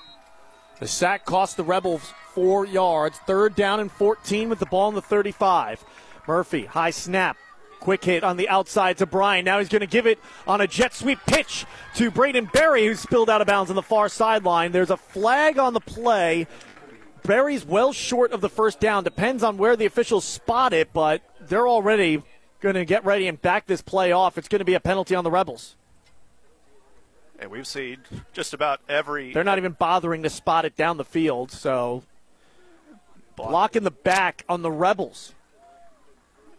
[0.79, 3.17] The sack cost the Rebels four yards.
[3.25, 5.83] Third down and 14 with the ball in the 35.
[6.27, 7.37] Murphy, high snap.
[7.83, 9.43] Quick hit on the outside to Bryant.
[9.43, 11.65] Now he's going to give it on a jet sweep pitch
[11.95, 14.71] to Braden Berry, who spilled out of bounds on the far sideline.
[14.71, 16.47] There's a flag on the play.
[17.23, 19.03] Berry's well short of the first down.
[19.03, 22.23] Depends on where the officials spot it, but they're already
[22.61, 24.37] going to get ready and back this play off.
[24.37, 25.75] It's going to be a penalty on the Rebels.
[27.37, 27.97] And we've seen
[28.31, 29.33] just about every.
[29.33, 32.03] They're not even bothering to spot it down the field, so
[33.35, 35.33] block in the back on the Rebels.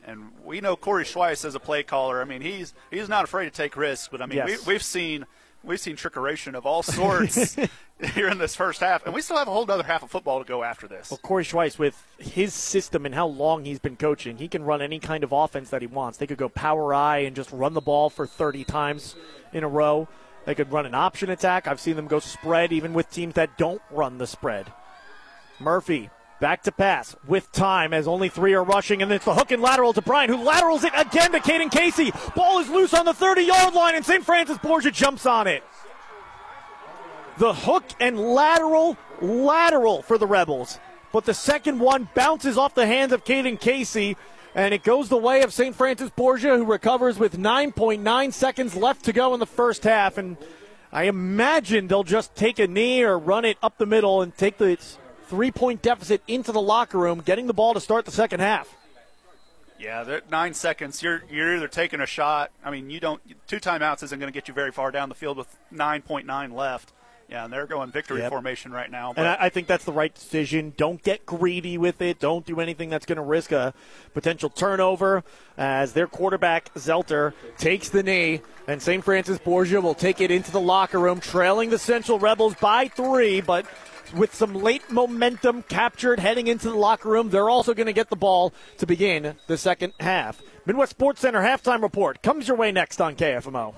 [0.07, 2.21] And we know Corey Schweiss as a play caller.
[2.21, 4.09] I mean, he's he's not afraid to take risks.
[4.11, 4.67] But I mean, Yes.
[4.67, 5.25] we, we've seen
[5.63, 7.57] we've seen trickeration of all sorts
[8.15, 10.43] here in this first half, and we still have a whole other half of football
[10.43, 11.11] to go after this.
[11.11, 14.83] Well, Corey Schweiss, with his system and how long he's been coaching, he can run
[14.83, 16.19] any kind of offense that he wants.
[16.19, 19.17] They could go power I and just run the ball for 30 times
[19.53, 20.07] in a row.
[20.45, 21.67] They could run an option attack.
[21.67, 24.71] I've seen them go spread even with teams that don't run the spread.
[25.59, 26.11] Murphy
[26.45, 29.63] back to pass with time as only three are rushing, and it's the hook and
[29.63, 32.13] lateral to Bryant, who laterals it again to Caden Casey.
[32.37, 34.23] Ball is loose on the 30 yard line, and St.
[34.23, 35.65] Francis Borgia jumps on it.
[37.39, 40.79] The hook and lateral, lateral for the Rebels.
[41.13, 44.15] But the second one bounces off the hands of Caden Casey,
[44.55, 45.75] and it goes the way of St.
[45.75, 50.19] Francis Borgia, who recovers with 9.9 seconds left to go in the first half.
[50.19, 50.37] And
[50.93, 54.59] I imagine they'll just take a knee or run it up the middle and take
[54.59, 54.77] the
[55.35, 58.73] three point deficit into the locker room, getting the ball to start the second half.
[59.81, 61.03] Yeah, they're- nine seconds.
[61.03, 62.53] You're you're either taking a shot.
[62.65, 65.15] I mean, you don't two timeouts isn't going to get you very far down the
[65.17, 66.93] field with 9.9 left.
[67.29, 68.31] Yeah, and they're going victory Yep.
[68.31, 69.15] formation right now.
[69.17, 70.75] And I, I think that's the right decision.
[70.77, 72.21] Don't get greedy with it.
[72.21, 73.73] Don't do anything that's going to risk a
[74.13, 75.25] potential turnover.
[75.57, 79.03] As their quarterback, Zelter, takes the knee, and St.
[79.03, 83.41] Francis Borgia will take it into the locker room, trailing the Central Rebels by three,
[83.41, 83.65] but
[84.15, 88.11] with some late momentum captured heading into the locker room, they're also going to get
[88.11, 90.43] the ball to begin the second half.
[90.67, 93.75] Midwest Sports Center halftime report comes your way next on KFMO.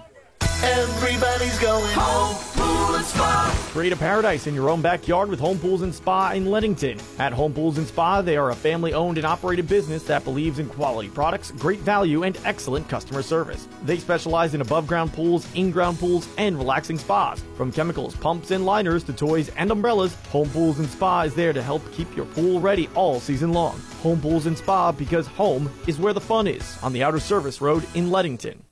[0.63, 3.69] Everybody's going home, pool and spa.
[3.73, 6.99] Create a paradise in your own backyard with Home Pools and Spa in Leadington.
[7.19, 10.59] At Home Pools and Spa, they are a family owned and operated business that believes
[10.59, 13.69] in quality products, great value, and excellent customer service.
[13.85, 17.43] They specialize in above ground pools, in ground pools, and relaxing spas.
[17.57, 21.53] From chemicals, pumps, and liners to toys and umbrellas, Home Pools and Spa is there
[21.53, 23.79] to help keep your pool ready all season long.
[24.03, 27.61] Home Pools and Spa because home is where the fun is on the Outer Service
[27.61, 28.66] Road in Leadington.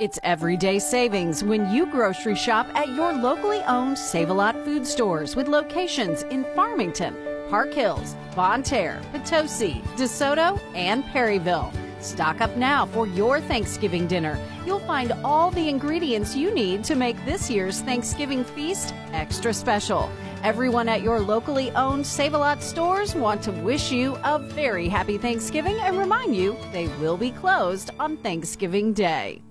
[0.00, 4.86] It's everyday savings when you grocery shop at your locally owned Save a Lot food
[4.86, 7.16] stores with locations in Farmington,
[7.50, 11.72] Park Hills, Bonne Terre, Potosi, DeSoto, and Perryville.
[11.98, 14.38] Stock up now for your Thanksgiving dinner.
[14.64, 20.08] You'll find all the ingredients you need to make this year's Thanksgiving feast extra special.
[20.44, 24.88] Everyone at your locally owned Save a Lot stores want to wish you a very
[24.88, 29.42] happy Thanksgiving and remind you they will be closed on Thanksgiving Day.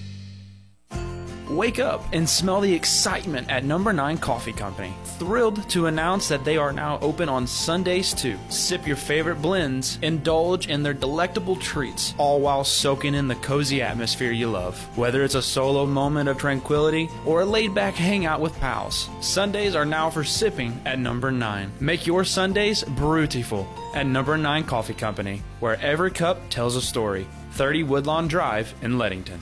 [1.51, 4.95] Wake up and smell the excitement at Number 9 Coffee Company.
[5.19, 8.39] Thrilled to announce that they are now open on Sundays too.
[8.51, 13.83] Sip your favorite blends, indulge in their delectable treats, all while soaking in the cozy
[13.83, 14.79] atmosphere you love.
[14.97, 19.75] Whether it's a solo moment of tranquility or a laid back hangout with pals, Sundays
[19.75, 21.73] are now for sipping at Number 9.
[21.81, 27.27] Make your Sundays beautiful at Number 9 Coffee Company, where every cup tells a story.
[27.55, 29.41] 30 Woodlawn Drive in Leadington.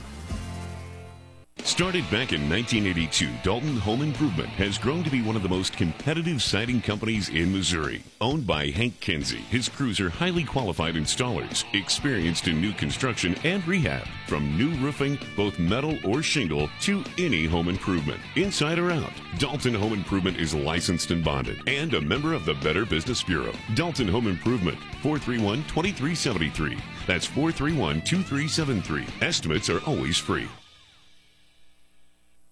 [1.63, 5.73] Started back in 1982, Dalton Home Improvement has grown to be one of the most
[5.73, 8.03] competitive siding companies in Missouri.
[8.21, 13.65] Owned by Hank Kinsey, his crews are highly qualified installers, experienced in new construction and
[13.67, 14.05] rehab.
[14.27, 18.19] From new roofing, both metal or shingle, to any home improvement.
[18.35, 22.55] Inside or out, Dalton Home Improvement is licensed and bonded and a member of the
[22.55, 23.53] Better Business Bureau.
[23.75, 26.77] Dalton Home Improvement, 431 2373.
[27.05, 29.05] That's 431 2373.
[29.21, 30.47] Estimates are always free.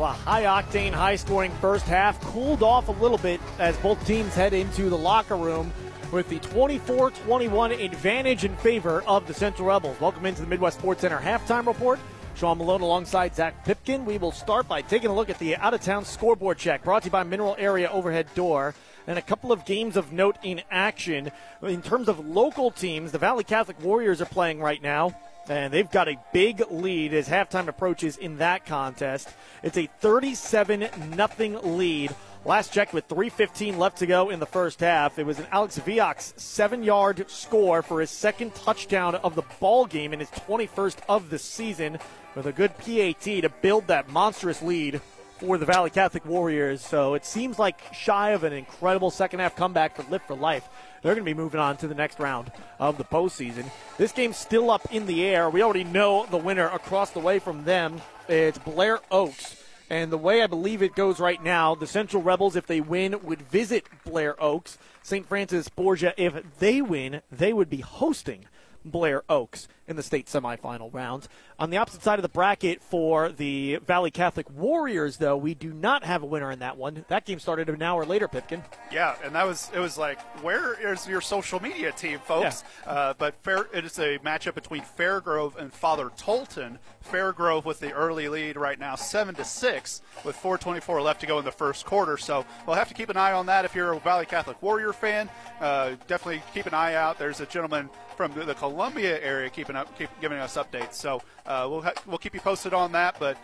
[0.00, 4.02] Well, a high octane, high scoring first half cooled off a little bit as both
[4.06, 5.70] teams head into the locker room
[6.10, 10.00] with the 24 21 advantage in favor of the Central Rebels.
[10.00, 12.00] Welcome into the Midwest Sports Center halftime report.
[12.34, 14.06] Sean Malone alongside Zach Pipkin.
[14.06, 17.02] We will start by taking a look at the out of town scoreboard check brought
[17.02, 18.74] to you by Mineral Area Overhead Door.
[19.06, 21.30] And a couple of games of note in action.
[21.60, 25.14] In terms of local teams, the Valley Catholic Warriors are playing right now.
[25.50, 29.28] And they've got a big lead as halftime approaches in that contest.
[29.64, 30.86] It's a 37
[31.16, 32.14] 0 lead.
[32.44, 35.18] Last check with 3.15 left to go in the first half.
[35.18, 39.86] It was an Alex Viox seven yard score for his second touchdown of the ball
[39.86, 41.98] game and his 21st of the season
[42.36, 45.00] with a good PAT to build that monstrous lead
[45.40, 46.80] for the Valley Catholic Warriors.
[46.80, 50.68] So it seems like shy of an incredible second half comeback for Lift for Life.
[51.02, 53.64] They're going to be moving on to the next round of the postseason.
[53.96, 55.48] This game's still up in the air.
[55.48, 58.00] We already know the winner across the way from them.
[58.28, 59.56] It's Blair Oaks.
[59.88, 63.22] And the way I believe it goes right now, the Central Rebels, if they win,
[63.24, 64.78] would visit Blair Oaks.
[65.02, 65.26] St.
[65.26, 68.44] Francis Borgia, if they win, they would be hosting
[68.84, 71.28] Blair Oaks in the state semifinal round.
[71.58, 75.72] On the opposite side of the bracket for the Valley Catholic Warriors, though, we do
[75.72, 77.04] not have a winner in that one.
[77.08, 78.62] That game started an hour later, Pipkin.
[78.90, 82.64] Yeah, and that was it was like, where is your social media team, folks?
[82.86, 82.90] Yeah.
[82.92, 86.78] Uh, but fair, it is a matchup between Fairgrove and Father Tolton.
[87.10, 91.38] Fairgrove with the early lead right now, seven to six, with 4:24 left to go
[91.38, 92.16] in the first quarter.
[92.16, 94.92] So we'll have to keep an eye on that if you're a Valley Catholic Warrior
[94.92, 95.28] fan.
[95.60, 97.18] Uh, definitely keep an eye out.
[97.18, 100.94] There's a gentleman from the Columbia area keeping up, keep giving us updates.
[100.94, 103.16] So uh, we'll ha- we'll keep you posted on that.
[103.18, 103.36] But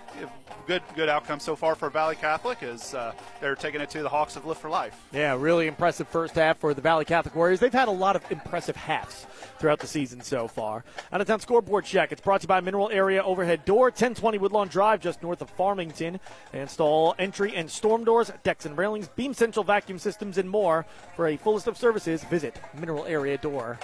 [0.66, 4.08] good good outcome so far for Valley Catholic is uh, they're taking it to the
[4.08, 5.00] Hawks of Lift for Life.
[5.12, 7.60] Yeah, really impressive first half for the Valley Catholic Warriors.
[7.60, 9.26] They've had a lot of impressive halves
[9.58, 10.84] throughout the season so far.
[11.12, 12.12] Out of town scoreboard check.
[12.12, 15.50] It's brought to you by Mineral Area Overhead Door, 1020 Woodlawn Drive, just north of
[15.50, 16.20] Farmington.
[16.52, 20.86] They install entry and storm doors, decks and railings, Beam Central vacuum systems, and more.
[21.14, 23.78] For a full list of services, visit Mineral Area Door.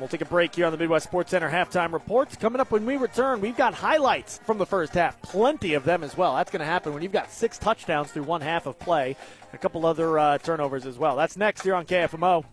[0.00, 2.36] We'll take a break here on the Midwest Sports Center halftime reports.
[2.36, 6.02] Coming up when we return, we've got highlights from the first half, plenty of them
[6.02, 6.36] as well.
[6.36, 9.16] That's going to happen when you've got six touchdowns through one half of play,
[9.52, 11.16] a couple other uh, turnovers as well.
[11.16, 12.44] That's next here on KFMO.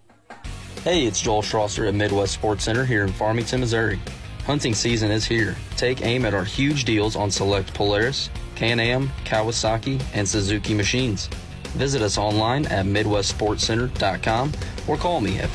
[0.83, 3.99] Hey, it's Joel Schlosser at Midwest Sports Center here in Farmington, Missouri.
[4.45, 5.55] Hunting season is here.
[5.77, 11.27] Take aim at our huge deals on select Polaris, Can-Am, Kawasaki, and Suzuki machines.
[11.75, 14.51] Visit us online at MidwestSportsCenter.com
[14.87, 15.49] or call me at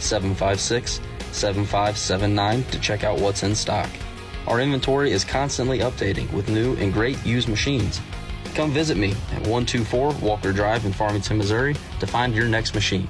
[0.00, 3.90] 573-756-7579 to check out what's in stock.
[4.46, 8.00] Our inventory is constantly updating with new and great used machines.
[8.54, 13.06] Come visit me at 124 Walker Drive in Farmington, Missouri to find your next machine.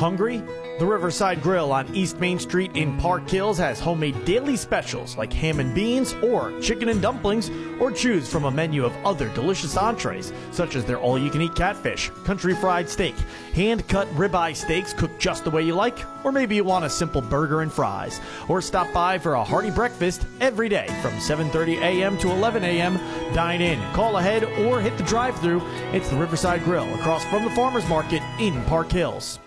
[0.00, 0.38] Hungry?
[0.78, 5.30] The Riverside Grill on East Main Street in Park Hills has homemade daily specials like
[5.30, 9.76] ham and beans or chicken and dumplings, or choose from a menu of other delicious
[9.76, 13.14] entrees, such as their all you can eat catfish, country fried steak,
[13.52, 16.88] hand cut ribeye steaks cooked just the way you like, or maybe you want a
[16.88, 18.22] simple burger and fries.
[18.48, 22.16] Or stop by for a hearty breakfast every day from 7:30 a.m.
[22.20, 22.98] to 11 a.m.
[23.34, 25.60] Dine in, call ahead, or hit the drive-through.
[25.92, 29.38] It's the Riverside Grill across from the Farmers Market in Park Hills.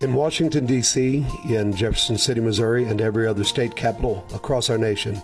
[0.00, 5.20] In Washington, D.C., in Jefferson City, Missouri, and every other state capital across our nation,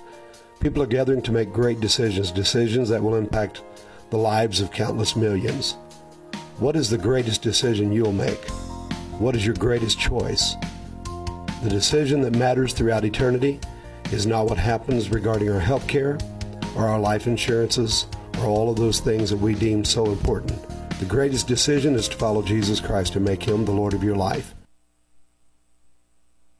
[0.58, 3.62] people are gathering to make great decisions, decisions that will impact
[4.10, 5.74] the lives of countless millions.
[6.58, 8.44] What is the greatest decision you'll make?
[9.20, 10.56] What is your greatest choice?
[11.62, 13.60] The decision that matters throughout eternity
[14.10, 16.18] is not what happens regarding our health care
[16.74, 18.08] or our life insurances
[18.40, 20.60] or all of those things that we deem so important.
[20.98, 24.16] The greatest decision is to follow Jesus Christ and make him the Lord of your
[24.16, 24.52] life.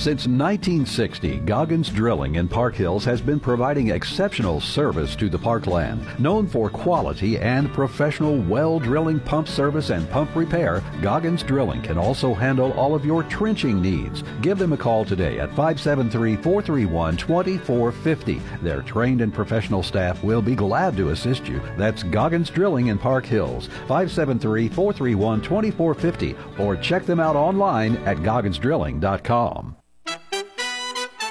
[0.00, 6.06] Since 1960, Goggins Drilling in Park Hills has been providing exceptional service to the parkland.
[6.18, 11.98] Known for quality and professional well drilling pump service and pump repair, Goggins Drilling can
[11.98, 14.22] also handle all of your trenching needs.
[14.40, 18.40] Give them a call today at 573 431 2450.
[18.62, 21.60] Their trained and professional staff will be glad to assist you.
[21.76, 28.16] That's Goggins Drilling in Park Hills, 573 431 2450, or check them out online at
[28.18, 29.76] gogginsdrilling.com.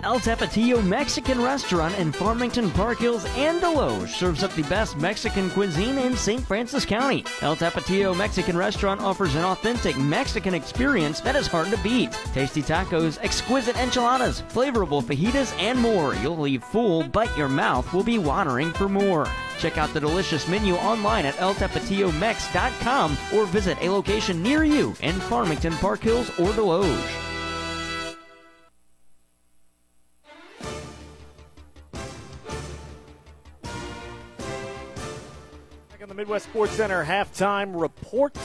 [0.10, 5.52] El Tapatio Mexican Restaurant in Farmington, Park Hills, and Desloge serves up the best Mexican
[5.52, 6.41] cuisine in St.
[6.41, 7.23] Francis County.
[7.44, 12.11] El Tapatio Mexican Restaurant offers an authentic Mexican experience that is hard to beat.
[12.34, 16.15] Tasty tacos, exquisite enchiladas, flavorful fajitas, and more.
[16.15, 19.27] You'll leave full, but your mouth will be watering for more.
[19.60, 25.14] Check out the delicious menu online at eltapatiomex.com or visit a location near you in
[25.19, 27.28] Farmington, Park Hills, or Desloge.
[36.19, 38.35] Midwest Sports Center halftime report.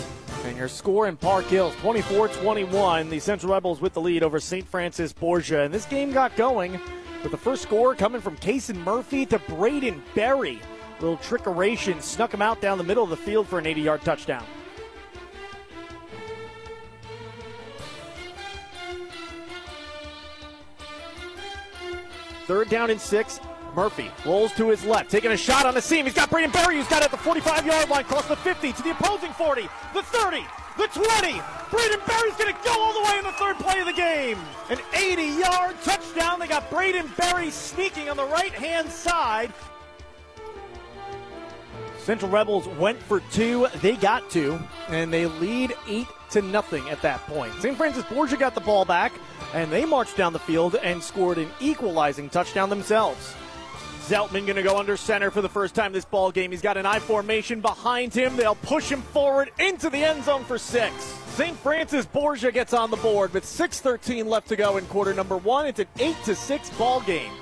[0.44, 3.10] And your score in Park Hills 24 21.
[3.10, 4.64] The Central Rebels with the lead over St.
[4.64, 5.62] Francis Borgia.
[5.62, 6.80] And this game got going
[7.24, 10.60] with the first score coming from Kason Murphy to Braden Berry.
[11.00, 14.02] Little trickeration snuck him out down the middle of the field for an 80 yard
[14.02, 14.44] touchdown.
[22.46, 23.40] Third down and six.
[23.74, 26.04] Murphy rolls to his left, taking a shot on the seam.
[26.04, 28.72] He's got Braden Berry, who's got it at the 45 yard line, across the 50
[28.72, 30.44] to the opposing 40, the 30,
[30.78, 31.40] the 20.
[31.70, 34.38] Braden Berry's going to go all the way in the third play of the game.
[34.70, 36.38] An 80 yard touchdown.
[36.38, 39.52] They got Braden Berry sneaking on the right hand side.
[41.98, 43.66] Central Rebels went for two.
[43.80, 47.54] They got two, and they lead eight to nothing at that point.
[47.60, 47.76] St.
[47.76, 49.12] Francis Borgia got the ball back,
[49.54, 53.34] and they marched down the field and scored an equalizing touchdown themselves.
[54.08, 56.50] Zeltman going to go under center for the first time this ball game.
[56.50, 58.36] He's got an I formation behind him.
[58.36, 60.94] They'll push him forward into the end zone for six.
[61.36, 61.56] St.
[61.56, 65.66] Francis Borgia gets on the board with 6:13 left to go in quarter number one.
[65.66, 67.32] It's an eight to six ball game.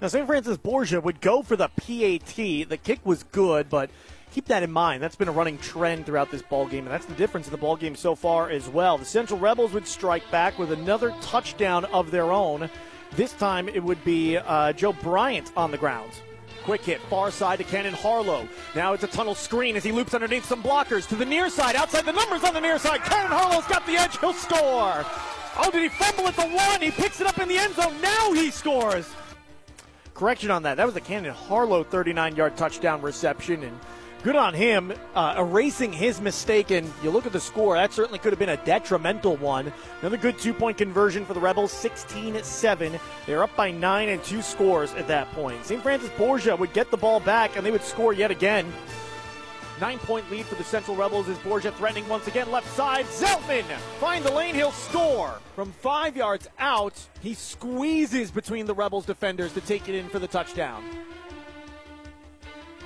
[0.00, 0.26] Now St.
[0.26, 2.36] Francis Borgia would go for the PAT.
[2.68, 3.90] The kick was good, but
[4.32, 5.02] keep that in mind.
[5.02, 7.58] That's been a running trend throughout this ball game, and that's the difference in the
[7.58, 8.96] ball game so far as well.
[8.96, 12.70] The Central Rebels would strike back with another touchdown of their own.
[13.12, 16.10] This time it would be uh, Joe Bryant on the ground.
[16.64, 18.48] Quick hit, far side to Cannon Harlow.
[18.74, 21.76] Now it's a tunnel screen as he loops underneath some blockers to the near side.
[21.76, 23.02] Outside the numbers on the near side.
[23.02, 24.18] Cannon Harlow's got the edge.
[24.18, 25.04] He'll score.
[25.58, 26.80] Oh, did he fumble at the one?
[26.80, 27.94] He picks it up in the end zone.
[28.02, 29.08] Now he scores.
[30.12, 30.76] Correction on that.
[30.76, 33.62] That was a Cannon Harlow 39 yard touchdown reception.
[33.62, 33.78] And
[34.26, 36.72] good on him uh, erasing his mistake.
[36.72, 39.72] And you look at the score, that certainly could have been a detrimental one.
[40.00, 42.98] Another good two point conversion for the Rebels, 16 7.
[43.24, 45.64] They're up by nine and two scores at that point.
[45.64, 45.80] St.
[45.80, 48.66] Francis Borgia would get the ball back and they would score yet again.
[49.80, 52.50] Nine point lead for the Central Rebels is Borgia threatening once again.
[52.50, 53.62] Left side, Zeltman
[54.00, 55.38] find the lane, he'll score.
[55.54, 60.18] From five yards out, he squeezes between the Rebels defenders to take it in for
[60.18, 60.82] the touchdown.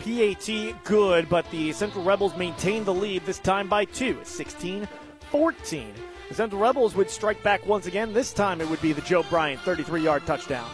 [0.00, 4.88] PAT good, but the Central Rebels maintain the lead this time by two, 16
[5.30, 5.94] 14.
[6.28, 8.12] The Central Rebels would strike back once again.
[8.12, 10.68] This time it would be the Joe Bryant 33 yard touchdown.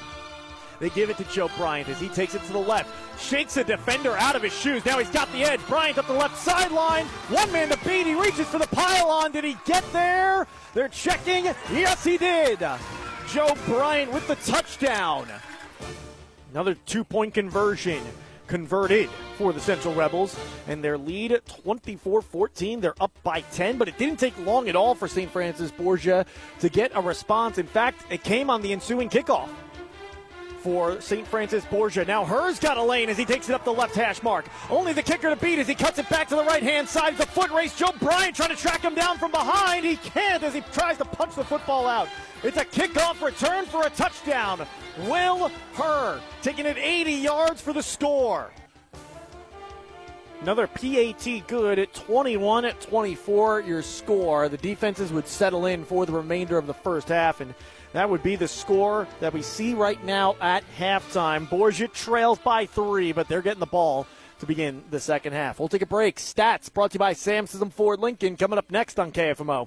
[0.78, 2.90] They give it to Joe Bryant as he takes it to the left.
[3.20, 4.84] Shakes a defender out of his shoes.
[4.84, 5.60] Now he's got the edge.
[5.66, 7.06] Bryant up the left sideline.
[7.30, 8.06] One man to beat.
[8.06, 9.32] He reaches for the pylon.
[9.32, 10.46] Did he get there?
[10.74, 11.46] They're checking.
[11.72, 12.58] Yes, he did.
[13.28, 15.26] Joe Bryant with the touchdown.
[16.52, 18.02] Another two point conversion
[18.46, 19.08] converted
[19.38, 20.36] for the Central Rebels,
[20.66, 22.80] and their lead 24 14.
[22.80, 25.30] They're up by 10, but it didn't take long at all for St.
[25.30, 26.26] Francis Borgia
[26.60, 27.58] to get a response.
[27.58, 29.48] In fact, it came on the ensuing kickoff
[30.66, 31.24] for St.
[31.24, 32.04] Francis Borgia.
[32.04, 34.46] Now Herr's got a lane as he takes it up the left hash mark.
[34.68, 37.14] Only the kicker to beat as he cuts it back to the right hand side.
[37.20, 37.76] A foot race.
[37.76, 39.86] Joe Bryant trying to track him down from behind.
[39.86, 42.08] He can't as he tries to punch the football out.
[42.46, 44.64] It's a kickoff return for a touchdown.
[45.08, 48.52] Will Herr taking it 80 yards for the score.
[50.42, 54.48] Another PAT good at 21 at 24, your score.
[54.48, 57.52] The defenses would settle in for the remainder of the first half, and
[57.94, 61.50] that would be the score that we see right now at halftime.
[61.50, 64.06] Borgia trails by three, but they're getting the ball
[64.38, 65.58] to begin the second half.
[65.58, 66.18] We'll take a break.
[66.18, 69.66] Stats brought to you by Sam Ford Lincoln coming up next on KFMO.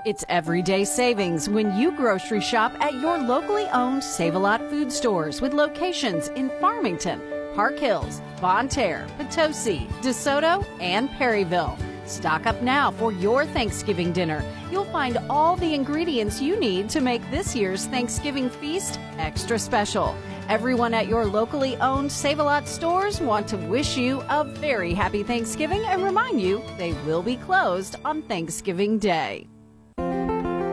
[0.04, 4.92] It's everyday savings when you grocery shop at your locally owned Save a Lot food
[4.92, 7.20] stores with locations in Farmington,
[7.56, 11.76] Park Hills, Bonne Terre, Potosi, DeSoto, and Perryville.
[12.06, 14.44] Stock up now for your Thanksgiving dinner.
[14.70, 20.14] You'll find all the ingredients you need to make this year's Thanksgiving feast extra special.
[20.48, 24.94] Everyone at your locally owned Save a Lot stores want to wish you a very
[24.94, 29.48] happy Thanksgiving and remind you they will be closed on Thanksgiving Day.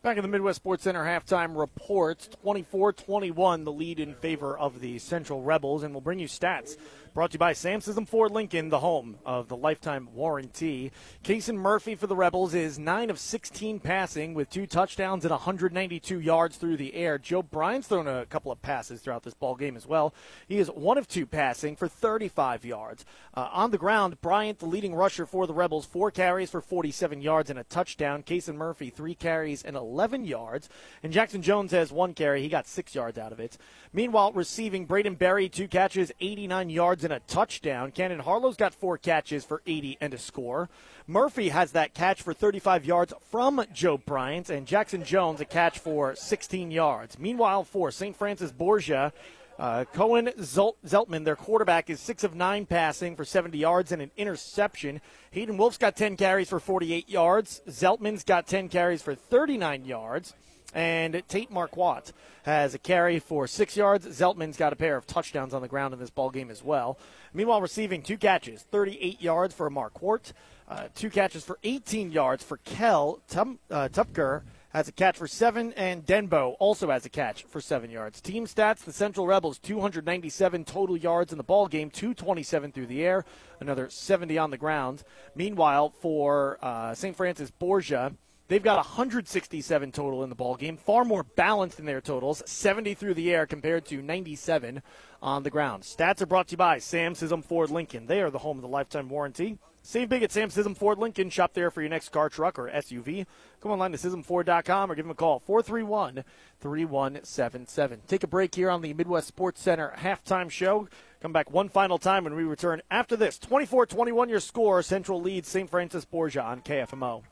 [0.00, 4.78] Back in the Midwest Sports Center halftime reports 24 21, the lead in favor of
[4.78, 5.82] the Central Rebels.
[5.82, 6.76] And we'll bring you stats
[7.18, 10.92] brought to you by Sam Sism Ford Lincoln, the home of the lifetime warranty.
[11.24, 16.20] Kason Murphy for the Rebels is 9 of 16 passing with two touchdowns and 192
[16.20, 17.18] yards through the air.
[17.18, 20.14] Joe Bryant's thrown a couple of passes throughout this ball game as well.
[20.46, 23.04] He is 1 of 2 passing for 35 yards.
[23.34, 27.20] Uh, on the ground, Bryant, the leading rusher for the Rebels, four carries for 47
[27.20, 28.22] yards and a touchdown.
[28.22, 30.68] Kason Murphy, three carries and 11 yards.
[31.02, 32.42] And Jackson Jones has one carry.
[32.42, 33.58] He got six yards out of it.
[33.92, 37.90] Meanwhile, receiving Braden Berry, two catches, 89 yards, and a touchdown.
[37.90, 40.68] Cannon Harlow's got four catches for 80 and a score.
[41.06, 45.78] Murphy has that catch for 35 yards from Joe Bryant, and Jackson Jones a catch
[45.78, 47.18] for 16 yards.
[47.18, 48.14] Meanwhile, for St.
[48.14, 49.14] Francis Borgia,
[49.58, 54.10] uh, Cohen Zeltman, their quarterback, is six of nine passing for 70 yards and an
[54.18, 55.00] interception.
[55.30, 57.62] Hayden Wolf's got 10 carries for 48 yards.
[57.68, 60.34] Zeltman's got 10 carries for 39 yards.
[60.74, 62.12] And Tate Marquardt
[62.42, 64.06] has a carry for six yards.
[64.06, 66.98] Zeltman's got a pair of touchdowns on the ground in this ball game as well.
[67.32, 70.32] Meanwhile, receiving two catches, 38 yards for Marquardt,
[70.68, 75.26] uh, two catches for 18 yards for Kel Tum, uh, Tupker has a catch for
[75.26, 78.20] seven, and Denbo also has a catch for seven yards.
[78.20, 83.02] Team stats: the Central Rebels 297 total yards in the ball game, 227 through the
[83.04, 83.24] air,
[83.60, 85.04] another 70 on the ground.
[85.34, 87.16] Meanwhile, for uh, St.
[87.16, 88.12] Francis Borgia.
[88.48, 92.94] They've got 167 total in the ball game, far more balanced in their totals, 70
[92.94, 94.82] through the air compared to 97
[95.22, 95.82] on the ground.
[95.82, 98.06] Stats are brought to you by Sam Sism Ford Lincoln.
[98.06, 99.58] They are the home of the lifetime warranty.
[99.82, 101.28] Save big at Sam Sism Ford Lincoln.
[101.28, 103.26] Shop there for your next car, truck, or SUV.
[103.60, 106.24] Come online to SismFord.com or give them a call, 431
[106.58, 108.00] 3177.
[108.06, 110.88] Take a break here on the Midwest Sports Center halftime show.
[111.20, 113.38] Come back one final time when we return after this.
[113.38, 114.82] 24 21 your score.
[114.82, 115.68] Central leads St.
[115.68, 117.22] Francis Borgia on KFMO.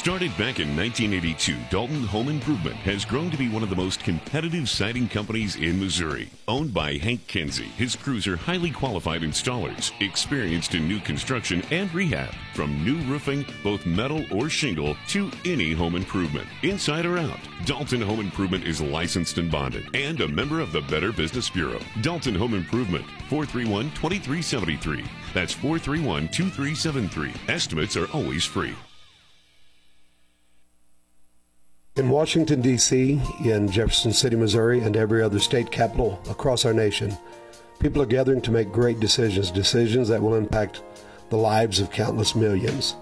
[0.00, 4.00] Started back in 1982, Dalton Home Improvement has grown to be one of the most
[4.02, 6.30] competitive siding companies in Missouri.
[6.48, 11.92] Owned by Hank Kinsey, his crews are highly qualified installers, experienced in new construction and
[11.92, 12.32] rehab.
[12.54, 17.40] From new roofing, both metal or shingle, to any home improvement, inside or out.
[17.66, 21.80] Dalton Home Improvement is licensed and bonded and a member of the Better Business Bureau.
[22.00, 25.04] Dalton Home Improvement, 431 2373.
[25.34, 27.34] That's 431 2373.
[27.54, 28.74] Estimates are always free.
[32.00, 37.14] In Washington, D.C., in Jefferson City, Missouri, and every other state capital across our nation,
[37.78, 40.82] people are gathering to make great decisions, decisions that will impact
[41.28, 42.92] the lives of countless millions.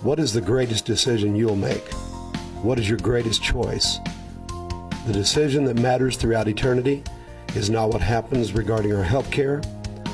[0.00, 1.86] What is the greatest decision you'll make?
[2.62, 3.98] What is your greatest choice?
[5.06, 7.04] The decision that matters throughout eternity
[7.54, 9.60] is not what happens regarding our health care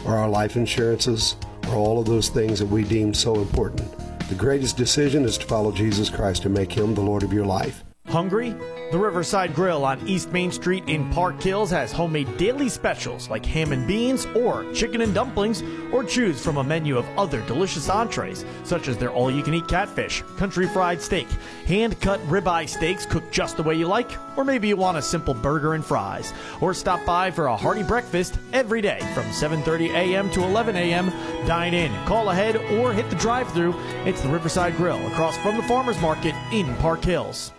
[0.05, 1.37] or our life insurances
[1.69, 3.89] or all of those things that we deem so important.
[4.29, 7.47] The greatest decision is to follow Jesus Christ and make him the Lord of your
[7.47, 7.85] life.
[8.11, 8.57] Hungry?
[8.91, 13.47] The Riverside Grill on East Main Street in Park Hills has homemade daily specials like
[13.47, 15.63] ham and beans or chicken and dumplings,
[15.93, 19.55] or choose from a menu of other delicious entrees, such as their all you can
[19.55, 21.29] eat catfish, country fried steak,
[21.67, 25.03] hand cut ribeye steaks cooked just the way you like, or maybe you want a
[25.03, 26.33] simple burger and fries.
[26.61, 30.29] Or stop by for a hearty breakfast every day from 7.30 a.m.
[30.33, 31.11] to 11 a.m.
[31.47, 33.75] Dine in, call ahead, or hit the drive through.
[34.05, 37.53] It's the Riverside Grill across from the Farmers Market in Park Hills.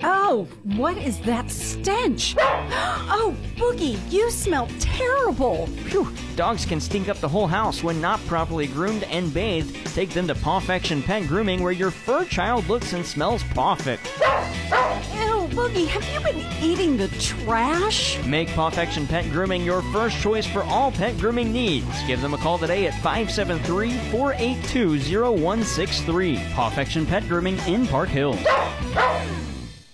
[0.00, 0.46] Oh,
[0.76, 2.36] what is that stench?
[2.38, 5.66] Oh, Boogie, you smell terrible.
[5.66, 9.74] Phew, dogs can stink up the whole house when not properly groomed and bathed.
[9.94, 14.06] Take them to Pawfection Pet Grooming where your fur child looks and smells perfect.
[14.18, 18.24] Ew, Boogie, have you been eating the trash?
[18.24, 21.86] Make Pawfection Pet Grooming your first choice for all pet grooming needs.
[22.06, 26.36] Give them a call today at 573 482 0163.
[26.52, 28.38] Pawfection Pet Grooming in Park Hills.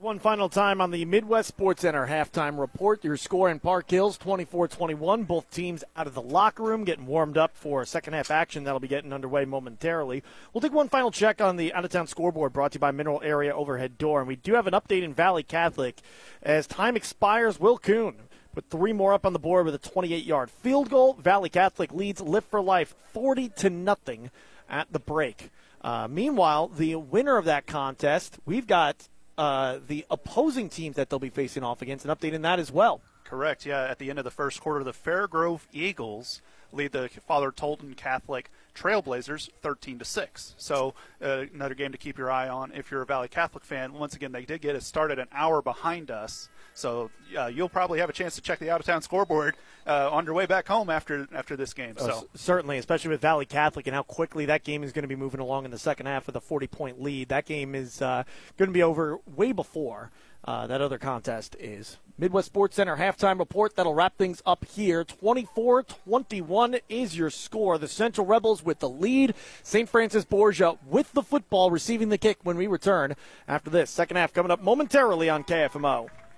[0.00, 3.04] One final time on the Midwest Sports Center halftime report.
[3.04, 5.24] Your score in Park Hills 24 21.
[5.24, 8.80] Both teams out of the locker room getting warmed up for second half action that'll
[8.80, 10.22] be getting underway momentarily.
[10.54, 12.92] We'll take one final check on the out of town scoreboard brought to you by
[12.92, 14.20] Mineral Area Overhead Door.
[14.20, 16.00] And we do have an update in Valley Catholic.
[16.42, 18.14] As time expires, Will Kuhn
[18.54, 21.12] put three more up on the board with a 28 yard field goal.
[21.12, 24.30] Valley Catholic leads Lift for Life 40 to nothing
[24.66, 25.50] at the break.
[25.82, 29.09] Uh, meanwhile, the winner of that contest, we've got
[29.40, 32.70] uh, the opposing teams that they'll be facing off against, an update in that as
[32.70, 33.00] well.
[33.24, 33.64] Correct.
[33.64, 36.42] Yeah, at the end of the first quarter, the Fair Grove Eagles
[36.72, 40.54] lead the Father Tolton Catholic Trailblazers 13 to 6.
[40.56, 43.92] So uh, another game to keep your eye on if you're a Valley Catholic fan.
[43.92, 46.48] Once again, they did get it started an hour behind us.
[46.74, 49.56] So uh, you'll probably have a chance to check the out of town scoreboard
[49.86, 51.94] uh, on your way back home after after this game.
[51.98, 55.08] Oh, So certainly, especially with Valley Catholic and how quickly that game is going to
[55.08, 57.28] be moving along in the second half with a 40 point lead.
[57.28, 58.24] That game is uh,
[58.56, 60.10] going to be over way before
[60.44, 61.98] uh, that other contest is.
[62.18, 65.04] Midwest Sports Center halftime report that'll wrap things up here.
[65.04, 67.78] 24 21 is your score.
[67.78, 69.34] The Central Rebels with the lead.
[69.62, 69.88] St.
[69.88, 73.16] Francis Borgia with the football receiving the kick when we return
[73.48, 73.90] after this.
[73.90, 76.10] Second half coming up momentarily on KFMO.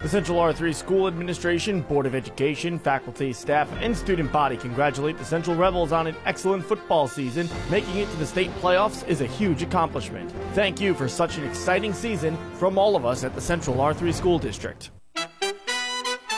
[0.00, 5.24] The Central R3 School Administration, Board of Education, faculty, staff, and student body congratulate the
[5.24, 7.48] Central Rebels on an excellent football season.
[7.68, 10.30] Making it to the state playoffs is a huge accomplishment.
[10.52, 14.14] Thank you for such an exciting season from all of us at the Central R3
[14.14, 14.92] School District.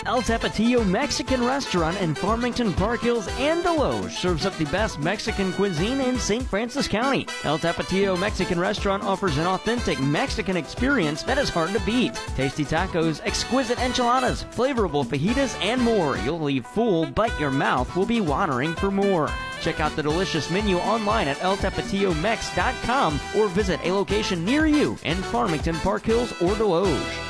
[0.06, 5.52] El Tapatio Mexican Restaurant in Farmington, Park Hills, and Desloge serves up the best Mexican
[5.52, 6.42] cuisine in St.
[6.42, 7.26] Francis County.
[7.44, 12.14] El Tapatio Mexican Restaurant offers an authentic Mexican experience that is hard to beat.
[12.34, 16.16] Tasty tacos, exquisite enchiladas, flavorful fajitas, and more.
[16.18, 19.28] You'll leave full, but your mouth will be watering for more.
[19.60, 25.18] Check out the delicious menu online at eltapatiomex.com or visit a location near you in
[25.24, 27.29] Farmington, Park Hills, or Desloge.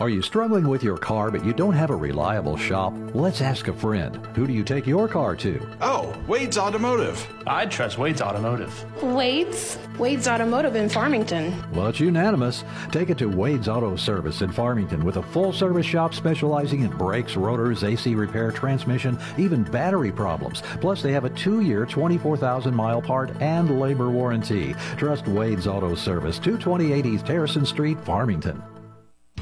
[0.00, 2.92] Are you struggling with your car but you don't have a reliable shop?
[3.14, 4.16] Let's ask a friend.
[4.34, 5.64] Who do you take your car to?
[5.80, 7.24] Oh, Wade's Automotive.
[7.46, 8.72] I'd trust Wade's Automotive.
[9.04, 9.78] Wade's?
[9.96, 11.54] Wade's Automotive in Farmington.
[11.72, 12.64] Well, it's unanimous.
[12.90, 16.90] Take it to Wade's Auto Service in Farmington with a full service shop specializing in
[16.90, 20.62] brakes, rotors, AC repair, transmission, even battery problems.
[20.80, 24.74] Plus, they have a two year, 24,000 mile part and labor warranty.
[24.96, 28.60] Trust Wade's Auto Service, 228 East Harrison Street, Farmington.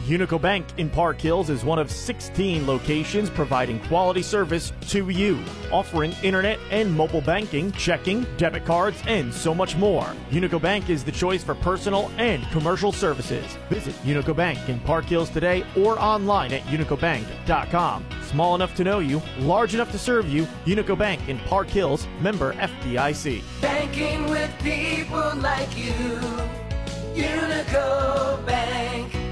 [0.06, 5.38] Unico Bank in Park Hills is one of 16 locations providing quality service to you,
[5.70, 10.04] offering internet and mobile banking, checking, debit cards, and so much more.
[10.30, 13.56] Unico Bank is the choice for personal and commercial services.
[13.70, 18.04] Visit Unico Bank in Park Hills today or online at unicobank.com.
[18.24, 22.08] Small enough to know you, large enough to serve you, Unico Bank in Park Hills,
[22.20, 23.40] member FDIC.
[23.60, 25.92] Banking with people like you.
[27.14, 29.31] Unico Bank.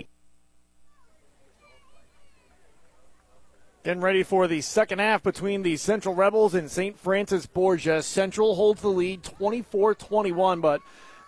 [3.83, 6.99] Getting ready for the second half between the Central Rebels and St.
[6.99, 8.03] Francis Borgia.
[8.03, 10.81] Central holds the lead 24 21, but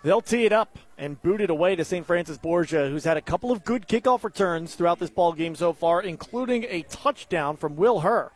[0.04, 2.06] they'll tee it up and boot it away to St.
[2.06, 5.72] Francis Borgia, who's had a couple of good kickoff returns throughout this ball game so
[5.72, 8.30] far, including a touchdown from Will Herr.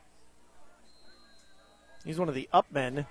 [2.05, 3.07] He's one of the up men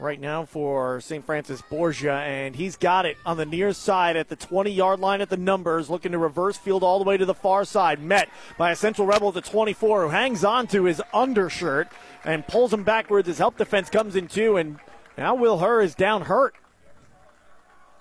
[0.00, 1.24] right now for St.
[1.24, 5.20] Francis Borgia, and he's got it on the near side at the 20 yard line
[5.20, 8.00] at the numbers, looking to reverse field all the way to the far side.
[8.00, 8.28] Met
[8.58, 11.88] by a Central Rebel at the 24 who hangs on to his undershirt
[12.24, 13.28] and pulls him backwards.
[13.28, 14.78] His help defense comes in too, and
[15.18, 16.54] now Will Herr is down hurt.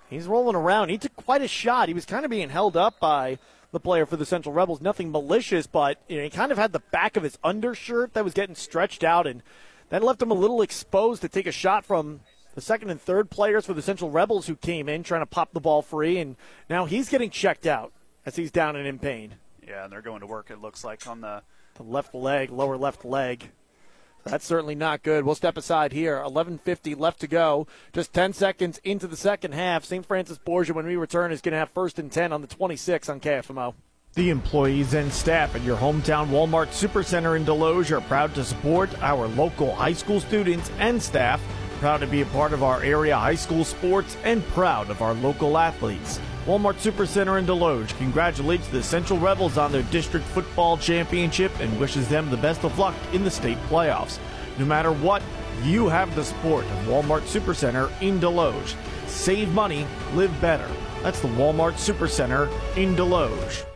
[0.10, 0.90] He's rolling around.
[0.90, 1.88] He took quite a shot.
[1.88, 3.38] He was kind of being held up by
[3.72, 4.82] the player for the Central Rebels.
[4.82, 8.24] Nothing malicious, but you know, he kind of had the back of his undershirt that
[8.24, 9.44] was getting stretched out, and
[9.90, 12.22] that left him a little exposed to take a shot from
[12.56, 15.54] the second and third players for the Central Rebels who came in trying to pop
[15.54, 16.36] the ball free, and
[16.70, 17.92] now he's getting checked out
[18.26, 19.36] as he's down and in pain.
[19.66, 20.50] Yeah, and they're going to work.
[20.50, 21.44] It looks like on the
[21.76, 23.52] The left leg, lower left leg.
[24.26, 25.24] That's certainly not good.
[25.24, 26.18] We'll step aside here.
[26.18, 27.68] 11:50 left to go.
[27.94, 29.86] Just 10 seconds into the second half.
[29.86, 30.06] St.
[30.06, 33.08] Francis Borgia, when we return, is going to have first and 10 on the 26
[33.08, 33.76] on KFMO.
[34.16, 38.90] The employees and staff at your hometown Walmart Supercenter in Desloge are proud to support
[39.04, 41.40] our local high school students and staff,
[41.80, 45.14] proud to be a part of our area high school sports, and proud of our
[45.14, 46.20] local athletes.
[46.48, 52.10] Walmart Supercenter in Desloge congratulates the Central Rebels on their district football championship and wishes
[52.10, 54.18] them the best of luck in the state playoffs.
[54.58, 55.22] No matter what,
[55.64, 58.76] you have the support of Walmart Supercenter in Desloge.
[59.06, 60.68] Save money, live better.
[61.04, 63.69] That's the Walmart Supercenter in Desloge.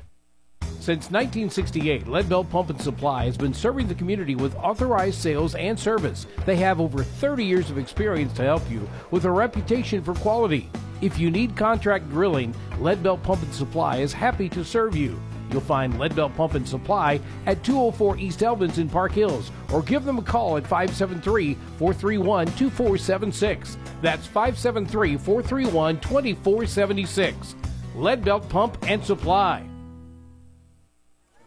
[0.83, 5.79] Since 1968, Leadbelt Pump and Supply has been serving the community with authorized sales and
[5.79, 6.27] service.
[6.45, 10.69] They have over 30 years of experience to help you with a reputation for quality.
[10.99, 15.17] If you need contract drilling, Leadbelt Pump and Supply is happy to serve you.
[15.51, 20.03] You'll find Leadbelt Pump and Supply at 204 East Elvins in Park Hills or give
[20.03, 23.77] them a call at 573 431 2476.
[24.01, 27.55] That's 573 431 2476.
[27.95, 29.69] Leadbelt Pump and Supply.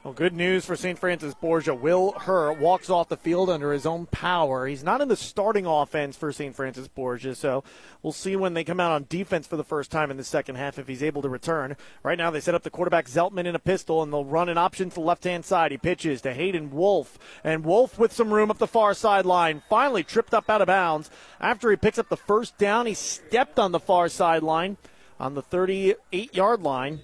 [0.07, 0.97] Well, good news for St.
[0.97, 1.75] Francis Borgia.
[1.75, 4.69] Will Herr walks off the field under his own power.
[4.69, 6.55] He's not in the starting offense for St.
[6.55, 7.65] Francis Borgia, so
[8.05, 10.55] we'll see when they come out on defense for the first time in the second
[10.55, 11.77] half if he's able to return.
[12.05, 14.59] Right now, they set up the quarterback Zeltman in a pistol, and they'll run an
[14.59, 15.73] option to the left hand side.
[15.73, 19.61] He pitches to Hayden Wolf, and Wolf with some room up the far sideline.
[19.69, 21.11] Finally tripped up out of bounds.
[21.41, 24.77] After he picks up the first down, he stepped on the far sideline
[25.19, 27.01] on the 38 yard line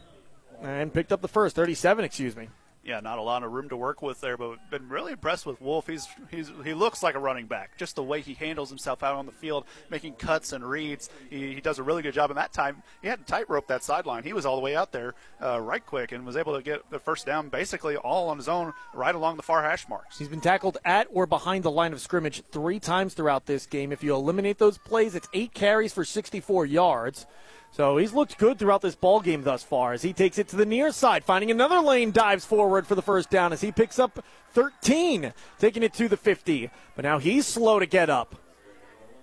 [0.62, 2.46] and picked up the first, 37, excuse me
[2.84, 5.60] yeah, not a lot of room to work with there, but been really impressed with
[5.60, 5.86] Wolf.
[5.86, 7.76] He's he's he looks like a running back.
[7.76, 11.08] Just the way he handles himself out on the field, making cuts and reads.
[11.30, 12.30] He, he does a really good job.
[12.30, 14.24] In that time, he hadn't tightrope that sideline.
[14.24, 16.88] He was all the way out there uh, right quick and was able to get
[16.90, 20.18] the first down basically all on his own right along the far hash marks.
[20.18, 23.92] He's been tackled at or behind the line of scrimmage three times throughout this game.
[23.92, 27.26] If you eliminate those plays, it's eight carries for 64 yards.
[27.72, 30.56] So he's looked good throughout this ball game thus far as he takes it to
[30.56, 33.98] the near side, finding another lane, dives forward for the first down as he picks
[33.98, 34.22] up
[34.52, 36.70] 13, taking it to the 50.
[36.94, 38.34] But now he's slow to get up.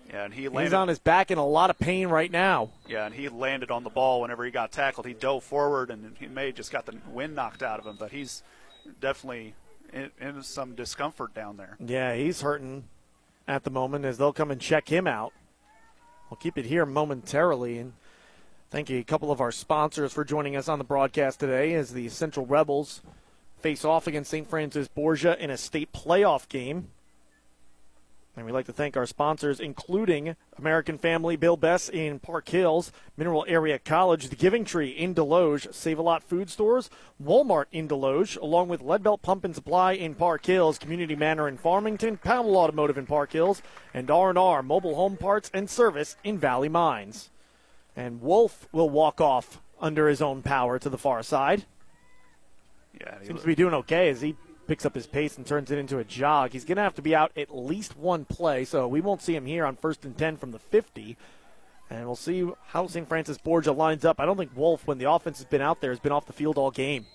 [0.09, 0.63] Yeah, and he landed.
[0.63, 2.71] He's on his back in a lot of pain right now.
[2.87, 5.05] Yeah, and he landed on the ball whenever he got tackled.
[5.05, 7.97] He dove forward, and he may have just got the wind knocked out of him,
[7.99, 8.41] but he's
[8.99, 9.53] definitely
[9.93, 11.77] in, in some discomfort down there.
[11.79, 12.85] Yeah, he's hurting
[13.47, 15.33] at the moment as they'll come and check him out.
[16.31, 17.93] We'll keep it here momentarily and
[18.71, 21.91] Thank you, a couple of our sponsors, for joining us on the broadcast today as
[21.91, 23.01] the Central Rebels
[23.57, 24.47] face off against St.
[24.47, 26.89] Francis Borgia in a state playoff game.
[28.37, 32.91] And we'd like to thank our sponsors, including American Family, Bill Betts in Park Hills,
[33.17, 37.87] Mineral Area College, The Giving Tree in Desloge, Save a Lot Food Stores, Walmart in
[37.87, 42.55] Desloge, along with Leadbelt Pump and Supply in Park Hills, Community Manor in Farmington, Powell
[42.55, 43.63] Automotive in Park Hills,
[43.95, 47.31] and R&R Mobile Home Parts and Service in Valley Mines.
[47.99, 51.65] And Wolf will walk off under his own power to the far side.
[52.97, 55.77] Yeah, seems to be doing okay as he picks up his pace and turns it
[55.77, 56.53] into a jog.
[56.53, 59.35] He's going to have to be out at least one play, so we won't see
[59.35, 61.17] him here on first and 10 from the 50.
[61.89, 63.05] And we'll see how St.
[63.05, 64.17] Francis Borgia lines up.
[64.17, 66.31] I don't think Wolf, when the offense has been out there, has been off the
[66.31, 67.05] field all game.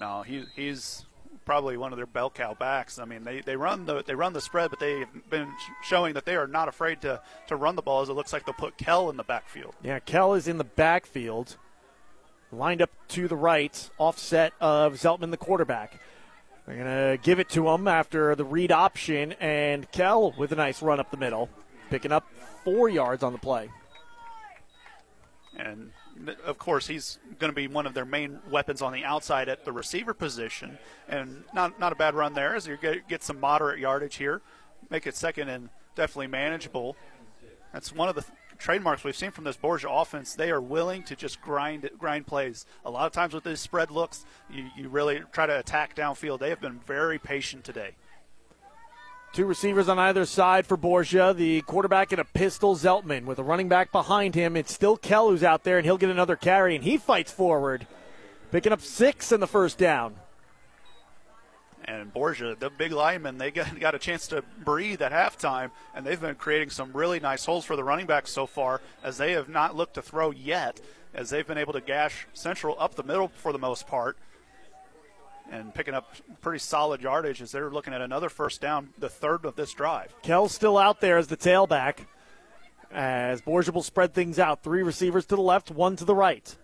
[0.00, 1.04] No, he, he's
[1.48, 2.98] probably one of their bell cow backs.
[2.98, 5.50] I mean, they, they run the they run the spread, but they've been
[5.82, 8.02] showing that they are not afraid to, to run the ball.
[8.02, 9.74] As it looks like they'll put Kell in the backfield.
[9.82, 11.56] Yeah, Kell is in the backfield,
[12.52, 15.98] lined up to the right, offset of Zeltman, the quarterback.
[16.66, 20.82] They're gonna give it to him after the read option, and Kell with a nice
[20.82, 21.48] run up the middle,
[21.88, 22.30] picking up
[22.62, 23.70] four yards on the play.
[25.56, 25.92] And
[26.44, 29.64] of course, he's going to be one of their main weapons on the outside at
[29.64, 30.78] the receiver position.
[31.08, 34.42] And not, not a bad run there as you get, get some moderate yardage here.
[34.90, 36.96] Make it second and definitely manageable.
[37.72, 40.34] That's one of the th- trademarks we've seen from this Borgia offense.
[40.34, 42.66] They are willing to just grind grind plays.
[42.84, 46.40] A lot of times with these spread looks, you, you really try to attack downfield.
[46.40, 47.96] They have been very patient today.
[49.32, 51.34] Two receivers on either side for Borgia.
[51.34, 54.56] The quarterback in a pistol, Zeltman, with a running back behind him.
[54.56, 57.86] It's still Kell who's out there, and he'll get another carry, and he fights forward,
[58.50, 60.16] picking up six in the first down.
[61.84, 66.04] And Borgia, the big linemen, they got, got a chance to breathe at halftime, and
[66.04, 69.32] they've been creating some really nice holes for the running backs so far, as they
[69.32, 70.80] have not looked to throw yet,
[71.14, 74.18] as they've been able to gash Central up the middle for the most part
[75.50, 79.44] and picking up pretty solid yardage as they're looking at another first down, the third
[79.44, 80.14] of this drive.
[80.22, 82.06] Kell's still out there as the tailback.
[82.90, 84.62] As Borgia will spread things out.
[84.62, 86.56] Three receivers to the left, one to the right.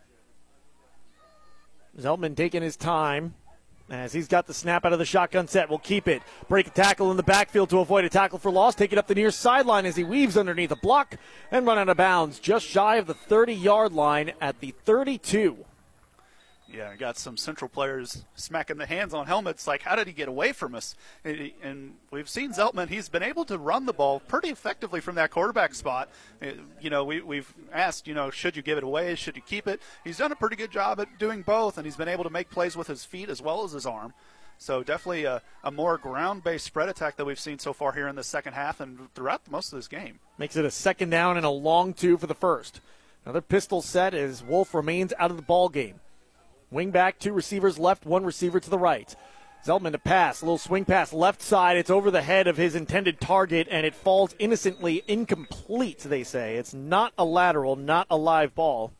[1.98, 3.34] Zeltman taking his time
[3.90, 5.68] as he's got the snap out of the shotgun set.
[5.68, 6.22] Will keep it.
[6.48, 8.74] Break a tackle in the backfield to avoid a tackle for loss.
[8.74, 11.16] Take it up the near sideline as he weaves underneath a block
[11.50, 15.64] and run out of bounds just shy of the 30 yard line at the 32.
[16.76, 19.66] Yeah, got some central players smacking the hands on helmets.
[19.66, 20.96] Like, how did he get away from us?
[21.24, 25.30] And we've seen Zeltman; he's been able to run the ball pretty effectively from that
[25.30, 26.08] quarterback spot.
[26.42, 29.14] Uh, you know, we, we've asked, you know, should you give it away?
[29.14, 29.80] Should you keep it?
[30.02, 32.50] He's done a pretty good job at doing both, and he's been able to make
[32.50, 34.12] plays with his feet as well as his arm.
[34.58, 38.16] So definitely a, a more ground-based spread attack that we've seen so far here in
[38.16, 40.18] the second half and throughout most of this game.
[40.38, 42.80] Makes it a second down and a long two for the first.
[43.24, 46.00] Another pistol set as Wolf remains out of the ball game.
[46.70, 49.14] Wing back, two receivers left, one receiver to the right.
[49.64, 51.78] Zeltman to pass, a little swing pass left side.
[51.78, 56.56] It's over the head of his intended target, and it falls innocently incomplete, they say.
[56.56, 58.92] It's not a lateral, not a live ball.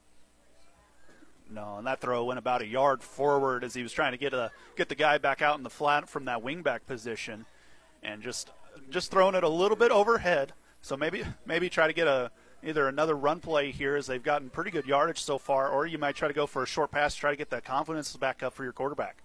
[1.51, 4.33] No, and that throw went about a yard forward as he was trying to get
[4.33, 7.45] a get the guy back out in the flat from that wingback position,
[8.03, 8.51] and just
[8.91, 10.53] just throwing it a little bit overhead.
[10.81, 12.31] So maybe maybe try to get a
[12.65, 15.99] either another run play here as they've gotten pretty good yardage so far, or you
[15.99, 18.43] might try to go for a short pass to try to get that confidence back
[18.43, 19.19] up for your quarterback.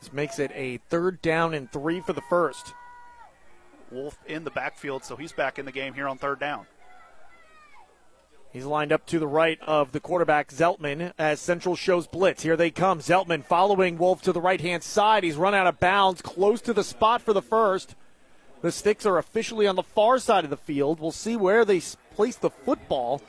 [0.00, 2.74] This makes it a third down and three for the first.
[3.90, 6.66] Wolf in the backfield, so he's back in the game here on third down.
[8.52, 12.42] He's lined up to the right of the quarterback, Zeltman, as Central shows blitz.
[12.42, 13.00] Here they come.
[13.00, 15.24] Zeltman following Wolf to the right hand side.
[15.24, 17.94] He's run out of bounds, close to the spot for the first.
[18.66, 20.98] The sticks are officially on the far side of the field.
[20.98, 21.80] We'll see where they
[22.16, 23.22] place the football.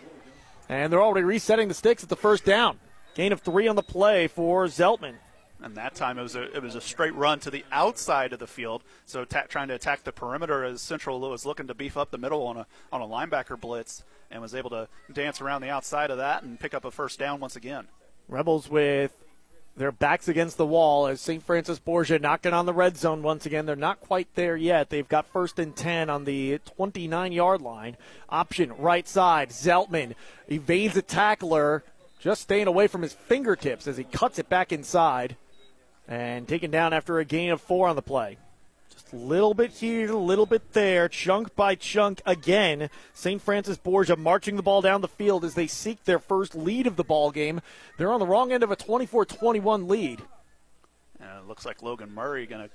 [0.67, 2.79] And they're already resetting the sticks at the first down.
[3.13, 5.13] Gain of three on the play for Zeltman.
[5.61, 8.39] And that time it was a it was a straight run to the outside of
[8.39, 8.81] the field.
[9.05, 12.17] So ta- trying to attack the perimeter as Central was looking to beef up the
[12.17, 16.09] middle on a on a linebacker blitz and was able to dance around the outside
[16.09, 17.87] of that and pick up a first down once again.
[18.27, 19.11] Rebels with
[19.77, 21.43] their backs against the wall as St.
[21.43, 23.67] Francis Borgia knocking on the red zone once again.
[23.67, 24.89] They're not quite there yet.
[24.89, 27.95] They've got first and 10 on the 29 yard line.
[28.29, 29.49] Option right side.
[29.49, 30.15] Zeltman
[30.47, 31.83] evades a tackler,
[32.19, 35.37] just staying away from his fingertips as he cuts it back inside
[36.07, 38.37] and taken down after a gain of four on the play.
[38.93, 42.89] Just a little bit here, a little bit there, chunk by chunk again.
[43.13, 43.41] St.
[43.41, 46.95] Francis Borgia marching the ball down the field as they seek their first lead of
[46.95, 47.61] the ball game.
[47.97, 50.21] They're on the wrong end of a 24-21 lead.
[51.19, 52.69] And it looks like Logan Murray going to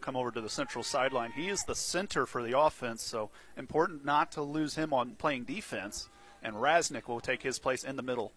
[0.00, 1.32] come over to the central sideline.
[1.32, 5.44] He is the center for the offense, so important not to lose him on playing
[5.44, 6.08] defense.
[6.42, 8.32] And Raznick will take his place in the middle.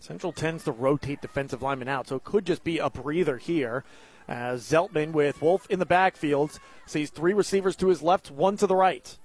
[0.00, 3.84] Central tends to rotate defensive linemen out, so it could just be a breather here.
[4.26, 8.66] As Zeltman with Wolf in the backfield sees three receivers to his left, one to
[8.66, 9.16] the right.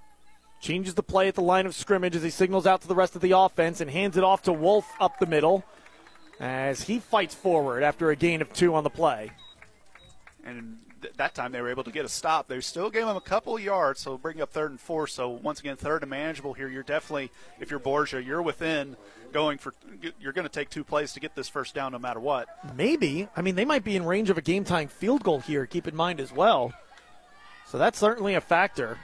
[0.59, 3.15] Changes the play at the line of scrimmage as he signals out to the rest
[3.15, 5.63] of the offense and hands it off to Wolf up the middle
[6.39, 9.31] as he fights forward after a gain of two on the play.
[10.43, 10.80] And
[11.17, 12.47] that time they were able to get a stop.
[12.47, 15.07] They still gave them a couple of yards, so bring up third and four.
[15.07, 16.67] So once again, third and manageable here.
[16.67, 18.95] You're definitely, if you're Borgia, you're within
[19.31, 19.73] going for.
[20.19, 22.47] You're going to take two plays to get this first down, no matter what.
[22.76, 23.27] Maybe.
[23.35, 25.65] I mean, they might be in range of a game tying field goal here.
[25.65, 26.73] Keep in mind as well.
[27.67, 28.97] So that's certainly a factor.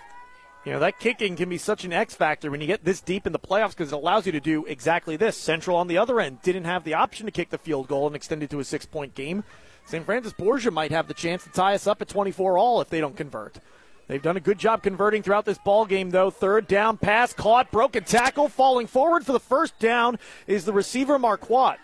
[0.66, 3.28] You know, that kicking can be such an X factor when you get this deep
[3.28, 5.38] in the playoffs because it allows you to do exactly this.
[5.38, 8.16] Central on the other end didn't have the option to kick the field goal and
[8.16, 9.44] extend it to a six point game.
[9.86, 10.06] St.
[10.06, 13.00] Francis Borgia might have the chance to tie us up at 24 all if they
[13.00, 13.60] don't convert.
[14.08, 16.30] They've done a good job converting throughout this ball game, though.
[16.30, 21.18] Third down pass caught, broken tackle, falling forward for the first down is the receiver
[21.18, 21.78] Marquardt.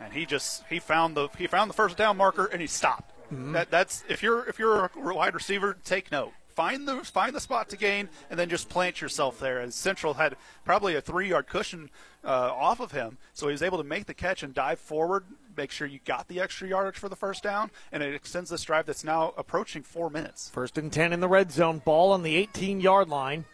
[0.00, 3.12] And he just he found the he found the first down marker and he stopped.
[3.32, 3.52] Mm-hmm.
[3.52, 6.32] That that's if you're if you're a wide receiver, take note.
[6.54, 9.60] Find the find the spot to gain and then just plant yourself there.
[9.60, 11.90] As Central had probably a three yard cushion
[12.24, 15.24] uh, off of him, so he was able to make the catch and dive forward,
[15.58, 18.62] make sure you got the extra yardage for the first down, and it extends this
[18.62, 20.48] drive that's now approaching four minutes.
[20.48, 23.44] First and 10 in the red zone, ball on the 18 yard line.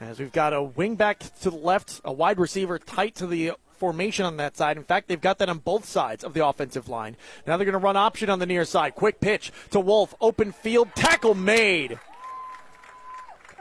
[0.00, 3.52] As we've got a wing back to the left, a wide receiver tight to the
[3.76, 4.76] formation on that side.
[4.76, 7.16] In fact, they've got that on both sides of the offensive line.
[7.46, 8.94] Now they're going to run option on the near side.
[8.94, 11.98] Quick pitch to Wolf, open field, tackle made.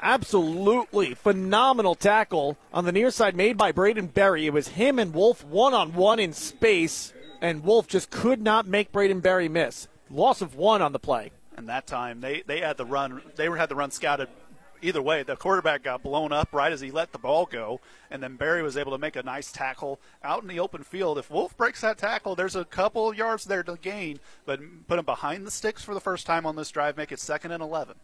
[0.01, 4.45] Absolutely phenomenal tackle on the near side made by Braden Berry.
[4.45, 7.13] It was him and Wolf one on one in space,
[7.43, 9.89] and Wolf just could not make Braden Berry miss.
[10.09, 11.31] Loss of one on the play.
[11.57, 14.29] And that time they, they had the run they had the run scouted
[14.81, 15.23] either way.
[15.23, 17.79] The quarterback got blown up right as he let the ball go,
[18.09, 21.17] and then Berry was able to make a nice tackle out in the open field.
[21.17, 24.99] If Wolf breaks that tackle, there's a couple of yards there to gain, but put
[24.99, 27.63] him behind the sticks for the first time on this drive, make it second and
[27.63, 27.95] 11.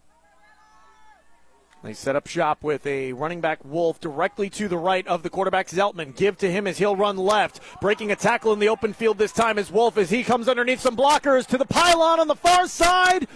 [1.82, 5.30] They set up shop with a running back Wolf directly to the right of the
[5.30, 6.14] quarterback Zeltman.
[6.14, 7.62] Give to him as he'll run left.
[7.80, 10.82] Breaking a tackle in the open field this time is Wolf as he comes underneath
[10.82, 13.28] some blockers to the pylon on the far side.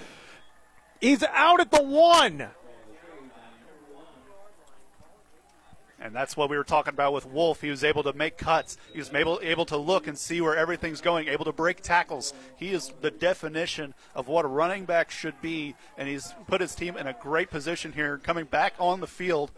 [0.99, 2.49] He's out at the one.
[6.03, 7.61] And that's what we were talking about with Wolf.
[7.61, 8.77] He was able to make cuts.
[8.91, 12.33] He was able, able to look and see where everything's going, able to break tackles.
[12.57, 16.75] He is the definition of what a running back should be, and he's put his
[16.75, 19.51] team in a great position here, coming back on the field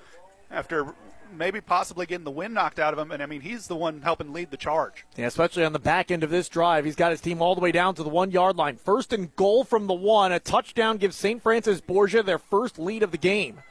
[0.51, 0.93] after
[1.35, 3.11] maybe possibly getting the wind knocked out of him.
[3.11, 5.03] And I mean, he's the one helping lead the charge.
[5.17, 6.85] Yeah, especially on the back end of this drive.
[6.85, 8.77] He's got his team all the way down to the one yard line.
[8.77, 10.31] First and goal from the one.
[10.31, 11.41] A touchdown gives St.
[11.41, 13.63] Francis Borgia their first lead of the game.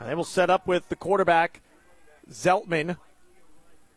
[0.00, 1.60] And they will set up with the quarterback,
[2.30, 2.96] Zeltman,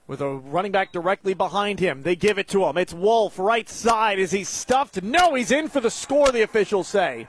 [0.08, 2.04] with a running back directly behind him.
[2.04, 2.78] They give it to him.
[2.78, 4.20] It's Wolf, right side.
[4.20, 5.02] Is he stuffed?
[5.02, 7.28] No, he's in for the score, the officials say.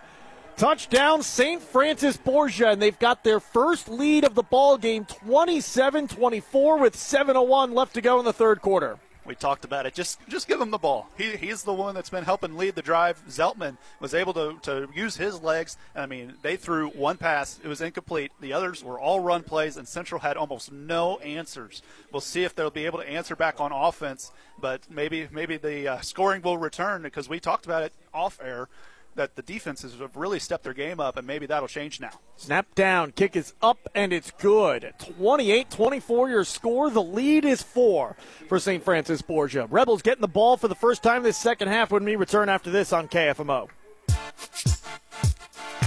[0.56, 1.62] Touchdown, St.
[1.62, 7.72] Francis Borgia, and they've got their first lead of the ball game, 27-24, with 7:01
[7.72, 8.98] left to go in the third quarter.
[9.24, 9.94] We talked about it.
[9.94, 11.08] Just just give him the ball.
[11.16, 13.22] He, he's the one that's been helping lead the drive.
[13.28, 15.76] Zeltman was able to, to use his legs.
[15.94, 17.60] I mean, they threw one pass.
[17.62, 18.32] It was incomplete.
[18.40, 21.82] The others were all run plays, and Central had almost no answers.
[22.10, 25.86] We'll see if they'll be able to answer back on offense, but maybe maybe the
[25.86, 28.68] uh, scoring will return because we talked about it off air
[29.14, 32.20] that the defenses have really stepped their game up, and maybe that'll change now.
[32.36, 34.92] Snap down, kick is up, and it's good.
[35.16, 36.90] 28 24 your score.
[36.90, 38.16] The lead is four
[38.48, 38.82] for St.
[38.82, 39.66] Francis Borgia.
[39.66, 42.70] Rebels getting the ball for the first time this second half when we return after
[42.70, 43.68] this on KFMO.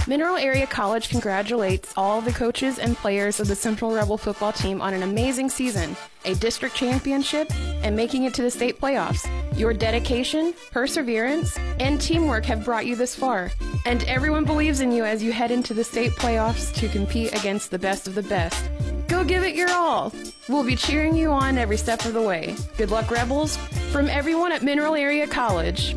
[0.08, 4.80] Mineral Area College congratulates all the coaches and players of the Central Rebel football team
[4.80, 7.50] on an amazing season, a district championship,
[7.82, 9.28] and making it to the state playoffs.
[9.58, 13.50] Your dedication, perseverance, and teamwork have brought you this far,
[13.84, 17.72] and everyone believes in you as you head into the state playoffs to compete against
[17.72, 18.70] the best of the best.
[19.08, 20.12] Go give it your all.
[20.48, 22.54] We'll be cheering you on every step of the way.
[22.76, 23.56] Good luck, Rebels,
[23.90, 25.96] from everyone at Mineral Area College.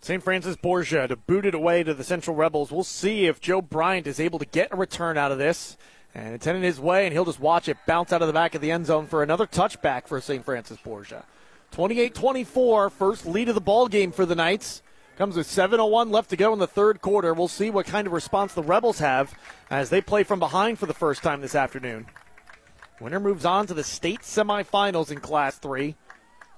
[0.00, 0.22] St.
[0.22, 2.70] Francis Borgia to boot it away to the Central Rebels.
[2.70, 5.76] We'll see if Joe Bryant is able to get a return out of this.
[6.14, 8.54] And it's heading his way, and he'll just watch it bounce out of the back
[8.54, 10.44] of the end zone for another touchback for St.
[10.44, 11.24] Francis Borgia.
[11.72, 14.82] 28 24, first lead of the ball game for the Knights.
[15.18, 17.34] Comes with 7.01 left to go in the third quarter.
[17.34, 19.34] We'll see what kind of response the Rebels have
[19.70, 22.06] as they play from behind for the first time this afternoon.
[23.00, 25.96] Winner moves on to the state semifinals in Class 3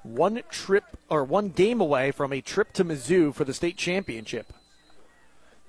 [0.02, 4.52] one trip or one game away from a trip to Mizzou for the state championship.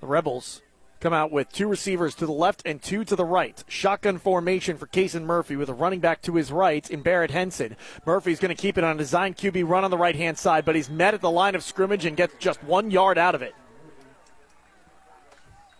[0.00, 0.62] The Rebels
[1.00, 3.64] come out with two receivers to the left and two to the right.
[3.66, 7.76] Shotgun formation for Kason Murphy with a running back to his right in Barrett Henson.
[8.06, 10.64] Murphy's going to keep it on a design QB run on the right hand side,
[10.64, 13.42] but he's met at the line of scrimmage and gets just one yard out of
[13.42, 13.54] it.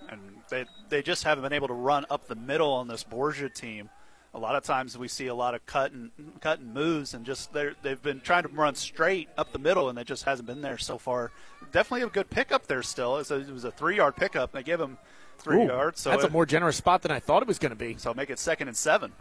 [0.08, 3.50] And they, they just haven't been able to run up the middle on this Borgia
[3.50, 3.90] team
[4.32, 7.26] a lot of times we see a lot of cut and cut and moves, and
[7.26, 10.62] just they've been trying to run straight up the middle, and it just hasn't been
[10.62, 11.32] there so far.
[11.72, 12.82] Definitely a good pickup there.
[12.82, 14.52] Still, it was a three-yard pickup.
[14.52, 14.98] They gave him
[15.38, 16.00] three Ooh, yards.
[16.00, 17.96] So that's it, a more generous spot than I thought it was going to be.
[17.98, 19.12] So make it second and seven.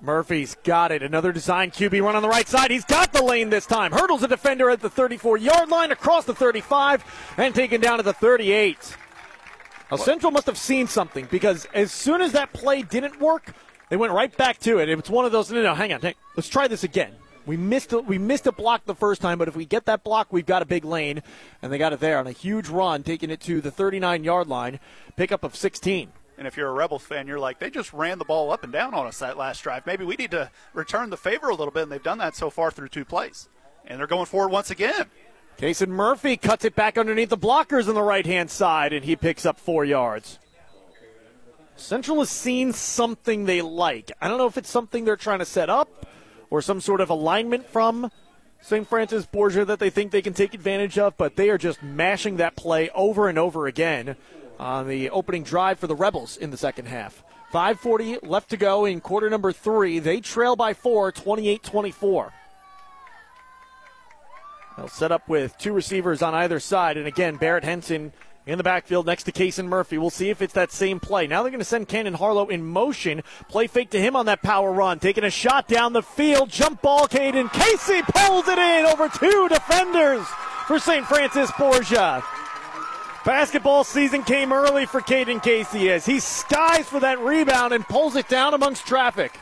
[0.00, 1.02] Murphy's got it.
[1.02, 2.72] Another design QB run on the right side.
[2.72, 3.92] He's got the lane this time.
[3.92, 7.04] Hurdles a defender at the 34 yard line across the 35
[7.36, 8.96] and taken down to the 38.
[9.92, 13.52] Now, Central must have seen something because as soon as that play didn't work,
[13.92, 14.88] they went right back to it.
[14.88, 15.50] It's one of those.
[15.50, 16.00] No, no, hang on.
[16.00, 17.12] Hang, let's try this again.
[17.44, 20.02] We missed a, we missed a block the first time, but if we get that
[20.02, 21.22] block, we've got a big lane,
[21.60, 24.48] and they got it there on a huge run, taking it to the 39 yard
[24.48, 24.80] line,
[25.16, 26.08] pickup of 16.
[26.38, 28.72] And if you're a Rebels fan, you're like, they just ran the ball up and
[28.72, 29.84] down on us that last drive.
[29.84, 32.48] Maybe we need to return the favor a little bit, and they've done that so
[32.48, 33.50] far through two plays.
[33.84, 35.04] And they're going forward once again.
[35.58, 39.16] Kason Murphy cuts it back underneath the blockers on the right hand side, and he
[39.16, 40.38] picks up four yards.
[41.76, 44.12] Central has seen something they like.
[44.20, 46.06] I don't know if it's something they're trying to set up
[46.50, 48.10] or some sort of alignment from
[48.60, 48.86] St.
[48.86, 52.36] Francis Borgia that they think they can take advantage of, but they are just mashing
[52.36, 54.16] that play over and over again
[54.58, 57.24] on the opening drive for the Rebels in the second half.
[57.52, 59.98] 5.40 left to go in quarter number three.
[59.98, 62.32] They trail by four, 28 24.
[64.76, 68.12] They'll set up with two receivers on either side, and again, Barrett Henson
[68.46, 69.98] in the backfield next to Kason Murphy.
[69.98, 71.26] We'll see if it's that same play.
[71.26, 73.22] Now they're going to send Cannon Harlow in motion.
[73.48, 74.98] Play fake to him on that power run.
[74.98, 76.50] Taking a shot down the field.
[76.50, 77.52] Jump ball, Caden.
[77.52, 80.26] Casey pulls it in over two defenders
[80.66, 81.06] for St.
[81.06, 82.22] Francis Borgia.
[83.24, 88.16] Basketball season came early for Caden Casey as he skies for that rebound and pulls
[88.16, 89.38] it down amongst traffic.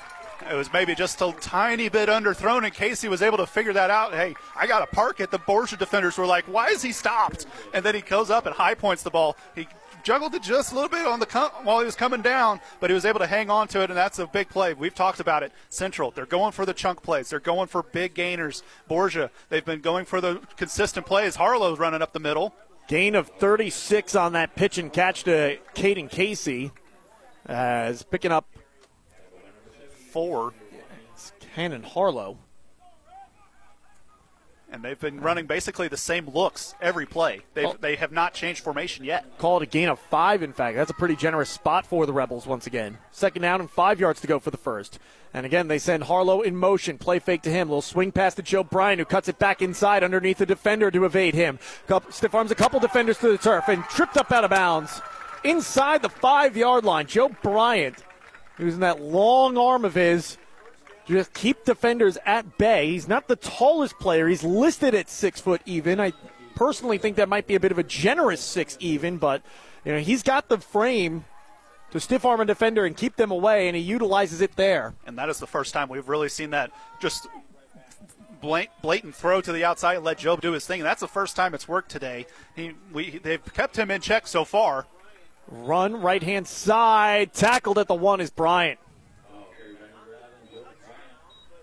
[0.48, 3.90] It was maybe just a tiny bit underthrown, and Casey was able to figure that
[3.90, 4.12] out.
[4.12, 5.30] Hey, I got to park it.
[5.30, 8.54] The Borgia defenders were like, "Why is he stopped?" And then he goes up and
[8.54, 9.36] high points the ball.
[9.54, 9.66] He
[10.02, 12.88] juggled it just a little bit on the com- while he was coming down, but
[12.90, 14.72] he was able to hang on to it, and that's a big play.
[14.72, 15.52] We've talked about it.
[15.68, 17.28] Central, they're going for the chunk plays.
[17.30, 18.62] They're going for big gainers.
[18.88, 21.36] Borgia, they've been going for the consistent plays.
[21.36, 22.54] Harlow's running up the middle.
[22.88, 26.72] Gain of 36 on that pitch and catch to Caden Casey.
[27.48, 28.46] Uh, As picking up
[30.10, 30.52] four.
[31.14, 32.38] It's Cannon Harlow.
[34.72, 37.40] And they've been running basically the same looks every play.
[37.54, 37.76] They've, Oh.
[37.80, 39.24] They have not changed formation yet.
[39.38, 40.76] Call it a gain of five, in fact.
[40.76, 42.98] That's a pretty generous spot for the Rebels once again.
[43.10, 45.00] Second down and five yards to go for the first.
[45.34, 46.98] And again, they send Harlow in motion.
[46.98, 47.68] Play fake to him.
[47.68, 51.04] Little swing pass to Joe Bryant, who cuts it back inside underneath the defender to
[51.04, 51.58] evade him.
[51.88, 55.00] Couple, stiff arms a couple defenders to the turf and tripped up out of bounds.
[55.42, 58.04] Inside the five yard line, Joe Bryant,
[58.62, 60.36] using that long arm of his,
[61.06, 62.90] just keep defenders at bay.
[62.90, 64.28] He's not the tallest player.
[64.28, 66.00] He's listed at six foot even.
[66.00, 66.12] I
[66.54, 69.42] personally think that might be a bit of a generous six even, but
[69.84, 71.24] you know he's got the frame
[71.90, 74.94] to stiff arm a defender and keep them away, and he utilizes it there.
[75.06, 76.70] And that is the first time we've really seen that
[77.00, 77.26] just
[78.40, 80.80] blatant throw to the outside and let Joe do his thing.
[80.80, 82.26] And that's the first time it's worked today.
[82.56, 84.86] He, we, they've kept him in check so far.
[85.50, 88.78] Run right hand side, tackled at the one is Bryant.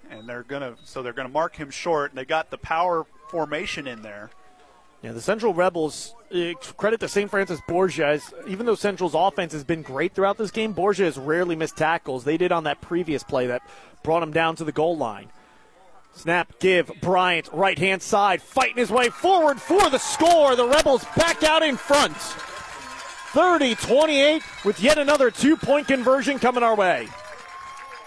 [0.10, 2.12] And they're gonna so they're gonna mark him short.
[2.12, 4.30] And they got the power formation in there.
[5.04, 7.30] Yeah, the Central Rebels uh, credit to St.
[7.30, 8.08] Francis Borgia.
[8.08, 11.78] As, even though Central's offense has been great throughout this game, Borgia has rarely missed
[11.78, 12.24] tackles.
[12.24, 13.62] They did on that previous play that
[14.04, 15.30] brought him down to the goal line.
[16.14, 20.56] Snap, give Bryant right hand side, fighting his way forward for the score.
[20.56, 22.18] The Rebels back out in front.
[23.34, 27.08] 30 28 with yet another two point conversion coming our way.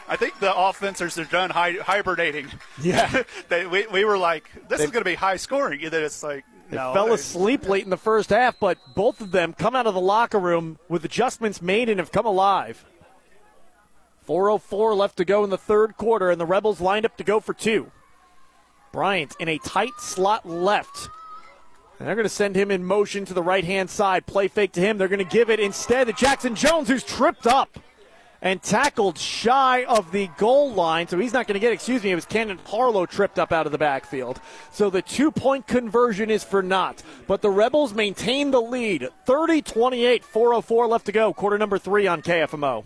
[0.08, 2.48] I think the offenses are done hi- hibernating.
[2.82, 3.22] Yeah.
[3.48, 5.82] they, we, we were like, this They- is going to be high scoring.
[5.84, 6.92] And then it's like, They no.
[6.92, 10.00] fell asleep late in the first half, but both of them come out of the
[10.00, 12.84] locker room with adjustments made and have come alive.
[14.28, 17.38] 4.04 left to go in the third quarter, and the Rebels lined up to go
[17.40, 17.90] for two.
[18.92, 21.08] Bryant in a tight slot left.
[22.00, 24.24] And they're going to send him in motion to the right hand side.
[24.24, 24.96] Play fake to him.
[24.96, 27.78] They're going to give it instead to Jackson Jones, who's tripped up
[28.40, 31.08] and tackled shy of the goal line.
[31.08, 33.66] So he's not going to get, excuse me, it was Cannon Harlow tripped up out
[33.66, 34.40] of the backfield.
[34.72, 37.02] So the two point conversion is for naught.
[37.26, 41.34] But the Rebels maintain the lead 30 28, 404 left to go.
[41.34, 42.82] Quarter number three on KFMO.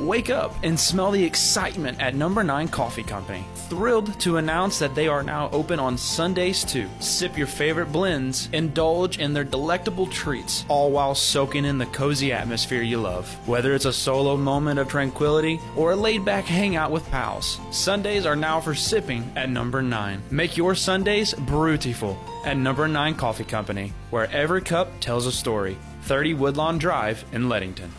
[0.00, 3.44] Wake up and smell the excitement at Number 9 Coffee Company.
[3.68, 6.88] Thrilled to announce that they are now open on Sundays too.
[7.00, 12.32] Sip your favorite blends, indulge in their delectable treats, all while soaking in the cozy
[12.32, 13.28] atmosphere you love.
[13.46, 18.24] Whether it's a solo moment of tranquility or a laid back hangout with pals, Sundays
[18.24, 20.22] are now for sipping at Number 9.
[20.30, 25.76] Make your Sundays beautiful at Number 9 Coffee Company, where every cup tells a story.
[26.04, 27.90] 30 Woodlawn Drive in Leadington.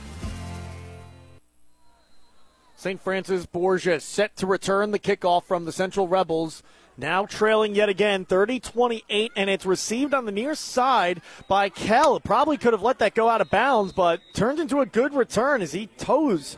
[2.82, 3.00] St.
[3.00, 6.64] Francis Borgia set to return the kickoff from the Central Rebels.
[6.98, 12.20] Now trailing yet again, 30 28, and it's received on the near side by Kell.
[12.20, 15.62] Probably could have let that go out of bounds, but turned into a good return
[15.62, 16.58] as he toes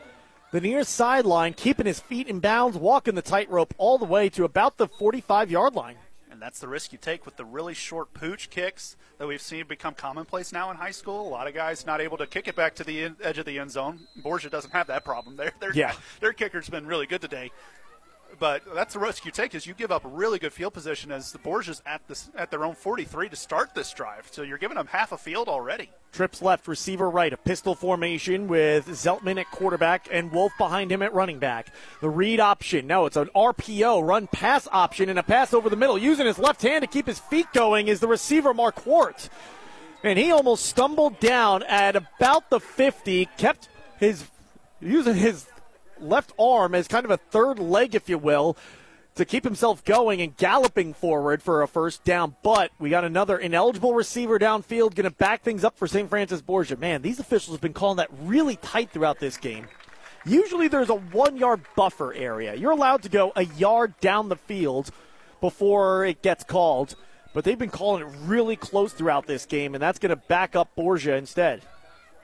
[0.52, 4.46] the near sideline, keeping his feet in bounds, walking the tightrope all the way to
[4.46, 5.98] about the 45 yard line.
[6.32, 9.66] And that's the risk you take with the really short pooch kicks that we've seen
[9.66, 11.26] become commonplace now in high school.
[11.26, 13.46] A lot of guys not able to kick it back to the in, edge of
[13.46, 14.02] the end zone.
[14.18, 15.38] Borgia doesn't have that problem.
[15.38, 15.94] Their their, Yeah.
[16.20, 17.50] their kicker's been really good today.
[18.40, 21.12] But that's the risk you take is you give up a really good field position
[21.12, 24.28] as the Borgias at this at their own 43 to start this drive.
[24.32, 25.90] So you're giving them half a field already.
[26.12, 31.02] Trips left, receiver right, a pistol formation with Zeltman at quarterback and Wolf behind him
[31.02, 31.74] at running back.
[32.02, 35.76] The read option, no, it's an RPO, run pass option, and a pass over the
[35.76, 35.98] middle.
[35.98, 39.30] Using his left hand to keep his feet going is the receiver, Marquardt.
[40.04, 44.26] And he almost stumbled down at about the 50, kept his,
[44.82, 45.48] using his
[46.04, 48.58] left arm as kind of a third leg, if you will,
[49.16, 52.36] to keep himself going and galloping forward for a first down.
[52.44, 56.10] But we got another ineligible receiver downfield, going to back things up for St.
[56.10, 56.78] Francis Borgia.
[56.78, 59.68] Man, these officials have been calling that really tight throughout this game.
[60.26, 62.56] Usually there's a one yard buffer area.
[62.56, 64.90] You're allowed to go a yard down the field
[65.42, 66.96] before it gets called,
[67.34, 70.56] but they've been calling it really close throughout this game, and that's going to back
[70.56, 71.62] up Borgia instead.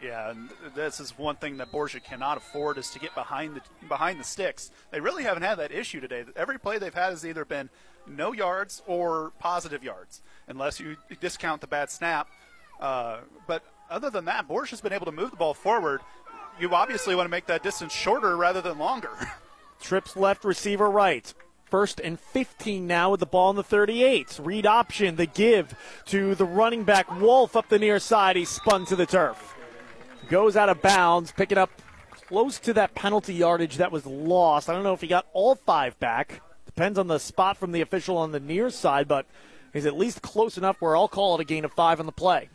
[0.02, 3.62] Yeah, and this is one thing that Borgia cannot afford is to get behind the
[3.88, 4.72] behind the sticks.
[4.92, 6.24] They really haven't had that issue today.
[6.36, 7.70] Every play they've had has either been
[8.08, 12.30] no yards or positive yards, unless you discount the bad snap.
[12.80, 16.00] Uh, but other than that, Borgia's been able to move the ball forward.
[16.60, 19.12] You obviously want to make that distance shorter rather than longer.
[19.82, 21.34] Trips left, receiver right.
[21.66, 24.40] First and 15 now with the ball in the 38.
[24.42, 28.36] Read option, the give to the running back Wolf up the near side.
[28.38, 29.59] He spun to the turf
[30.30, 31.70] goes out of bounds, picking up
[32.12, 34.70] close to that penalty yardage that was lost.
[34.70, 36.42] I don't know if he got all five back.
[36.66, 39.26] Depends on the spot from the official on the near side, but
[39.74, 42.12] he's at least close enough where I'll call it a gain of five on the
[42.12, 42.50] play.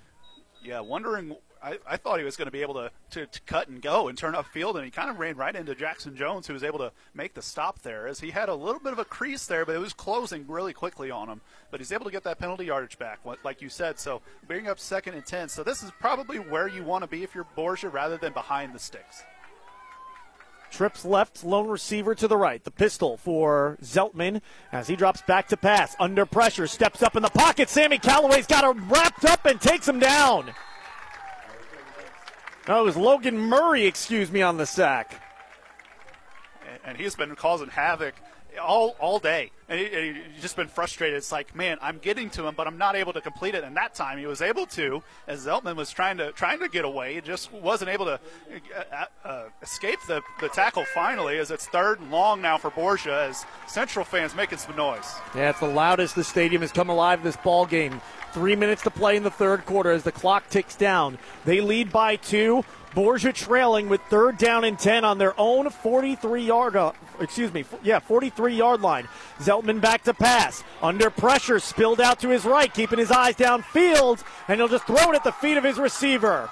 [0.63, 3.69] Yeah, wondering I, I thought he was going to be able to, to, to, cut
[3.69, 6.53] and go and turn upfield, and he kind of ran right into Jackson Jones, who
[6.53, 8.07] was able to make the stop there.
[8.07, 10.75] As he had a little bit of a crease there, but it was closing really
[10.75, 11.41] quickly on him.
[11.71, 13.99] But he's able to get that penalty yardage back, like you said.
[13.99, 15.49] So bring up second and ten.
[15.49, 18.75] So this is probably where you want to be if you're Borgia, rather than behind
[18.75, 19.23] the sticks.
[20.71, 22.63] Trips left, lone receiver to the right.
[22.63, 25.97] The pistol for Zeltman as he drops back to pass.
[25.99, 27.71] Under pressure, steps up in the pocket.
[27.71, 30.53] Sammy Callaway's got him wrapped up and takes him down.
[32.67, 35.21] No, it was Logan Murray, excuse me, on the sack.
[36.85, 38.15] And he's been causing havoc
[38.61, 41.17] all all day, and he, just been frustrated.
[41.17, 43.65] It's like, man, I'm getting to him, but I'm not able to complete it.
[43.65, 46.85] And that time, he was able to, as Zeltman was trying to trying to get
[46.85, 48.21] away, he just wasn't able to
[48.93, 50.85] uh, uh, escape the, the tackle.
[50.95, 55.15] Finally, as it's third and long now for Borgia, as Central fans making some noise.
[55.35, 58.01] Yeah, it's the loudest the stadium has come alive this ball game.
[58.35, 61.19] Three minutes to play in the third quarter as the clock ticks down.
[61.45, 62.65] They lead by two.
[62.93, 66.91] Borgia trailing with third down and 10 on their own 43 yard, uh,
[67.21, 69.07] excuse me, yeah, 43 yard line.
[69.39, 70.65] Zeltman back to pass.
[70.83, 75.13] Under pressure, spilled out to his right, keeping his eyes downfield, and he'll just throw
[75.13, 76.51] it at the feet of his receiver.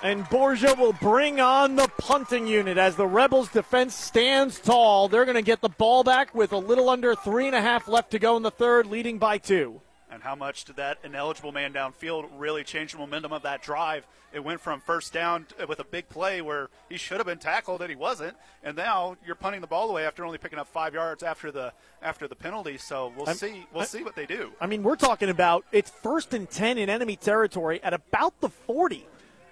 [0.00, 5.08] And Borgia will bring on the punting unit as the Rebels defense stands tall.
[5.08, 7.88] They're going to get the ball back with a little under three and a half
[7.88, 9.80] left to go in the third, leading by two.
[10.08, 14.06] And how much did that ineligible man downfield really change the momentum of that drive?
[14.32, 17.80] It went from first down with a big play where he should have been tackled
[17.80, 20.94] and he wasn't, and now you're punting the ball away after only picking up five
[20.94, 21.72] yards after the
[22.02, 22.78] after the penalty.
[22.78, 24.52] So we'll I'm, see we'll I, see what they do.
[24.60, 28.48] I mean, we're talking about it's first and ten in enemy territory at about the
[28.48, 29.06] forty.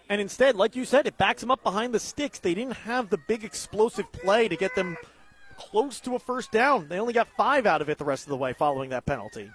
[0.08, 2.38] And instead, like you said, it backs them up behind the sticks.
[2.38, 4.96] They didn't have the big explosive play to get them
[5.56, 6.88] close to a first down.
[6.88, 9.50] They only got five out of it the rest of the way following that penalty.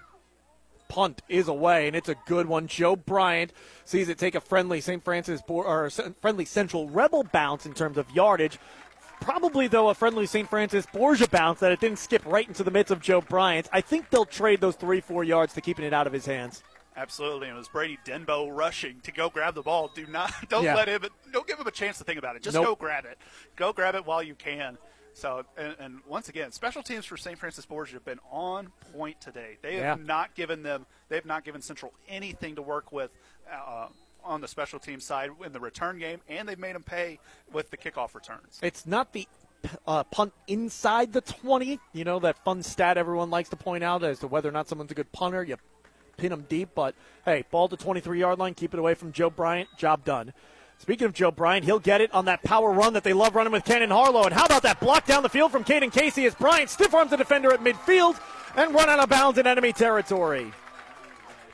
[0.90, 2.68] Punt is away, and it's a good one.
[2.68, 3.53] Joe Bryant
[3.86, 5.02] sees it take a friendly St.
[5.02, 8.60] Francis or friendly Central Rebel bounce in terms of yardage.
[9.22, 10.49] Probably, though, a friendly St.
[10.49, 13.69] Francis Borgia bounce that it didn't skip right into the midst of Joe Bryant.
[13.72, 16.64] I think they'll trade those three, four yards to keeping it out of his hands.
[16.95, 19.89] Absolutely, and it was Brady Denbo rushing to go grab the ball.
[19.93, 20.76] Do not, don't yeah.
[20.76, 22.43] let him, don't give him a chance to think about it.
[22.43, 22.65] Just nope.
[22.65, 23.18] go grab it.
[23.55, 24.77] Go grab it while you can.
[25.13, 27.38] So, and, and, once again, special teams for St.
[27.38, 29.57] Francis Borgia have been on point today.
[29.61, 30.05] They have yeah.
[30.05, 33.11] not given them, they have not given Central anything to work with
[33.51, 33.88] uh,
[34.23, 37.19] on the special team side in the return game, and they've made them pay
[37.51, 38.59] with the kickoff returns.
[38.61, 39.27] It's not the
[39.85, 41.80] uh, punt inside the 20.
[41.93, 44.69] You know, that fun stat everyone likes to point out as to whether or not
[44.69, 45.43] someone's a good punter.
[45.43, 45.57] You
[46.22, 46.69] pin them deep.
[46.76, 46.95] But
[47.26, 49.68] hey, ball to 23 yard line, keep it away from Joe Bryant.
[49.77, 50.34] Job done.
[50.77, 53.53] Speaking of Joe Bryant, he'll get it on that power run that they love running
[53.53, 54.23] with Cannon Harlow.
[54.23, 57.11] And how about that block down the field from Caden Casey as Bryant stiff arms
[57.11, 58.19] the defender at midfield
[58.56, 60.52] and run out of bounds in enemy territory.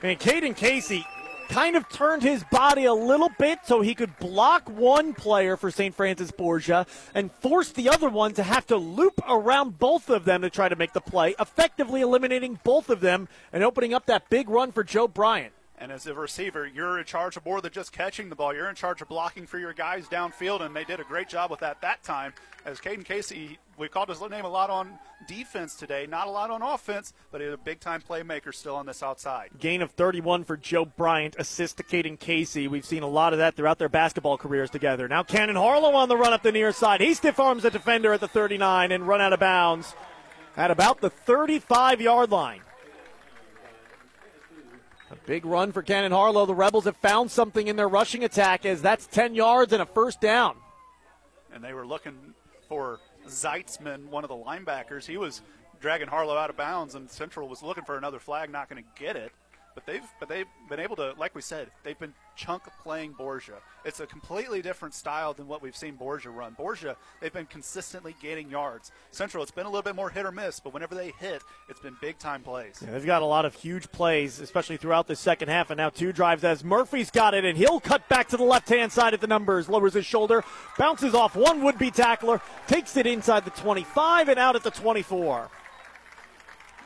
[0.02, 1.06] And Caden Casey
[1.48, 5.72] kind of turned his body a little bit so he could block one player for
[5.72, 5.94] St.
[5.96, 10.42] Francis Borgia and force the other one to have to loop around both of them
[10.42, 14.30] to try to make the play, effectively eliminating both of them and opening up that
[14.30, 15.54] big run for Joe Bryant.
[15.80, 18.54] And as a receiver, you're in charge of more than just catching the ball.
[18.54, 21.52] You're in charge of blocking for your guys downfield, and they did a great job
[21.52, 22.34] with that that time.
[22.66, 24.98] As Caden Casey, we called his name a lot on
[25.28, 28.88] defense today, not a lot on offense, but he's a big time playmaker still on
[28.88, 29.52] this outside.
[29.60, 32.68] Gain of 31 for Joe Bryant, assist to Caden Casey.
[32.68, 35.08] We've seen a lot of that throughout their basketball careers together.
[35.08, 37.02] Now Cannon Harlow on the run up the near side.
[37.02, 39.94] He stiff arms a defender at the 39 and run out of bounds
[40.56, 42.62] at about the 35 yard line.
[45.28, 46.46] Big run for Cannon Harlow.
[46.46, 49.86] The Rebels have found something in their rushing attack as that's 10 yards and a
[49.86, 50.56] first down.
[51.54, 52.16] And they were looking
[52.70, 55.06] for Zeitzman, one of the linebackers.
[55.06, 55.42] He was
[55.82, 58.90] dragging Harlow out of bounds, and Central was looking for another flag, not going to
[59.04, 59.34] get it.
[59.78, 63.60] But they've but they've been able to, like we said, they've been chunk playing Borgia.
[63.86, 66.54] It's a completely different style than what we've seen Borgia run.
[66.54, 68.92] Borgia, they've been consistently gaining yards.
[69.12, 71.80] Central, it's been a little bit more hit or miss, but whenever they hit, it's
[71.80, 72.82] been big time plays.
[72.84, 75.90] Yeah, they've got a lot of huge plays, especially throughout the second half, and now
[75.90, 79.14] two drives as Murphy's got it, and he'll cut back to the left hand side
[79.14, 80.44] at the numbers, lowers his shoulder,
[80.80, 84.72] bounces off one would be tackler, takes it inside the 25 and out at the
[84.72, 85.52] 24.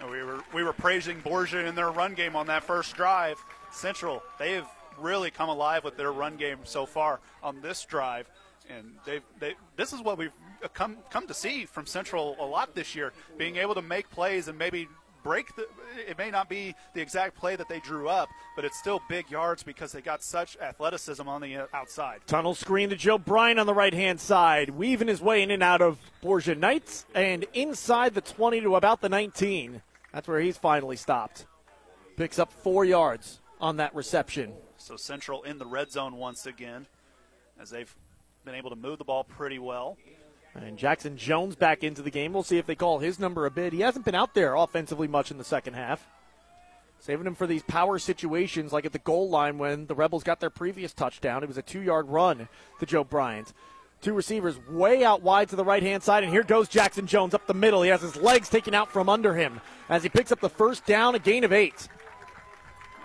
[0.10, 3.38] We were we were praising Borgia in their run game on that first drive.
[3.72, 4.68] Central, they have
[4.98, 8.30] really come alive with their run game so far on this drive,
[8.70, 10.34] and they they this is what we've
[10.74, 14.48] come come to see from Central a lot this year, being able to make plays
[14.48, 14.88] and maybe
[15.24, 15.68] break the
[16.10, 19.30] it may not be the exact play that they drew up but it's still big
[19.30, 22.20] yards because they got such athleticism on the uh, outside.
[22.26, 25.62] Tunnel screen to Joe Bryant on the right hand side weaving his way in and
[25.62, 29.82] out of borgia knights and inside the 20 to about the 19
[30.14, 31.46] that's where he's finally stopped.
[32.18, 34.54] Picks up four yards on that reception.
[34.78, 36.86] So Central in the red zone once again,
[37.60, 37.94] as they've
[38.44, 39.98] been able to move the ball pretty well.
[40.54, 42.34] And Jackson Jones back into the game.
[42.34, 43.72] We'll see if they call his number a bit.
[43.72, 46.06] He hasn't been out there offensively much in the second half.
[47.00, 50.40] Saving him for these power situations like at the goal line when the Rebels got
[50.40, 51.42] their previous touchdown.
[51.42, 53.54] It was a two yard run to Joe Bryant.
[54.02, 57.36] Two receivers way out wide to the right hand side, and here goes Jackson Jones
[57.36, 57.84] up the middle.
[57.84, 60.88] He has his legs taken out from under him as he picks up the first
[60.88, 61.88] down, a gain of eight.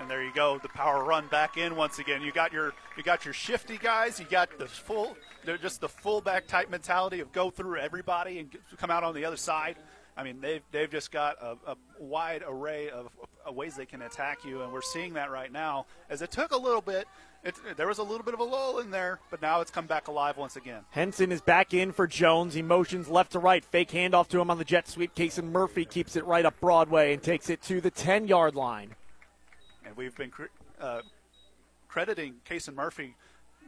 [0.01, 2.23] And there you go, the power run back in once again.
[2.23, 4.19] You got your you got your shifty guys.
[4.19, 8.57] You got the full, they're just the fullback type mentality of go through everybody and
[8.79, 9.77] come out on the other side.
[10.17, 13.11] I mean, they've they've just got a, a wide array of,
[13.45, 15.85] of ways they can attack you, and we're seeing that right now.
[16.09, 17.07] As it took a little bit
[17.45, 19.87] it, there was a little bit of a lull in there, but now it's come
[19.87, 20.83] back alive once again.
[20.91, 22.55] Henson is back in for Jones.
[22.55, 23.65] He motions left to right.
[23.65, 25.15] Fake handoff to him on the jet sweep.
[25.15, 28.95] Kason Murphy keeps it right up Broadway and takes it to the 10 yard line.
[29.85, 30.33] And we've been
[30.81, 31.03] uh,
[31.89, 33.15] crediting Kason Murphy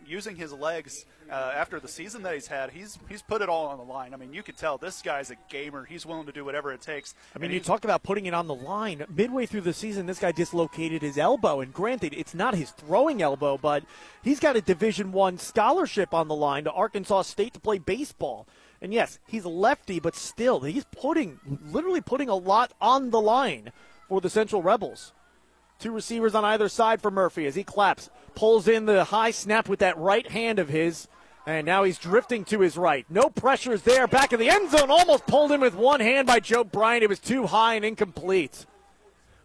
[0.08, 3.66] using his legs uh, after the season that he's had, he's he's put it all
[3.66, 4.14] on the line.
[4.14, 5.84] I mean, you could tell this guy's a gamer.
[5.84, 7.14] He's willing to do whatever it takes.
[7.36, 9.04] I mean, you talk about putting it on the line.
[9.14, 13.20] Midway through the season, this guy dislocated his elbow, and granted, it's not his throwing
[13.22, 13.84] elbow, but
[14.22, 18.46] he's got a Division One scholarship on the line to Arkansas State to play baseball.
[18.80, 23.72] And yes, he's lefty, but still, he's putting literally putting a lot on the line
[24.08, 25.12] for the Central Rebels.
[25.78, 29.68] Two receivers on either side for Murphy as he claps, pulls in the high snap
[29.68, 31.06] with that right hand of his.
[31.46, 33.06] And now he's drifting to his right.
[33.08, 34.06] No pressures there.
[34.06, 34.90] Back in the end zone.
[34.90, 37.04] Almost pulled in with one hand by Joe Bryant.
[37.04, 38.66] It was too high and incomplete.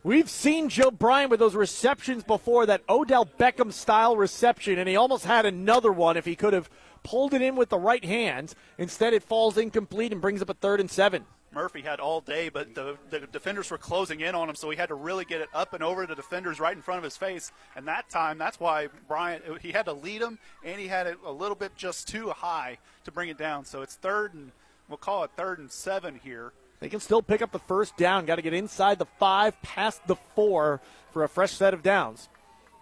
[0.03, 4.97] We've seen Joe Bryant with those receptions before, that Odell Beckham style reception, and he
[4.97, 6.69] almost had another one if he could have
[7.03, 8.53] pulled it in with the right hand.
[8.77, 11.23] Instead, it falls incomplete and brings up a third and seven.
[11.53, 14.77] Murphy had all day, but the, the defenders were closing in on him, so he
[14.77, 17.17] had to really get it up and over the defenders right in front of his
[17.17, 17.51] face.
[17.75, 21.17] And that time, that's why Bryant he had to lead him, and he had it
[21.25, 23.65] a little bit just too high to bring it down.
[23.65, 24.51] So it's third and
[24.89, 26.51] we'll call it third and seven here.
[26.79, 28.25] They can still pick up the first down.
[28.25, 30.81] Got to get inside the five, past the four
[31.11, 32.27] for a fresh set of downs.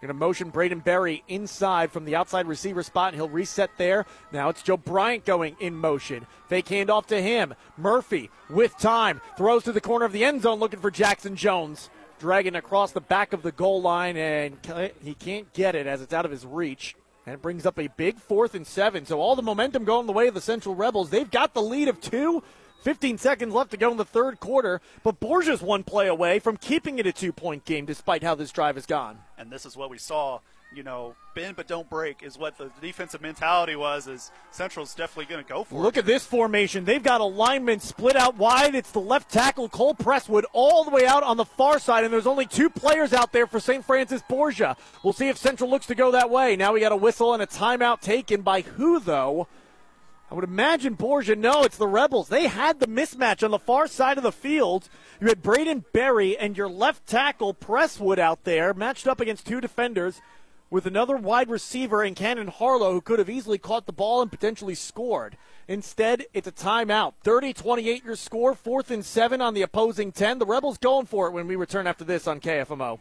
[0.02, 4.04] Going to motion Braden Berry inside from the outside receiver spot, and he'll reset there.
[4.32, 6.26] Now it's Joe Bryant going in motion.
[6.48, 7.54] Fake handoff to him.
[7.76, 11.88] Murphy with time throws to the corner of the end zone looking for Jackson Jones.
[12.18, 14.56] Dragging across the back of the goal line, and
[15.04, 16.96] he can't get it as it's out of his reach.
[17.24, 19.06] And it brings up a big fourth and seven.
[19.06, 21.10] So all the momentum going the way of the Central Rebels.
[21.10, 22.42] They've got the lead of two.
[22.82, 26.56] 15 seconds left to go in the third quarter, but Borgia's one play away from
[26.56, 29.18] keeping it a two point game despite how this drive has gone.
[29.42, 30.38] And this is what we saw.
[30.74, 34.06] You know, bend but don't break is what the defensive mentality was.
[34.06, 36.00] Is Central's definitely going to go for Look it.
[36.00, 36.86] at this formation.
[36.86, 38.74] They've got alignment split out wide.
[38.74, 42.12] It's the left tackle Cole Presswood all the way out on the far side, and
[42.12, 43.84] there's only two players out there for St.
[43.84, 44.76] Francis Borgia.
[45.02, 46.56] We'll see if Central looks to go that way.
[46.56, 49.48] Now we got a whistle and a timeout taken by who though?
[50.32, 51.36] I would imagine Borgia.
[51.36, 52.28] No, it's the Rebels.
[52.28, 54.88] They had the mismatch on the far side of the field.
[55.20, 59.60] You had Braden Berry and your left tackle Presswood out there, matched up against two
[59.60, 60.22] defenders,
[60.70, 64.30] with another wide receiver in Cannon Harlow who could have easily caught the ball and
[64.30, 65.36] potentially scored.
[65.68, 67.12] Instead, it's a timeout.
[67.22, 70.38] 30 28 your score, fourth and seven on the opposing 10.
[70.38, 73.00] The Rebels going for it when we return after this on KFMO.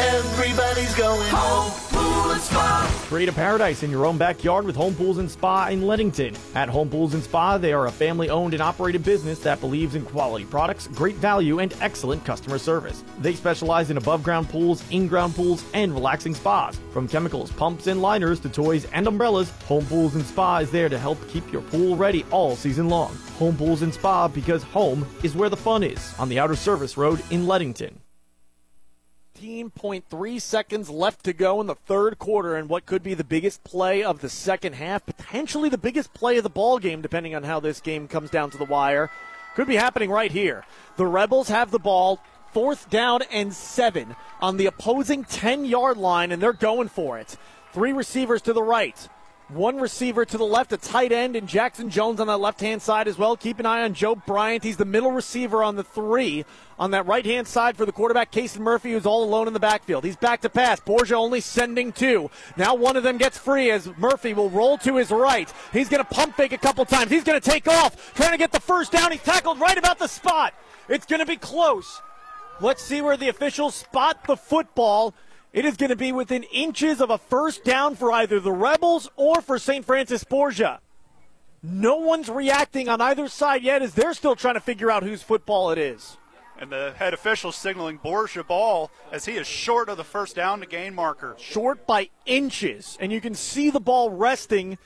[0.00, 3.04] Everybody's going home, and spa.
[3.08, 6.36] Create a paradise in your own backyard with Home Pools and Spa in Leadington.
[6.54, 9.94] At Home Pools and Spa, they are a family owned and operated business that believes
[9.94, 13.04] in quality products, great value, and excellent customer service.
[13.18, 16.78] They specialize in above ground pools, in ground pools, and relaxing spas.
[16.92, 20.88] From chemicals, pumps, and liners to toys and umbrellas, Home Pools and Spa is there
[20.88, 23.14] to help keep your pool ready all season long.
[23.38, 26.96] Home Pools and Spa because home is where the fun is on the Outer Service
[26.96, 28.00] Road in Leadington.
[29.40, 33.64] 15.3 seconds left to go in the third quarter, and what could be the biggest
[33.64, 37.42] play of the second half, potentially the biggest play of the ball game, depending on
[37.42, 39.10] how this game comes down to the wire,
[39.54, 40.64] could be happening right here.
[40.96, 42.20] The Rebels have the ball,
[42.52, 47.38] fourth down and seven on the opposing 10 yard line, and they're going for it.
[47.72, 49.08] Three receivers to the right.
[49.52, 52.80] One receiver to the left, a tight end, and Jackson Jones on that left hand
[52.80, 53.36] side as well.
[53.36, 54.62] Keep an eye on Joe Bryant.
[54.62, 56.44] He's the middle receiver on the three.
[56.78, 59.58] On that right hand side for the quarterback, Kason Murphy, who's all alone in the
[59.58, 60.04] backfield.
[60.04, 60.78] He's back to pass.
[60.78, 62.30] Borgia only sending two.
[62.56, 65.52] Now one of them gets free as Murphy will roll to his right.
[65.72, 67.10] He's going to pump fake a couple times.
[67.10, 69.10] He's going to take off, trying to get the first down.
[69.10, 70.54] He's tackled right about the spot.
[70.88, 72.00] It's going to be close.
[72.60, 75.12] Let's see where the officials spot the football.
[75.52, 79.10] It is going to be within inches of a first down for either the Rebels
[79.16, 79.84] or for St.
[79.84, 80.80] Francis Borgia.
[81.62, 85.22] No one's reacting on either side yet as they're still trying to figure out whose
[85.22, 86.16] football it is.
[86.58, 90.60] And the head official signaling Borgia ball as he is short of the first down
[90.60, 91.34] to gain marker.
[91.38, 92.96] Short by inches.
[93.00, 94.78] And you can see the ball resting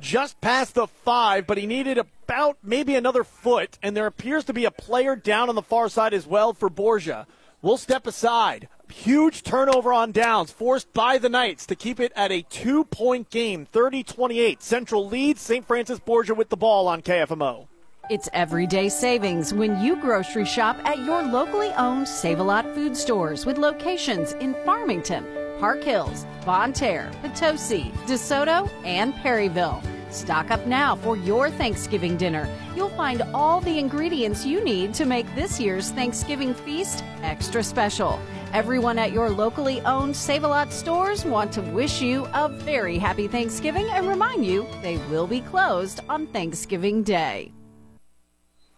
[0.00, 3.78] just past the five, but he needed about maybe another foot.
[3.82, 6.68] And there appears to be a player down on the far side as well for
[6.68, 7.26] Borgia.
[7.62, 8.68] We'll step aside.
[8.92, 13.30] Huge turnover on downs forced by the Knights to keep it at a two point
[13.30, 14.60] game, 30 28.
[14.60, 15.64] Central leads St.
[15.64, 17.68] Francis Borgia with the ball on KFMO.
[18.10, 22.96] It's everyday savings when you grocery shop at your locally owned Save a Lot food
[22.96, 25.24] stores with locations in Farmington,
[25.60, 29.80] Park Hills, Bonne Terre, Potosi, DeSoto, and Perryville.
[30.12, 32.48] Stock up now for your Thanksgiving dinner.
[32.76, 38.20] You'll find all the ingredients you need to make this year's Thanksgiving feast extra special.
[38.52, 42.98] Everyone at your locally owned Save a Lot stores want to wish you a very
[42.98, 47.50] happy Thanksgiving and remind you they will be closed on Thanksgiving Day.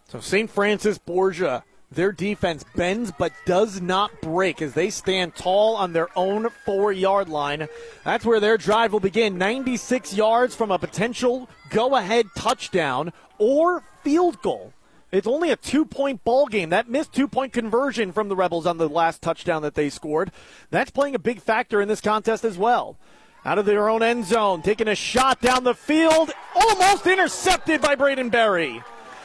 [0.09, 0.49] So St.
[0.49, 6.09] Francis Borgia, their defense bends but does not break as they stand tall on their
[6.17, 7.69] own four yard line.
[8.05, 13.83] That's where their drive will begin 96 yards from a potential go ahead touchdown or
[14.03, 14.73] field goal.
[15.11, 16.71] It's only a two point ball game.
[16.71, 20.33] That missed two point conversion from the Rebels on the last touchdown that they scored.
[20.71, 22.97] That's playing a big factor in this contest as well.
[23.45, 27.95] Out of their own end zone, taking a shot down the field, almost intercepted by
[27.95, 28.83] Braden Berry.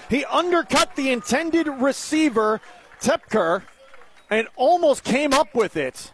[0.10, 2.62] He undercut the intended receiver,
[3.02, 3.64] Tepker,
[4.30, 6.12] and almost came up with it.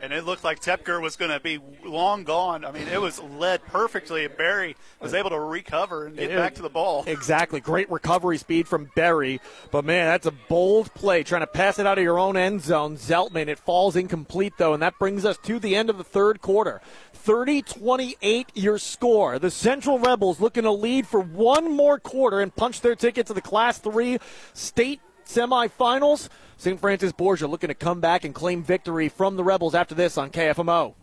[0.00, 2.64] And it looked like Tepker was going to be long gone.
[2.64, 6.36] I mean, it was led perfectly, and Berry was able to recover and get It-
[6.36, 7.04] back to the ball.
[7.06, 7.60] Exactly.
[7.60, 9.40] Great recovery speed from Berry.
[9.70, 12.62] But man, that's a bold play trying to pass it out of your own end
[12.62, 12.96] zone.
[12.96, 16.40] Zeltman, it falls incomplete though, and that brings us to the end of the third
[16.40, 16.80] quarter.
[17.22, 19.38] 30 28 your score.
[19.38, 23.32] The Central Rebels looking to lead for one more quarter and punch their ticket to
[23.32, 24.18] the Class 3
[24.54, 26.28] state semifinals.
[26.56, 26.80] St.
[26.80, 30.30] Francis Borgia looking to come back and claim victory from the Rebels after this on
[30.30, 30.94] KFMO.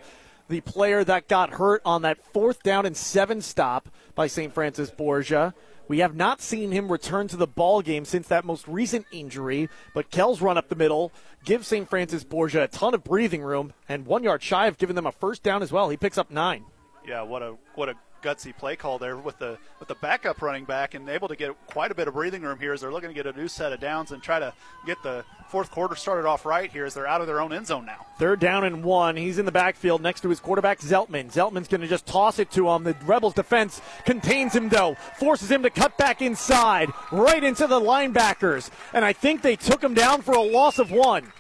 [0.49, 4.53] the player that got hurt on that fourth down and seven stop by St.
[4.53, 5.55] Francis Borgia.
[5.89, 9.69] We have not seen him return to the ball game since that most recent injury,
[9.95, 11.13] but Kell's run up the middle
[11.45, 11.89] gives St.
[11.89, 15.13] Francis Borgia a ton of breathing room and one yard shy of giving them a
[15.13, 15.89] first down as well.
[15.91, 16.65] He picks up nine.
[17.07, 20.65] Yeah, what a what a gutsy play call there with the with the backup running
[20.65, 23.11] back and able to get quite a bit of breathing room here as they're looking
[23.11, 24.53] to get a new set of downs and try to
[24.87, 27.67] get the fourth quarter started off right here as they're out of their own end
[27.67, 28.05] zone now.
[28.19, 29.17] Third down and one.
[29.17, 31.33] He's in the backfield next to his quarterback, Zeltman.
[31.33, 32.85] Zeltman's going to just toss it to him.
[32.85, 37.81] The Rebels defense contains him, though, forces him to cut back inside, right into the
[37.81, 38.71] linebackers.
[38.93, 41.33] And I think they took him down for a loss of one.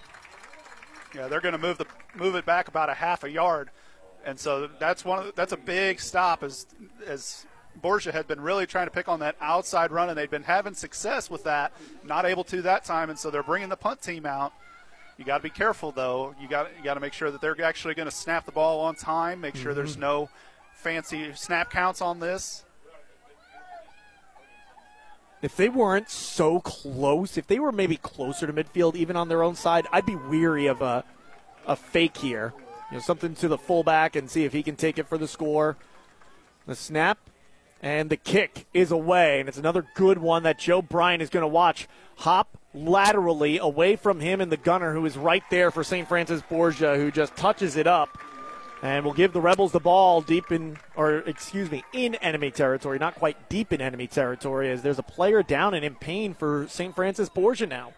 [1.14, 3.70] Yeah, they're going to move the move it back about a half a yard,
[4.26, 6.66] and so that's one of the, that's a big stop as
[7.06, 7.46] as
[7.80, 10.74] Borgia had been really trying to pick on that outside run, and they'd been having
[10.74, 11.72] success with that.
[12.04, 14.52] Not able to that time, and so they're bringing the punt team out.
[15.16, 16.34] You got to be careful, though.
[16.40, 18.80] You got you got to make sure that they're actually going to snap the ball
[18.80, 19.40] on time.
[19.40, 19.76] Make sure mm-hmm.
[19.76, 20.28] there's no
[20.74, 22.64] fancy snap counts on this.
[25.42, 29.42] If they weren't so close, if they were maybe closer to midfield, even on their
[29.42, 31.04] own side, I'd be weary of a
[31.66, 32.52] a fake here.
[32.90, 35.28] You know, something to the fullback and see if he can take it for the
[35.28, 35.76] score.
[36.66, 37.18] The snap
[37.82, 41.42] and the kick is away, and it's another good one that Joe Bryant is going
[41.42, 45.82] to watch hop laterally away from him and the gunner who is right there for
[45.82, 46.06] St.
[46.06, 48.18] Francis Borgia, who just touches it up
[48.82, 52.98] and will give the Rebels the ball deep in, or excuse me, in enemy territory,
[52.98, 56.66] not quite deep in enemy territory, as there's a player down and in pain for
[56.68, 56.94] St.
[56.94, 57.92] Francis Borgia now.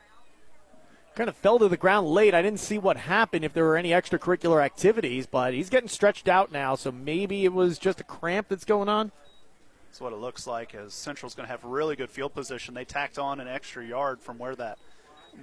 [1.18, 2.32] Kind of fell to the ground late.
[2.32, 6.28] I didn't see what happened if there were any extracurricular activities, but he's getting stretched
[6.28, 9.10] out now, so maybe it was just a cramp that's going on.
[9.88, 10.76] That's what it looks like.
[10.76, 14.20] As Central's going to have really good field position, they tacked on an extra yard
[14.20, 14.78] from where that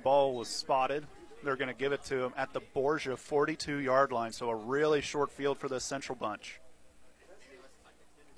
[0.02, 1.06] ball was spotted.
[1.44, 4.56] They're going to give it to him at the Borgia 42 yard line, so a
[4.56, 6.62] really short field for the Central bunch.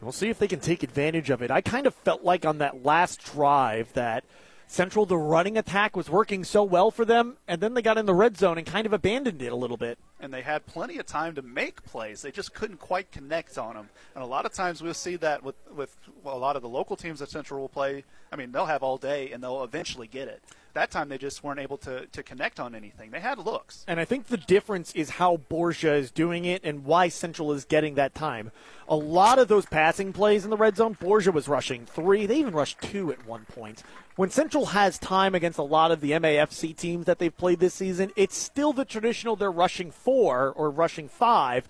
[0.01, 1.51] We'll see if they can take advantage of it.
[1.51, 4.23] I kind of felt like on that last drive that
[4.69, 8.05] Central, the running attack was working so well for them, and then they got in
[8.05, 9.97] the red zone and kind of abandoned it a little bit.
[10.19, 12.21] And they had plenty of time to make plays.
[12.21, 13.89] They just couldn't quite connect on them.
[14.13, 16.97] And a lot of times we'll see that with, with a lot of the local
[16.97, 18.03] teams that Central will play.
[18.29, 20.43] I mean, they'll have all day and they'll eventually get it
[20.77, 23.09] that time they just weren't able to, to connect on anything.
[23.09, 23.83] They had looks.
[23.87, 27.65] And I think the difference is how Borgia is doing it and why Central is
[27.65, 28.51] getting that time.
[28.87, 32.25] A lot of those passing plays in the red zone, Borgia was rushing three.
[32.25, 33.81] They even rushed two at one point.
[34.15, 37.73] When Central has time against a lot of the MAFC teams that they've played this
[37.73, 41.67] season, it's still the traditional they're rushing four or rushing five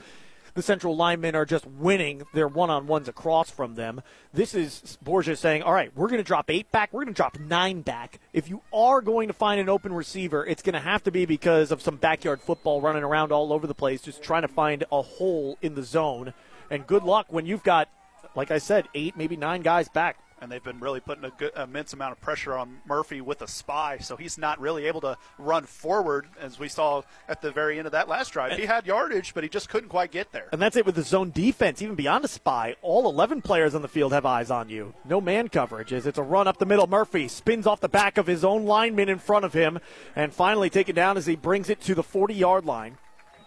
[0.58, 4.02] the central linemen are just winning their one on ones across from them.
[4.34, 7.18] This is Borgia saying, all right, we're going to drop eight back, we're going to
[7.18, 8.20] drop nine back.
[8.34, 11.28] If you are going to find an open receiver, it's going to have to be
[11.28, 14.84] because of some backyard football running around all over the place, just trying to find
[14.92, 16.34] a hole in the zone.
[16.72, 17.88] And good luck when you've got,
[18.34, 21.52] like I said, eight, maybe nine guys back and they've been really putting a good,
[21.56, 25.18] immense amount of pressure on Murphy with a spy, so he's not really able to
[25.38, 28.58] run forward as we saw at the very end of that last drive.
[28.58, 30.48] He had yardage, but he just couldn't quite get there.
[30.52, 32.76] And that's it with the zone defense, even beyond a spy.
[32.82, 34.94] All 11 players on the field have eyes on you.
[35.06, 36.88] No man coverage as it's a run up the middle.
[36.88, 39.80] Murphy spins off the back of his own lineman in front of him,
[40.16, 42.98] and finally taken down as he brings it to the 40 yard line.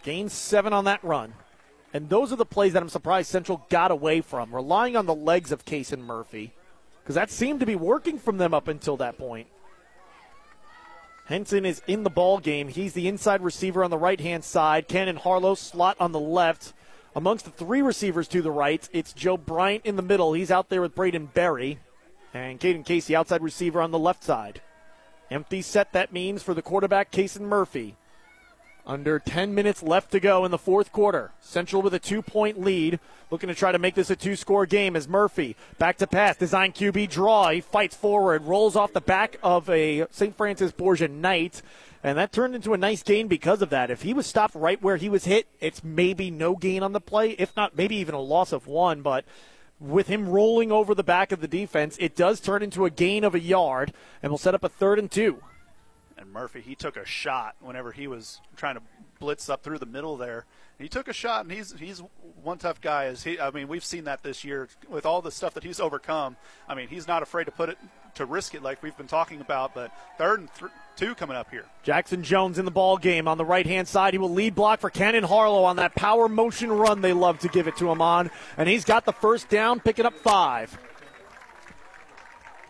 [0.03, 1.35] Gains seven on that run.
[1.93, 5.15] And those are the plays that I'm surprised Central got away from, relying on the
[5.15, 6.53] legs of Kason Murphy
[7.11, 9.49] because that seemed to be working from them up until that point.
[11.25, 12.69] Henson is in the ball game.
[12.69, 14.87] He's the inside receiver on the right hand side.
[14.87, 16.73] Cannon Harlow slot on the left.
[17.17, 20.35] Amongst the three receivers to the right, it's Joe Bryant in the middle.
[20.35, 21.81] He's out there with Braden Berry.
[22.33, 24.61] And Caden Casey, outside receiver on the left side.
[25.33, 27.97] Empty set that means for the quarterback, Kason Murphy.
[28.91, 31.31] Under 10 minutes left to go in the fourth quarter.
[31.41, 32.99] Central with a two point lead.
[33.31, 36.37] Looking to try to make this a two score game as Murphy back to pass.
[36.37, 37.51] Design QB draw.
[37.51, 40.37] He fights forward, rolls off the back of a St.
[40.37, 41.63] Francis Borgia Knight.
[42.03, 43.93] And that turned into a nice gain because of that.
[43.93, 47.01] If he was stopped right where he was hit, it's maybe no gain on the
[47.01, 47.37] play.
[47.39, 49.03] If not, maybe even a loss of one.
[49.03, 49.25] But
[49.79, 53.23] with him rolling over the back of the defense, it does turn into a gain
[53.23, 55.41] of a yard and will set up a third and two
[56.33, 58.83] Murphy, he took a shot whenever he was trying to
[59.19, 60.45] blitz up through the middle there.
[60.79, 62.03] He took a shot, and he's he's
[62.43, 63.05] one tough guy.
[63.05, 65.79] As he, I mean, we've seen that this year with all the stuff that he's
[65.79, 66.37] overcome.
[66.67, 67.79] I mean, he's not afraid to put it
[68.15, 69.75] to risk it, like we've been talking about.
[69.75, 71.67] But third and th- two coming up here.
[71.83, 74.15] Jackson Jones in the ball game on the right hand side.
[74.15, 77.49] He will lead block for Cannon Harlow on that power motion run they love to
[77.49, 80.77] give it to him on, and he's got the first down, picking up five.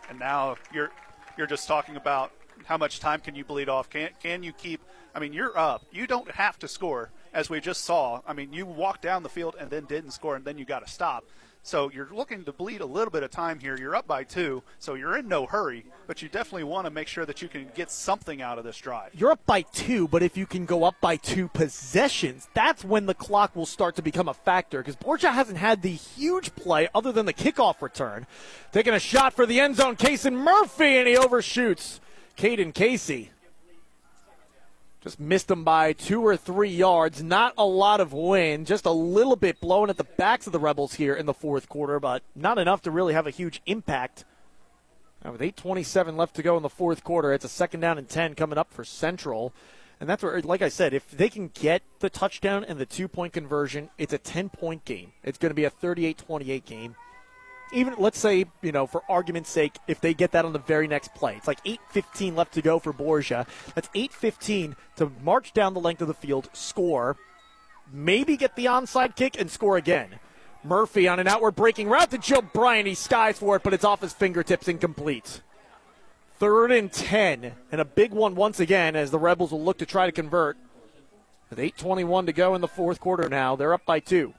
[0.09, 0.91] And now you're
[1.37, 2.33] you're just talking about
[2.71, 3.89] how much time can you bleed off?
[3.89, 4.79] Can can you keep?
[5.13, 5.83] I mean, you're up.
[5.91, 8.21] You don't have to score, as we just saw.
[8.25, 10.87] I mean, you walked down the field and then didn't score, and then you got
[10.87, 11.25] to stop.
[11.63, 13.77] So you're looking to bleed a little bit of time here.
[13.77, 17.09] You're up by two, so you're in no hurry, but you definitely want to make
[17.09, 19.11] sure that you can get something out of this drive.
[19.13, 23.05] You're up by two, but if you can go up by two possessions, that's when
[23.05, 26.87] the clock will start to become a factor because Borgia hasn't had the huge play
[26.95, 28.27] other than the kickoff return.
[28.71, 31.99] Taking a shot for the end zone, Kason Murphy, and he overshoots.
[32.37, 33.31] Caden Casey.
[35.01, 37.23] Just missed him by two or three yards.
[37.23, 40.59] Not a lot of wind, just a little bit blowing at the backs of the
[40.59, 44.25] Rebels here in the fourth quarter, but not enough to really have a huge impact.
[45.25, 48.07] Now with 8.27 left to go in the fourth quarter, it's a second down and
[48.07, 49.53] 10 coming up for Central.
[49.99, 53.07] And that's where, like I said, if they can get the touchdown and the two
[53.07, 55.13] point conversion, it's a 10 point game.
[55.23, 56.95] It's going to be a 38 28 game.
[57.73, 60.87] Even let's say, you know, for argument's sake, if they get that on the very
[60.87, 63.45] next play, it's like 8:15 left to go for Borgia.
[63.75, 67.17] That's 8:15 to march down the length of the field, score,
[67.91, 70.19] maybe get the onside kick and score again.
[70.63, 72.87] Murphy on an outward breaking route to Joe Bryant.
[72.87, 75.41] He skies for it, but it's off his fingertips, incomplete.
[76.37, 79.85] Third and 10, and a big one once again as the Rebels will look to
[79.85, 80.57] try to convert.
[81.49, 84.33] With 8.21 to go in the fourth quarter now, they're up by two.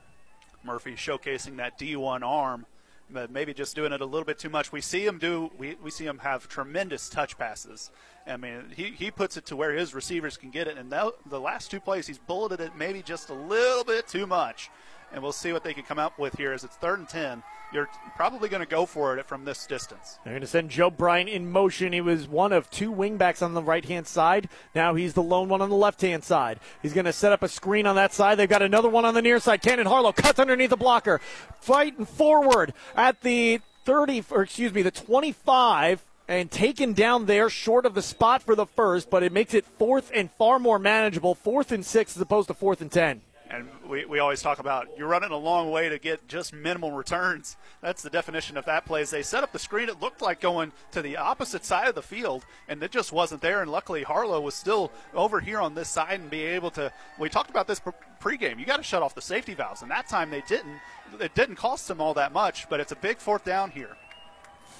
[0.65, 2.67] Murphy showcasing that D1 arm,
[3.15, 4.73] Uh, maybe just doing it a little bit too much.
[4.73, 5.51] We see him do.
[5.59, 7.91] We, we see him have tremendous touch passes.
[8.27, 11.13] I mean, he, he puts it to where his receivers can get it, and the,
[11.27, 14.71] the last two plays he's bulleted it maybe just a little bit too much.
[15.13, 17.43] And we'll see what they can come up with here as it's third and ten.
[17.73, 20.19] You're probably going to go for it from this distance.
[20.25, 21.95] They're going to send Joe Bryant in motion.
[21.95, 24.51] He was one of two wingbacks on the right hand side.
[24.75, 26.61] Now he's the lone one on the left hand side.
[26.83, 28.39] He's going to set up a screen on that side.
[28.39, 29.63] They've got another one on the near side.
[29.63, 31.19] Cannon Harlow cuts underneath the blocker,
[31.61, 37.85] fighting forward at the 30, or excuse me, the 25 and taken down there short
[37.85, 41.35] of the spot for the first, but it makes it fourth and far more manageable.
[41.35, 43.23] Fourth and six as opposed to fourth and ten.
[43.53, 46.91] And we, we always talk about you're running a long way to get just minimal
[46.91, 47.59] returns.
[47.83, 49.03] That's the definition of that play.
[49.03, 51.95] As they set up the screen, it looked like going to the opposite side of
[51.95, 53.61] the field, and it just wasn't there.
[53.61, 56.91] And luckily, Harlow was still over here on this side and be able to.
[57.19, 57.81] We talked about this
[58.23, 58.59] pregame.
[58.59, 60.81] You got to shut off the safety valves, and that time they didn't.
[61.21, 63.99] It didn't cost them all that much, but it's a big fourth down here.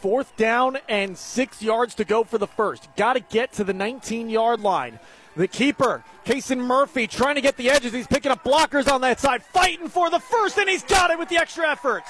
[0.01, 2.89] Fourth down and six yards to go for the first.
[2.97, 4.99] Got to get to the 19 yard line.
[5.35, 7.93] The keeper, Kason Murphy, trying to get the edges.
[7.93, 11.19] He's picking up blockers on that side, fighting for the first, and he's got it
[11.19, 12.05] with the extra effort.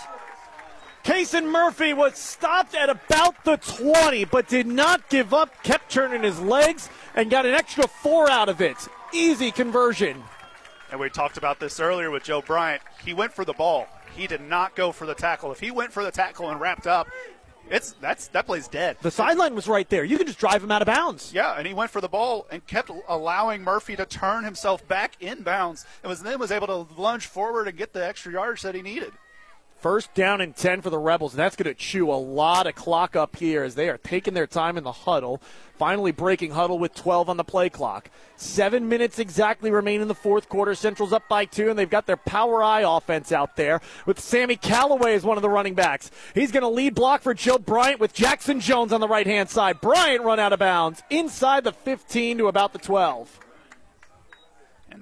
[1.04, 6.22] Kason Murphy was stopped at about the 20, but did not give up, kept turning
[6.22, 8.76] his legs, and got an extra four out of it.
[9.12, 10.22] Easy conversion.
[10.90, 12.82] And we talked about this earlier with Joe Bryant.
[13.04, 13.88] He went for the ball.
[14.14, 15.50] He did not go for the tackle.
[15.50, 17.08] If he went for the tackle and wrapped up,
[17.72, 18.98] it's that's that play's dead.
[19.02, 20.04] The sideline was right there.
[20.04, 21.32] You can just drive him out of bounds.
[21.34, 25.16] Yeah, and he went for the ball and kept allowing Murphy to turn himself back
[25.20, 28.62] in bounds, and was then was able to lunge forward and get the extra yards
[28.62, 29.12] that he needed.
[29.82, 32.76] First down and 10 for the Rebels, and that's going to chew a lot of
[32.76, 35.42] clock up here as they are taking their time in the huddle.
[35.76, 38.08] Finally breaking huddle with 12 on the play clock.
[38.36, 40.76] Seven minutes exactly remain in the fourth quarter.
[40.76, 44.54] Central's up by two, and they've got their power eye offense out there with Sammy
[44.54, 46.12] Callaway as one of the running backs.
[46.32, 49.50] He's going to lead block for Joe Bryant with Jackson Jones on the right hand
[49.50, 49.80] side.
[49.80, 53.40] Bryant run out of bounds inside the 15 to about the 12.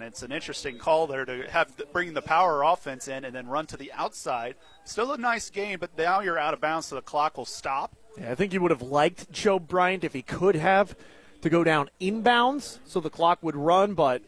[0.00, 3.46] And it's an interesting call there to have bring the power offense in and then
[3.46, 4.54] run to the outside.
[4.84, 7.94] Still a nice game, but now you're out of bounds, so the clock will stop.
[8.18, 10.96] Yeah, I think you would have liked Joe Bryant if he could have
[11.42, 14.22] to go down inbounds so the clock would run, but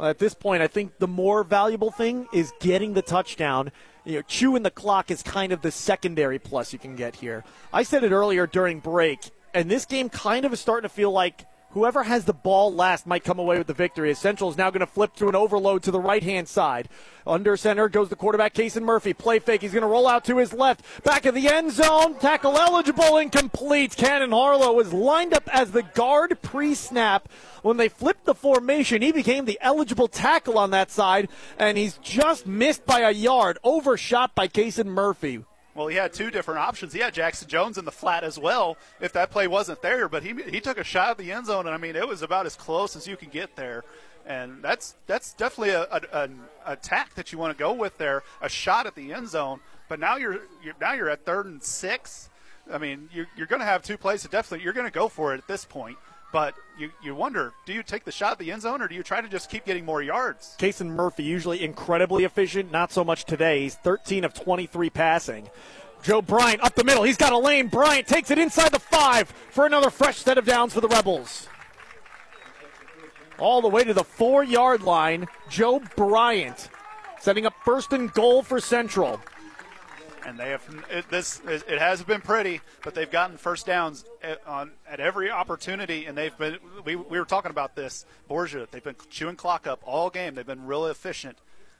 [0.00, 3.70] at this point, I think the more valuable thing is getting the touchdown.
[4.04, 7.44] You know, chewing the clock is kind of the secondary plus you can get here.
[7.72, 9.20] I said it earlier during break,
[9.54, 13.06] and this game kind of is starting to feel like whoever has the ball last
[13.06, 14.10] might come away with the victory.
[14.10, 16.88] As Central is now going to flip to an overload to the right hand side.
[17.26, 19.14] Under center goes the quarterback, Kason Murphy.
[19.14, 19.62] Play fake.
[19.62, 20.84] He's going to roll out to his left.
[21.04, 22.14] Back of the end zone.
[22.18, 23.96] Tackle eligible, incomplete.
[23.96, 27.28] Cannon Harlow was lined up as the guard pre snap.
[27.62, 31.28] When they flipped the formation, he became the eligible tackle on that side,
[31.58, 35.44] and he's just missed by a yard, overshot by Kason Murphy.
[35.74, 36.92] Well, he had two different options.
[36.92, 40.22] He had Jackson Jones in the flat as well if that play wasn't there, but
[40.22, 42.44] he, he took a shot at the end zone, and I mean, it was about
[42.44, 43.84] as close as you can get there.
[44.24, 48.22] And that's that's definitely a, a, an attack that you want to go with there,
[48.40, 49.60] a shot at the end zone.
[49.88, 52.28] But now you're, you're now you're at third and six.
[52.72, 54.22] I mean, you're, you're going to have two plays.
[54.22, 55.98] So definitely, you're going to go for it at this point.
[56.32, 58.94] But you, you wonder, do you take the shot at the end zone or do
[58.94, 60.56] you try to just keep getting more yards?
[60.58, 63.62] Kason Murphy, usually incredibly efficient, not so much today.
[63.62, 65.50] He's 13 of 23 passing.
[66.02, 67.02] Joe Bryant up the middle.
[67.02, 67.68] He's got a lane.
[67.68, 71.48] Bryant takes it inside the five for another fresh set of downs for the Rebels.
[73.38, 75.28] All the way to the four yard line.
[75.48, 76.70] Joe Bryant
[77.20, 79.20] setting up first and goal for Central
[80.26, 81.40] and they have it, this.
[81.46, 86.16] It hasn't been pretty, but they've gotten first downs at, on at every opportunity, and
[86.16, 86.58] they've been.
[86.84, 88.66] We, we were talking about this Borgia.
[88.70, 90.34] They've been chewing clock up all game.
[90.34, 91.38] They've been really efficient.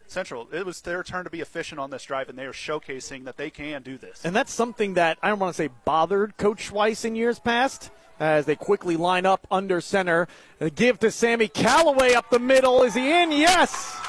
[0.09, 3.25] Central, it was their turn to be efficient on this drive, and they are showcasing
[3.25, 4.23] that they can do this.
[4.25, 7.91] And that's something that I don't want to say bothered Coach Schweiss in years past.
[8.21, 10.29] As they quickly line up under center,
[10.77, 12.83] give to Sammy Callaway up the middle.
[12.85, 13.33] Is he in?
[13.33, 14.01] Yes.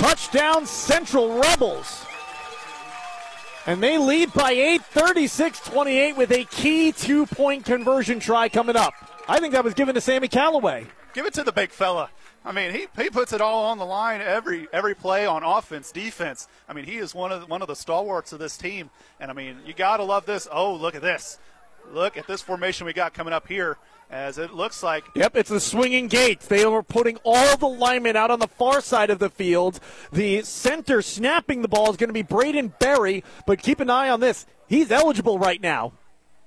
[0.00, 2.06] Touchdown Central Rebels.
[3.66, 8.76] And they lead by 8, 36 28, with a key two point conversion try coming
[8.76, 8.94] up.
[9.28, 10.86] I think that was given to Sammy Callaway.
[11.12, 12.08] Give it to the big fella.
[12.46, 15.92] I mean, he, he puts it all on the line every every play on offense,
[15.92, 16.48] defense.
[16.66, 18.88] I mean, he is one of the, one of the stalwarts of this team,
[19.20, 20.48] and I mean, you got to love this.
[20.50, 21.38] Oh, look at this!
[21.92, 23.76] Look at this formation we got coming up here,
[24.10, 25.04] as it looks like.
[25.14, 26.46] Yep, it's the swinging gates.
[26.46, 29.80] They are putting all the linemen out on the far side of the field.
[30.12, 34.10] The center snapping the ball is going to be Braden Berry, but keep an eye
[34.10, 34.46] on this.
[34.68, 35.92] He's eligible right now.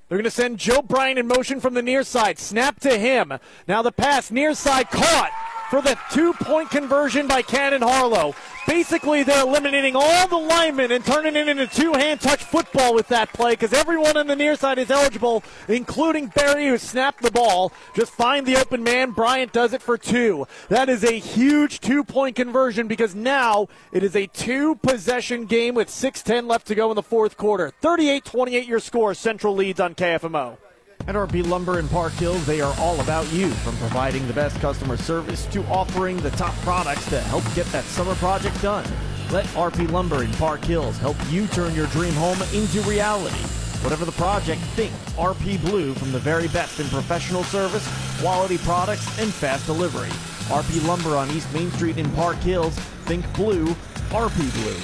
[0.07, 2.37] They're going to send Joe Bryant in motion from the near side.
[2.37, 3.33] Snap to him.
[3.67, 5.31] Now the pass near side caught
[5.69, 8.35] for the two point conversion by Cannon Harlow.
[8.67, 13.07] Basically, they're eliminating all the linemen and turning it into two hand touch football with
[13.09, 17.31] that play because everyone on the near side is eligible, including Berry, who snapped the
[17.31, 17.73] ball.
[17.95, 19.11] Just find the open man.
[19.11, 20.47] Bryant does it for two.
[20.69, 25.75] That is a huge two point conversion because now it is a two possession game
[25.75, 27.71] with 6.10 left to go in the fourth quarter.
[27.81, 29.13] 38 28 your score.
[29.13, 30.57] Central leads on KFMO.
[31.05, 34.57] At RP Lumber in Park Hills, they are all about you, from providing the best
[34.61, 38.85] customer service to offering the top products to help get that summer project done.
[39.29, 43.35] Let RP Lumber in Park Hills help you turn your dream home into reality.
[43.83, 47.85] Whatever the project, think RP Blue from the very best in professional service,
[48.21, 50.09] quality products, and fast delivery.
[50.47, 52.77] RP Lumber on East Main Street in Park Hills.
[53.05, 53.65] Think blue,
[54.11, 54.79] RP Blue.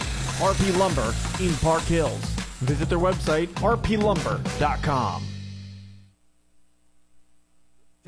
[0.45, 2.19] RP Lumber in Park Hills.
[2.59, 5.23] Visit their website, rplumber.com.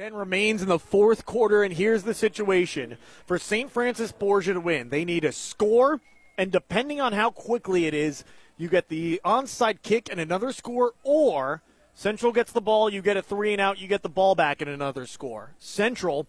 [0.01, 2.97] 10 remains in the fourth quarter, and here's the situation.
[3.27, 3.69] For St.
[3.69, 6.01] Francis Borgia to win, they need a score,
[6.39, 8.23] and depending on how quickly it is,
[8.57, 11.61] you get the onside kick and another score, or
[11.93, 14.59] Central gets the ball, you get a three and out, you get the ball back
[14.59, 15.51] and another score.
[15.59, 16.25] Central,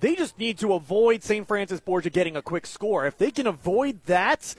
[0.00, 1.46] they just need to avoid St.
[1.46, 3.06] Francis Borgia getting a quick score.
[3.06, 4.56] If they can avoid that,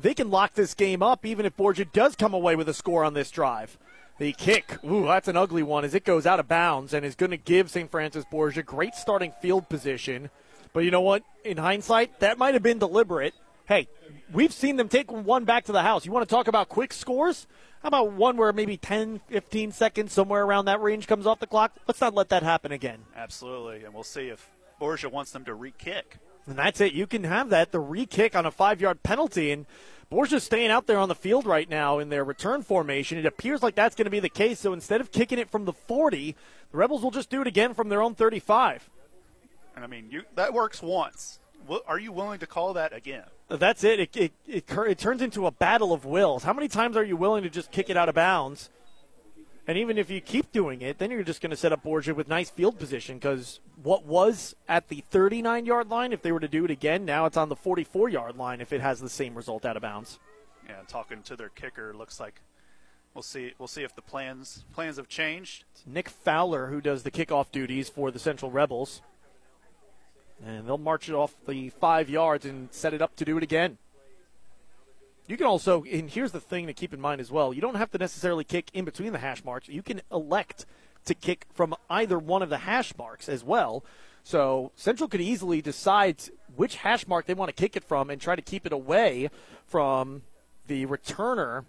[0.00, 3.04] they can lock this game up, even if Borgia does come away with a score
[3.04, 3.78] on this drive.
[4.22, 7.16] The kick, ooh, that's an ugly one as it goes out of bounds and is
[7.16, 7.90] going to give St.
[7.90, 10.30] Francis Borgia great starting field position.
[10.72, 11.24] But you know what?
[11.44, 13.34] In hindsight, that might have been deliberate.
[13.66, 13.88] Hey,
[14.32, 16.06] we've seen them take one back to the house.
[16.06, 17.48] You want to talk about quick scores?
[17.82, 21.48] How about one where maybe 10, 15 seconds, somewhere around that range, comes off the
[21.48, 21.72] clock?
[21.88, 23.00] Let's not let that happen again.
[23.16, 26.18] Absolutely, and we'll see if Borgia wants them to re-kick.
[26.46, 26.92] And that's it.
[26.92, 29.66] You can have that, the re-kick on a five-yard penalty, and
[30.12, 33.16] Borgia's staying out there on the field right now in their return formation.
[33.16, 34.60] It appears like that's going to be the case.
[34.60, 36.36] So instead of kicking it from the 40,
[36.70, 38.86] the Rebels will just do it again from their own 35.
[39.74, 41.38] And I mean, you, that works once.
[41.86, 43.24] Are you willing to call that again?
[43.48, 44.00] Uh, that's it.
[44.00, 44.64] It, it, it.
[44.70, 46.44] it turns into a battle of wills.
[46.44, 48.68] How many times are you willing to just kick it out of bounds?
[49.66, 52.14] And even if you keep doing it, then you're just going to set up Borgia
[52.14, 56.40] with nice field position because what was at the 39 yard line, if they were
[56.40, 59.08] to do it again, now it's on the 44 yard line if it has the
[59.08, 60.18] same result out of bounds.
[60.68, 62.40] Yeah, talking to their kicker, looks like
[63.14, 63.52] we'll see.
[63.58, 65.64] We'll see if the plans plans have changed.
[65.72, 69.00] It's Nick Fowler who does the kickoff duties for the Central Rebels,
[70.44, 73.42] and they'll march it off the five yards and set it up to do it
[73.42, 73.78] again.
[75.26, 77.76] You can also, and here's the thing to keep in mind as well, you don't
[77.76, 79.68] have to necessarily kick in between the hash marks.
[79.68, 80.66] You can elect
[81.04, 83.84] to kick from either one of the hash marks as well.
[84.24, 86.16] So Central could easily decide
[86.54, 89.30] which hash mark they want to kick it from and try to keep it away
[89.66, 90.22] from
[90.66, 91.64] the returner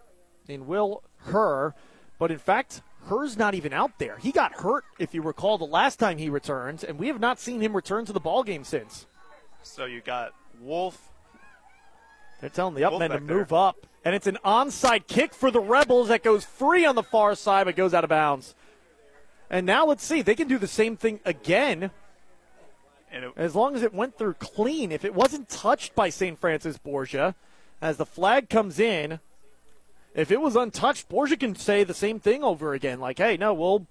[0.48, 1.74] in Will Herr.
[2.20, 4.18] But in fact, Herr's not even out there.
[4.18, 7.40] He got hurt, if you recall, the last time he returned, and we have not
[7.40, 9.06] seen him return to the ball game since.
[9.64, 11.10] So you got Wolf,
[12.44, 13.58] they're telling the up upmen to move there.
[13.58, 13.78] up.
[14.04, 17.64] And it's an onside kick for the Rebels that goes free on the far side
[17.64, 18.54] but goes out of bounds.
[19.50, 20.22] And now let's see.
[20.22, 21.92] They can do the same thing again.
[23.14, 24.92] It, as long as it went through clean.
[24.92, 26.38] If it wasn't touched by St.
[26.38, 27.34] Francis Borgia,
[27.82, 29.22] as the flag comes in,
[30.14, 33.00] if it was untouched, Borgia can say the same thing over again.
[33.00, 33.88] Like, hey, no, we'll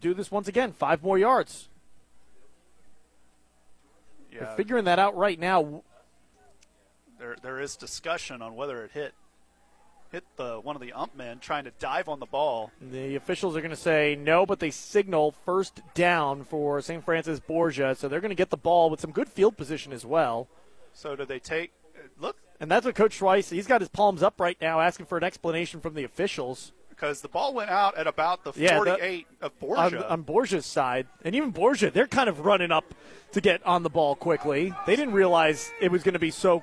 [0.00, 0.72] do this once again.
[0.72, 1.68] Five more yards.
[4.32, 4.44] Yeah.
[4.44, 5.82] They're figuring that out right now
[7.26, 9.12] there there is discussion on whether it hit
[10.12, 12.70] hit the one of the ump men trying to dive on the ball.
[12.80, 17.04] The officials are going to say no, but they signal first down for St.
[17.04, 20.06] Francis Borgia, so they're going to get the ball with some good field position as
[20.06, 20.46] well.
[20.92, 22.36] So do they take uh, look?
[22.60, 23.50] And that's what Coach Schweiss.
[23.50, 26.72] He's got his palms up right now, asking for an explanation from the officials.
[26.88, 29.82] Because the ball went out at about the yeah, 48 the, of Borgia.
[29.82, 31.06] On, on Borgia's side.
[31.24, 32.94] And even Borgia, they're kind of running up
[33.32, 34.72] to get on the ball quickly.
[34.86, 36.62] They didn't realize it was going to be so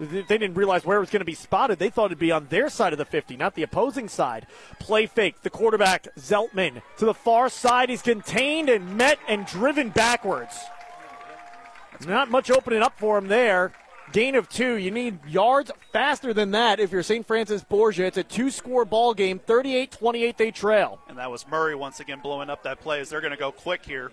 [0.00, 1.78] they didn't realize where it was going to be spotted.
[1.78, 4.46] They thought it'd be on their side of the 50, not the opposing side.
[4.80, 5.42] Play fake.
[5.42, 7.88] The quarterback, Zeltman, to the far side.
[7.88, 10.58] He's contained and met and driven backwards.
[12.06, 13.72] Not much opening up for him there.
[14.12, 14.74] Gain of two.
[14.74, 17.26] You need yards faster than that if you're St.
[17.26, 18.04] Francis Borgia.
[18.04, 19.38] It's a two score ball game.
[19.38, 21.00] 38 28, they trail.
[21.08, 23.50] And that was Murray once again blowing up that play as they're going to go
[23.50, 24.12] quick here.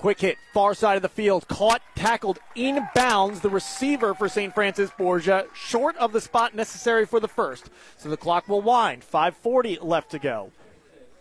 [0.00, 3.42] Quick hit, far side of the field, caught, tackled inbounds.
[3.42, 4.54] The receiver for St.
[4.54, 7.68] Francis Borgia, short of the spot necessary for the first.
[7.98, 9.02] So the clock will wind.
[9.02, 10.52] 5:40 left to go.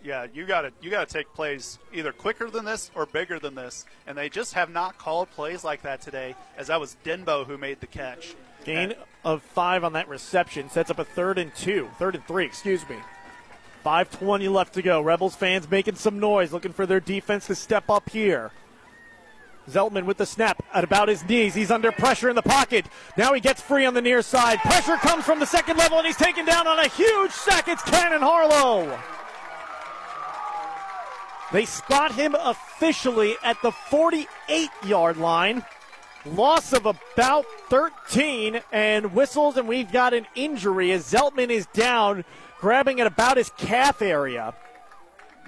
[0.01, 3.38] Yeah, you got to you got to take plays either quicker than this or bigger
[3.38, 6.35] than this, and they just have not called plays like that today.
[6.58, 8.33] As that was Denbo who made the catch.
[8.64, 8.93] Gain
[9.25, 12.88] of five on that reception sets up a third and two, third and three, excuse
[12.88, 12.95] me.
[13.83, 15.01] 5:20 left to go.
[15.01, 18.53] Rebels fans making some noise, looking for their defense to step up here.
[19.69, 21.53] Zeltman with the snap at about his knees.
[21.53, 22.85] He's under pressure in the pocket.
[23.17, 24.59] Now he gets free on the near side.
[24.59, 27.67] Pressure comes from the second level, and he's taken down on a huge sack.
[27.67, 28.99] It's Cannon Harlow.
[31.51, 35.63] They spot him officially at the 48 yard line.
[36.25, 42.25] Loss of about 13 and whistles, and we've got an injury as Zeltman is down,
[42.59, 44.53] grabbing at about his calf area.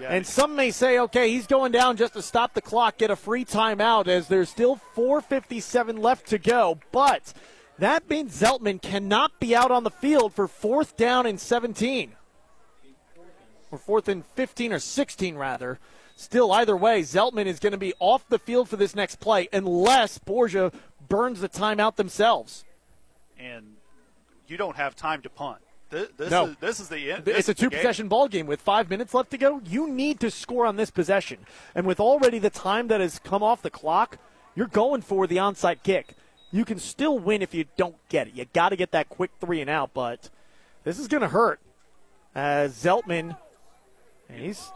[0.01, 0.09] Yeah.
[0.09, 3.15] And some may say, okay, he's going down just to stop the clock, get a
[3.15, 6.79] free timeout, as there's still 4.57 left to go.
[6.91, 7.33] But
[7.77, 12.13] that means Zeltman cannot be out on the field for fourth down and 17.
[13.69, 15.77] Or fourth and 15 or 16, rather.
[16.15, 19.47] Still, either way, Zeltman is going to be off the field for this next play
[19.53, 20.71] unless Borgia
[21.09, 22.63] burns the timeout themselves.
[23.39, 23.75] And
[24.47, 25.61] you don't have time to punt.
[25.91, 26.47] This, this no.
[26.47, 27.27] is this is the end.
[27.27, 29.61] It's a two possession ball game with five minutes left to go.
[29.65, 31.39] You need to score on this possession,
[31.75, 34.17] and with already the time that has come off the clock,
[34.55, 36.15] you're going for the onside kick.
[36.51, 38.35] You can still win if you don't get it.
[38.35, 40.29] You got to get that quick three and out, but
[40.83, 41.59] this is going to hurt.
[42.33, 43.37] As Zeltman,
[44.33, 44.71] he's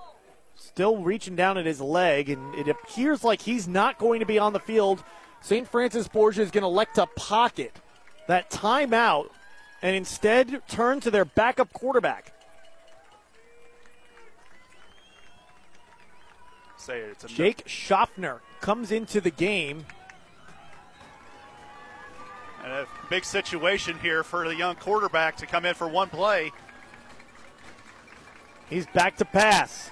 [0.57, 4.37] still reaching down at his leg, and it appears like he's not going to be
[4.37, 5.03] on the field.
[5.41, 5.67] St.
[5.67, 7.79] Francis Borgia is going to elect to pocket
[8.27, 9.29] that timeout
[9.85, 12.33] and instead turn to their backup quarterback.
[16.75, 19.85] Say it, it's a Jake Schaffner comes into the game.
[22.63, 26.51] And a big situation here for the young quarterback to come in for one play.
[28.71, 29.91] He's back to pass.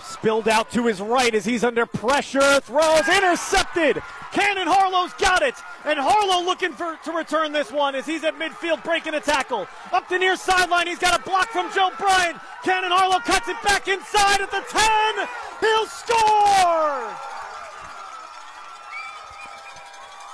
[0.00, 2.60] Spilled out to his right as he's under pressure.
[2.60, 4.02] Throws intercepted.
[4.32, 5.54] Cannon Harlow's got it.
[5.84, 9.66] And Harlow looking for to return this one as he's at midfield breaking a tackle.
[9.92, 10.86] Up the near sideline.
[10.86, 12.38] He's got a block from Joe Bryant.
[12.62, 15.28] Cannon Harlow cuts it back inside at the 10.
[15.60, 17.34] He'll score.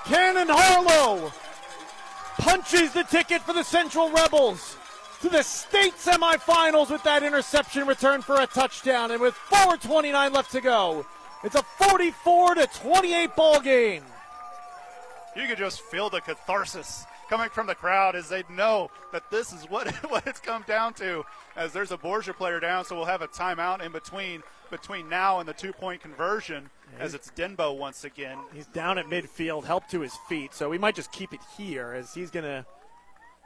[0.06, 1.32] Cannon Harlow
[2.38, 4.76] punches the ticket for the Central Rebels
[5.22, 9.10] to the state semifinals with that interception return for a touchdown.
[9.10, 11.04] And with 4.29 left to go,
[11.44, 14.02] it's a 44 to 28 ball game.
[15.36, 19.52] You can just feel the catharsis coming from the crowd as they know that this
[19.52, 21.24] is what what it's come down to.
[21.56, 25.38] As there's a Borgia player down, so we'll have a timeout in between between now
[25.40, 26.70] and the two point conversion.
[26.98, 28.36] As it's Denbo once again.
[28.52, 31.92] He's down at midfield, help to his feet, so we might just keep it here
[31.92, 32.66] as he's going to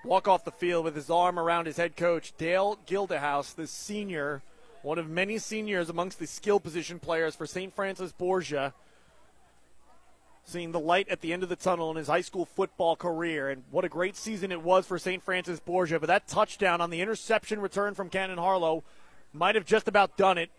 [0.04, 4.42] walk off the field with his arm around his head coach, Dale Gildehaus, the senior,
[4.82, 7.74] one of many seniors amongst the skill position players for St.
[7.74, 8.74] Francis Borgia.
[10.46, 13.48] Seeing the light at the end of the tunnel in his high school football career,
[13.48, 15.22] and what a great season it was for St.
[15.22, 15.98] Francis Borgia.
[15.98, 18.84] But that touchdown on the interception return from Cannon Harlow
[19.32, 20.50] might have just about done it.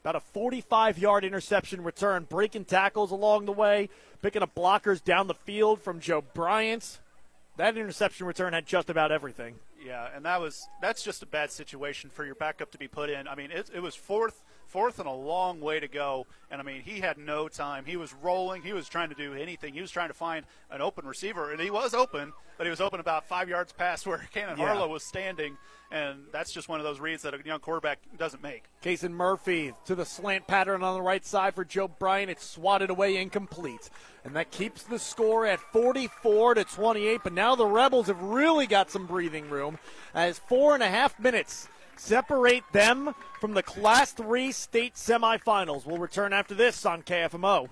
[0.00, 3.90] About a 45 yard interception return, breaking tackles along the way,
[4.22, 6.98] picking up blockers down the field from Joe Bryant
[7.56, 9.56] that interception return had just about everything.
[9.84, 13.10] Yeah, and that was that's just a bad situation for your backup to be put
[13.10, 13.28] in.
[13.28, 16.26] I mean, it, it was fourth fourth and a long way to go.
[16.50, 17.84] And I mean, he had no time.
[17.84, 18.62] He was rolling.
[18.62, 19.74] He was trying to do anything.
[19.74, 22.80] He was trying to find an open receiver, and he was open, but he was
[22.80, 24.66] open about five yards past where Cannon yeah.
[24.66, 25.56] Harlow was standing.
[25.94, 28.64] And that's just one of those reads that a young quarterback doesn't make.
[28.82, 32.32] Kason Murphy to the slant pattern on the right side for Joe Bryant.
[32.32, 33.90] It's swatted away incomplete.
[34.24, 37.20] And that keeps the score at 44 to 28.
[37.22, 39.78] But now the Rebels have really got some breathing room
[40.12, 45.86] as four and a half minutes separate them from the Class 3 state semifinals.
[45.86, 47.68] We'll return after this on KFMO.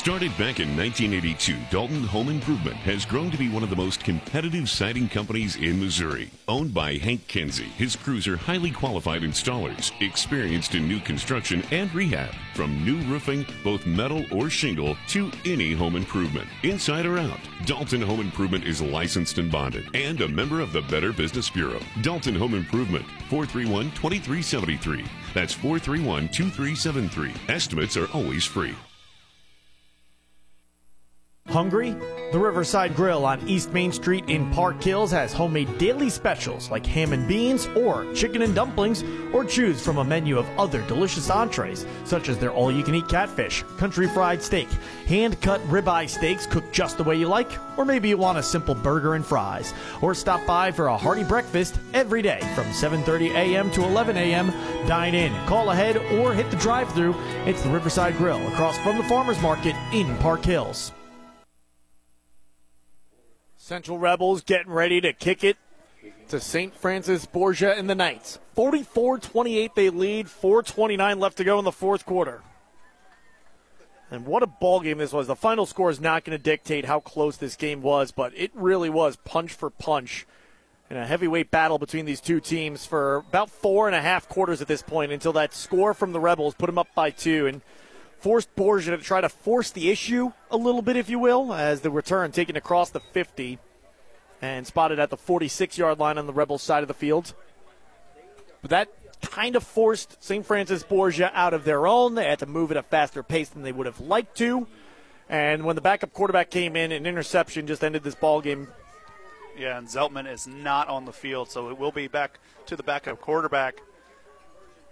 [0.00, 4.02] Started back in 1982, Dalton Home Improvement has grown to be one of the most
[4.02, 6.30] competitive siding companies in Missouri.
[6.48, 11.94] Owned by Hank Kinsey, his crews are highly qualified installers, experienced in new construction and
[11.94, 12.32] rehab.
[12.54, 16.48] From new roofing, both metal or shingle, to any home improvement.
[16.62, 20.82] Inside or out, Dalton Home Improvement is licensed and bonded and a member of the
[20.82, 21.80] Better Business Bureau.
[22.00, 25.04] Dalton Home Improvement, 431 2373.
[25.34, 27.34] That's 431 2373.
[27.54, 28.74] Estimates are always free.
[31.50, 31.96] Hungry?
[32.32, 36.86] The Riverside Grill on East Main Street in Park Hills has homemade daily specials like
[36.86, 41.28] ham and beans or chicken and dumplings, or choose from a menu of other delicious
[41.28, 44.68] entrees, such as their all you can eat catfish, country fried steak,
[45.08, 48.42] hand cut ribeye steaks cooked just the way you like, or maybe you want a
[48.44, 49.74] simple burger and fries.
[50.00, 53.72] Or stop by for a hearty breakfast every day from 7.30 a.m.
[53.72, 54.52] to 11 a.m.
[54.86, 57.16] Dine in, call ahead, or hit the drive through.
[57.44, 60.92] It's the Riverside Grill across from the Farmers Market in Park Hills.
[63.70, 65.56] Central Rebels getting ready to kick it
[66.26, 66.74] to St.
[66.74, 68.40] Francis Borgia and the Knights.
[68.56, 72.42] 44 28 they lead, 4.29 left to go in the fourth quarter.
[74.10, 75.28] And what a ball game this was.
[75.28, 78.50] The final score is not going to dictate how close this game was, but it
[78.54, 80.26] really was punch for punch
[80.90, 84.60] in a heavyweight battle between these two teams for about four and a half quarters
[84.60, 87.46] at this point until that score from the Rebels put them up by two.
[87.46, 87.62] And
[88.20, 91.80] forced Borgia to try to force the issue a little bit, if you will, as
[91.80, 93.58] the return taken across the 50
[94.42, 97.34] and spotted at the 46 yard line on the Rebels side of the field.
[98.62, 98.88] But that
[99.22, 100.44] kind of forced St.
[100.44, 102.14] Francis Borgia out of their own.
[102.14, 104.66] They had to move at a faster pace than they would have liked to.
[105.28, 108.68] And when the backup quarterback came in, an interception just ended this ball game.
[109.56, 112.82] Yeah, and Zeltman is not on the field, so it will be back to the
[112.82, 113.80] backup quarterback.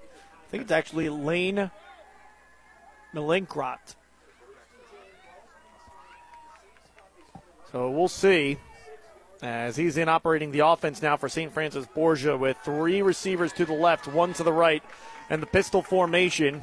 [0.05, 1.71] I think it's actually Lane
[3.15, 3.95] Milenkrot.
[7.73, 8.59] So we'll see
[9.43, 11.53] as he's in operating the offense now for St.
[11.53, 14.83] Francis Borgia with three receivers to the left, one to the right,
[15.31, 16.63] and the pistol formation.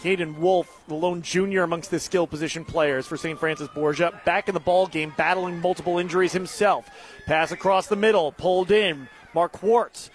[0.00, 3.38] Caden Wolf, the lone junior amongst the skill position players for St.
[3.38, 6.88] Francis Borgia, back in the ball game, battling multiple injuries himself.
[7.26, 9.08] Pass across the middle, pulled in.
[9.34, 10.10] Marquardt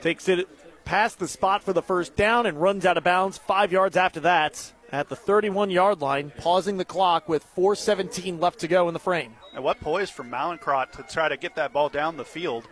[0.00, 0.48] takes it
[0.88, 4.20] past the spot for the first down and runs out of bounds five yards after
[4.20, 8.94] that at the 31 yard line, pausing the clock with 4.17 left to go in
[8.94, 9.34] the frame.
[9.54, 12.66] And what poise from Malincrot to try to get that ball down the field.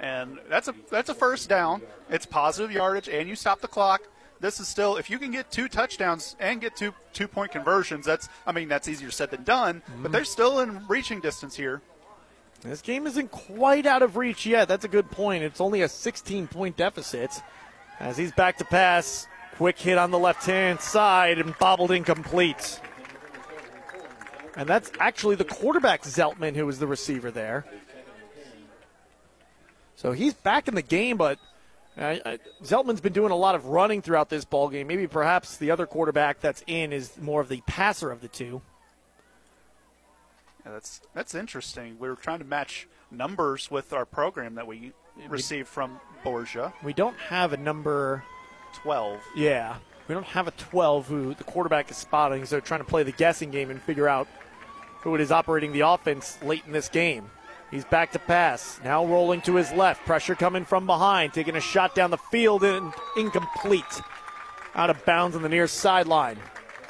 [0.00, 1.82] And that's a that's a first down.
[2.08, 4.00] It's positive yardage, and you stop the clock.
[4.40, 8.04] This is still if you can get two touchdowns and get two two point conversions.
[8.04, 9.82] That's I mean that's easier said than done.
[9.82, 10.02] Mm-hmm.
[10.02, 11.82] But they're still in reaching distance here.
[12.62, 14.68] This game isn't quite out of reach yet.
[14.68, 15.44] That's a good point.
[15.44, 17.30] It's only a 16 point deficit
[18.00, 19.28] as he's back to pass.
[19.56, 22.80] Quick hit on the left hand side and bobbled incomplete.
[24.56, 27.66] And that's actually the quarterback, Zeltman, who was the receiver there.
[29.96, 31.38] So he's back in the game, but
[31.98, 34.86] uh, Zeltman's been doing a lot of running throughout this ball game.
[34.86, 38.62] Maybe perhaps the other quarterback that's in is more of the passer of the two.
[40.64, 41.96] Yeah, that's that's interesting.
[41.98, 44.92] We are trying to match numbers with our program that we
[45.28, 46.72] received from Borgia.
[46.82, 48.24] We don't have a number
[48.82, 49.20] 12.
[49.36, 49.76] Yeah.
[50.08, 53.12] We don't have a 12 who the quarterback is spotting, so trying to play the
[53.12, 54.26] guessing game and figure out
[55.02, 57.30] who it is operating the offense late in this game.
[57.70, 58.80] He's back to pass.
[58.82, 60.04] Now rolling to his left.
[60.04, 61.32] Pressure coming from behind.
[61.32, 64.02] Taking a shot down the field and incomplete.
[64.74, 66.38] Out of bounds on the near sideline.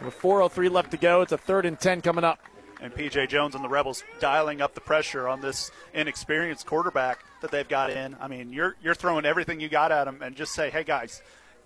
[0.03, 2.41] With 4.03 left to go, it's a third and 10 coming up.
[2.83, 7.51] And PJ Jones and the Rebels dialing up the pressure on this inexperienced quarterback that
[7.51, 8.17] they've got in.
[8.21, 11.21] I mean, you're you're throwing everything you got at him and just say, "Hey guys,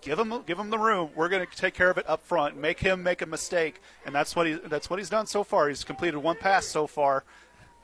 [0.05, 1.09] give him give him the room.
[1.15, 2.55] We're going to take care of it up front.
[2.55, 5.67] Make him make a mistake, and that's what he that's what he's done so far.
[5.67, 7.23] He's completed one pass so far,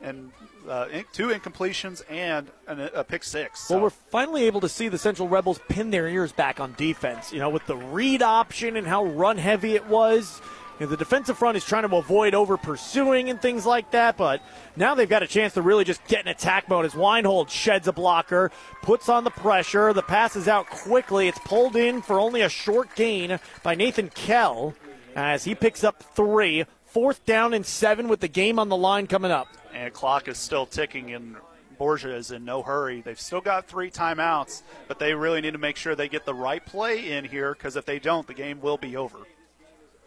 [0.00, 0.30] and
[0.68, 3.60] uh, two incompletions and a pick six.
[3.60, 3.74] So.
[3.74, 7.32] Well, we're finally able to see the Central Rebels pin their ears back on defense.
[7.32, 10.40] You know, with the read option and how run heavy it was.
[10.78, 14.16] You know, the defensive front is trying to avoid over pursuing and things like that,
[14.16, 14.42] but
[14.74, 17.86] now they've got a chance to really just get in attack mode as Weinhold sheds
[17.88, 18.50] a blocker,
[18.82, 19.92] puts on the pressure.
[19.92, 21.28] The pass is out quickly.
[21.28, 24.74] It's pulled in for only a short gain by Nathan Kell
[25.14, 26.64] as he picks up three.
[26.86, 29.48] Fourth down and seven with the game on the line coming up.
[29.72, 31.36] And clock is still ticking, and
[31.78, 33.00] Borgia is in no hurry.
[33.00, 36.34] They've still got three timeouts, but they really need to make sure they get the
[36.34, 39.18] right play in here because if they don't, the game will be over.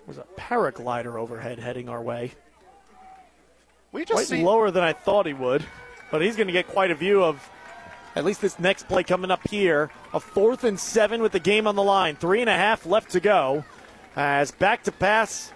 [0.05, 2.31] There's a paraglider overhead heading our way.
[3.91, 5.65] We just quite see- lower than I thought he would,
[6.11, 7.49] but he's going to get quite a view of
[8.15, 9.89] at least this next play coming up here.
[10.13, 12.15] A fourth and seven with the game on the line.
[12.15, 13.65] Three and a half left to go.
[14.15, 15.51] As back to pass,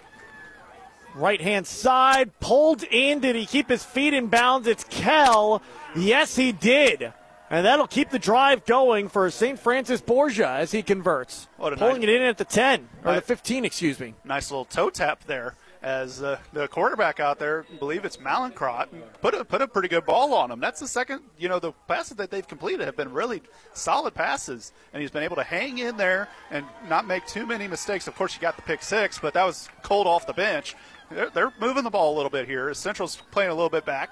[1.15, 3.19] right hand side, pulled in.
[3.19, 4.67] Did he keep his feet in bounds?
[4.67, 5.61] It's Kell.
[5.95, 7.13] Yes, he did.
[7.49, 9.57] And that'll keep the drive going for St.
[9.57, 11.47] Francis Borgia as he converts.
[11.57, 14.13] Pulling nice, it in at the 10, or nice, the 15, excuse me.
[14.23, 15.55] Nice little toe tap there.
[15.81, 18.89] as uh, the quarterback out there, I believe it's Malincrot,
[19.21, 20.59] put a, put a pretty good ball on him.
[20.59, 23.41] That's the second, you know, the passes that they've completed have been really
[23.73, 27.67] solid passes, and he's been able to hang in there and not make too many
[27.67, 28.07] mistakes.
[28.07, 30.75] Of course, you got the pick six, but that was cold off the bench.
[31.09, 32.71] They're, they're moving the ball a little bit here.
[32.75, 34.11] Central's playing a little bit back.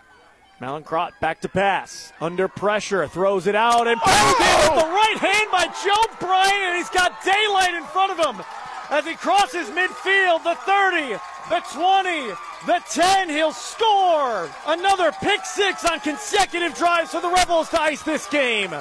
[0.61, 2.11] Malincrot back to pass.
[2.19, 3.07] Under pressure.
[3.07, 4.67] Throws it out and oh!
[4.67, 8.25] in with the right hand by Joe Bryant, and he's got daylight in front of
[8.25, 8.43] him
[8.89, 10.43] as he crosses midfield.
[10.43, 11.19] The 30,
[11.49, 12.33] the 20,
[12.65, 13.29] the 10.
[13.29, 18.73] He'll score another pick six on consecutive drives for the Rebels to ice this game.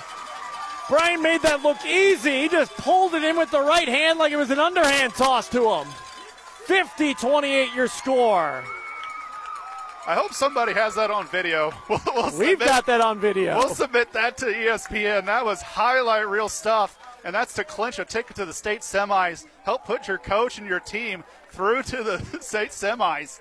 [0.89, 2.43] Bryant made that look easy.
[2.43, 5.49] He just pulled it in with the right hand like it was an underhand toss
[5.51, 5.87] to him.
[6.67, 8.65] 50 28 your score.
[10.07, 11.73] I hope somebody has that on video.
[11.89, 13.59] We'll, we'll We've submit, got that on video.
[13.59, 15.27] We'll submit that to ESPN.
[15.27, 19.47] That was highlight reel stuff, and that's to clinch a ticket to the state semis.
[19.65, 23.41] Help put your coach and your team through to the state semis.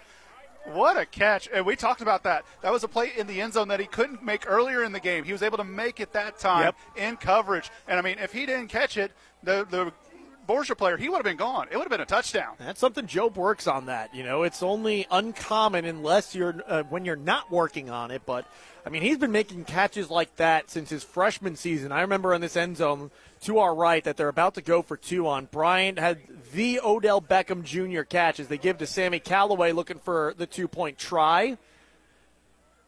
[0.65, 1.47] What a catch.
[1.53, 2.43] And we talked about that.
[2.61, 4.99] That was a play in the end zone that he couldn't make earlier in the
[4.99, 5.23] game.
[5.23, 6.75] He was able to make it that time yep.
[6.95, 7.69] in coverage.
[7.87, 9.11] And I mean, if he didn't catch it,
[9.43, 9.93] the, the
[10.47, 11.67] Borgia player, he would have been gone.
[11.71, 12.55] It would have been a touchdown.
[12.59, 13.87] That's something Job works on.
[13.87, 18.23] That you know, it's only uncommon unless you're uh, when you're not working on it.
[18.25, 18.45] But
[18.85, 21.91] I mean, he's been making catches like that since his freshman season.
[21.91, 24.97] I remember in this end zone to our right that they're about to go for
[24.97, 25.45] two on.
[25.45, 26.19] Bryant had
[26.53, 28.03] the Odell Beckham Jr.
[28.03, 31.57] catch as they give to Sammy Callaway looking for the two point try.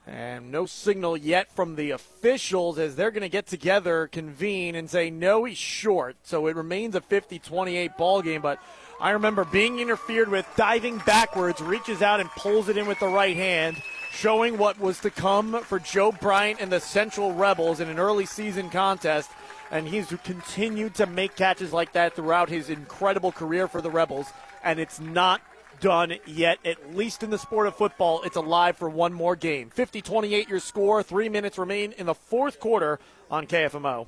[0.07, 4.89] And no signal yet from the officials as they're going to get together, convene, and
[4.89, 6.15] say, no, he's short.
[6.23, 8.41] So it remains a 50 28 ball game.
[8.41, 8.59] But
[9.01, 13.07] I remember being interfered with, diving backwards, reaches out and pulls it in with the
[13.07, 13.75] right hand,
[14.11, 18.25] showing what was to come for Joe Bryant and the Central Rebels in an early
[18.25, 19.29] season contest.
[19.71, 24.27] And he's continued to make catches like that throughout his incredible career for the Rebels.
[24.63, 25.41] And it's not
[25.79, 28.21] done yet, at least in the sport of football.
[28.23, 29.69] It's alive for one more game.
[29.69, 31.03] 50 28 your score.
[31.03, 32.99] Three minutes remain in the fourth quarter
[33.29, 34.07] on KFMO.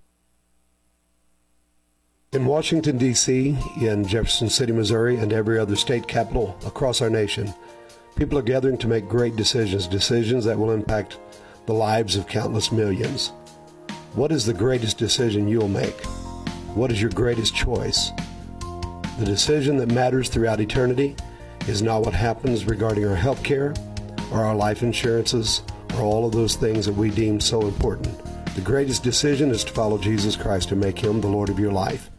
[2.33, 7.53] In Washington, D.C., in Jefferson City, Missouri, and every other state capital across our nation,
[8.15, 11.19] people are gathering to make great decisions, decisions that will impact
[11.65, 13.33] the lives of countless millions.
[14.13, 16.05] What is the greatest decision you'll make?
[16.73, 18.11] What is your greatest choice?
[19.19, 21.17] The decision that matters throughout eternity
[21.67, 23.73] is not what happens regarding our health care
[24.31, 25.63] or our life insurances
[25.95, 28.17] or all of those things that we deem so important.
[28.55, 31.73] The greatest decision is to follow Jesus Christ and make him the Lord of your
[31.73, 32.09] life.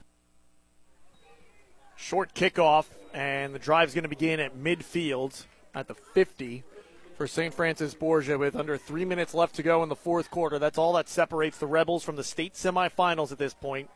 [2.13, 2.85] Short kickoff,
[3.15, 6.63] and the drive is going to begin at midfield at the 50
[7.17, 7.55] for St.
[7.55, 10.59] Francis Borgia with under three minutes left to go in the fourth quarter.
[10.59, 13.89] That's all that separates the Rebels from the state semifinals at this point.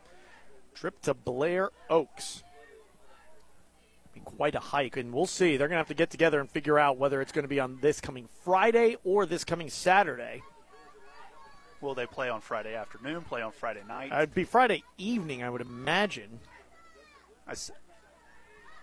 [0.73, 2.41] Trip to Blair Oaks.
[4.15, 5.55] Be quite a hike, and we'll see.
[5.55, 7.59] They're going to have to get together and figure out whether it's going to be
[7.59, 10.41] on this coming Friday or this coming Saturday.
[11.81, 13.21] Will they play on Friday afternoon?
[13.25, 14.11] Play on Friday night?
[14.11, 16.39] Uh, it'd be Friday evening, I would imagine.
[17.47, 17.53] I,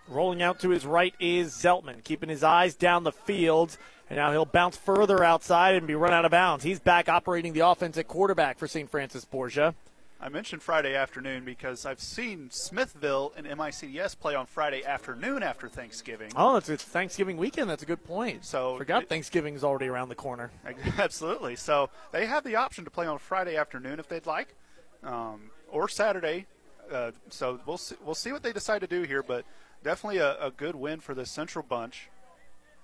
[0.09, 3.79] Rolling out to his right is Zeltman, keeping his eyes down the field.
[4.11, 6.63] And now he'll bounce further outside and be run out of bounds.
[6.63, 8.91] He's back operating the offense at quarterback for St.
[8.91, 9.75] Francis Borgia.
[10.21, 15.69] I mentioned Friday afternoon because I've seen Smithville and MICDS play on Friday afternoon after
[15.69, 16.33] Thanksgiving.
[16.37, 17.69] Oh, it's, it's Thanksgiving weekend.
[17.69, 18.45] That's a good point.
[18.45, 20.51] So forgot Thanksgiving's already around the corner.
[20.99, 21.57] Absolutely.
[21.57, 24.55] So they have the option to play on Friday afternoon if they'd like,
[25.03, 26.47] um, or Saturday.
[26.91, 29.45] Uh, so we'll see, we'll see what they decide to do here, but
[29.85, 32.09] definitely a, a good win for the Central bunch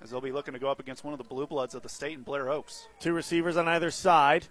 [0.02, 1.88] as they'll be looking to go up against one of the blue bloods of the
[1.88, 2.86] state in Blair Oaks.
[3.00, 4.46] Two receivers on either side.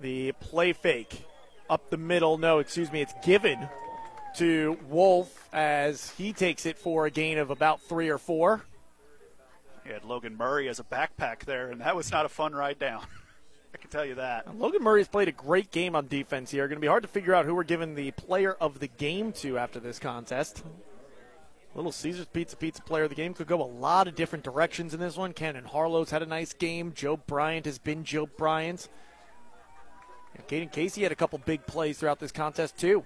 [0.00, 1.24] The play fake
[1.70, 2.38] up the middle.
[2.38, 3.68] No, excuse me, it's given
[4.36, 8.62] to Wolf as he takes it for a gain of about three or four.
[9.84, 12.78] He had Logan Murray as a backpack there, and that was not a fun ride
[12.78, 13.02] down.
[13.74, 14.58] I can tell you that.
[14.58, 16.66] Logan Murray has played a great game on defense here.
[16.66, 19.32] Going to be hard to figure out who we're giving the player of the game
[19.34, 20.62] to after this contest.
[21.76, 24.94] Little Caesars Pizza Pizza player of the game could go a lot of different directions
[24.94, 25.32] in this one.
[25.32, 26.92] Cannon Harlow's had a nice game.
[26.94, 28.88] Joe Bryant has been Joe Bryant.
[30.34, 33.04] And Caden Casey had a couple big plays throughout this contest, too.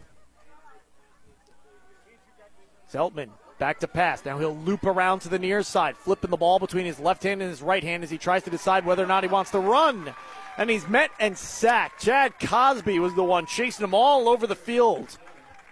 [2.90, 4.24] Zeltman Back to pass.
[4.24, 7.42] Now he'll loop around to the near side, flipping the ball between his left hand
[7.42, 9.58] and his right hand as he tries to decide whether or not he wants to
[9.58, 10.14] run.
[10.56, 12.02] And he's met and sacked.
[12.02, 15.18] Chad Cosby was the one chasing him all over the field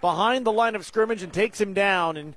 [0.01, 2.15] behind the line of scrimmage and takes him down.
[2.15, 2.35] And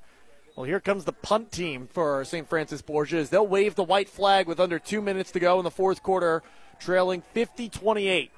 [0.56, 2.48] well, here comes the punt team for St.
[2.48, 3.30] Francis Borgias.
[3.30, 6.42] They'll wave the white flag with under two minutes to go in the fourth quarter,
[6.78, 8.30] trailing 50 28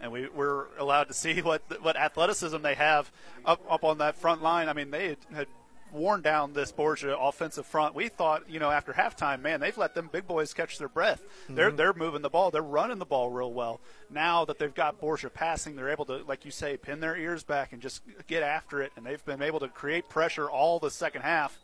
[0.00, 3.10] and we, we're allowed to see what what athleticism they have
[3.44, 4.68] up up on that front line.
[4.68, 5.46] I mean, they had
[5.92, 7.94] worn down this Borgia offensive front.
[7.94, 11.22] We thought, you know, after halftime, man, they've let them big boys catch their breath.
[11.44, 11.54] Mm-hmm.
[11.54, 13.80] They're they're moving the ball, they're running the ball real well.
[14.10, 17.42] Now that they've got Borgia passing, they're able to, like you say, pin their ears
[17.42, 18.92] back and just get after it.
[18.96, 21.58] And they've been able to create pressure all the second half.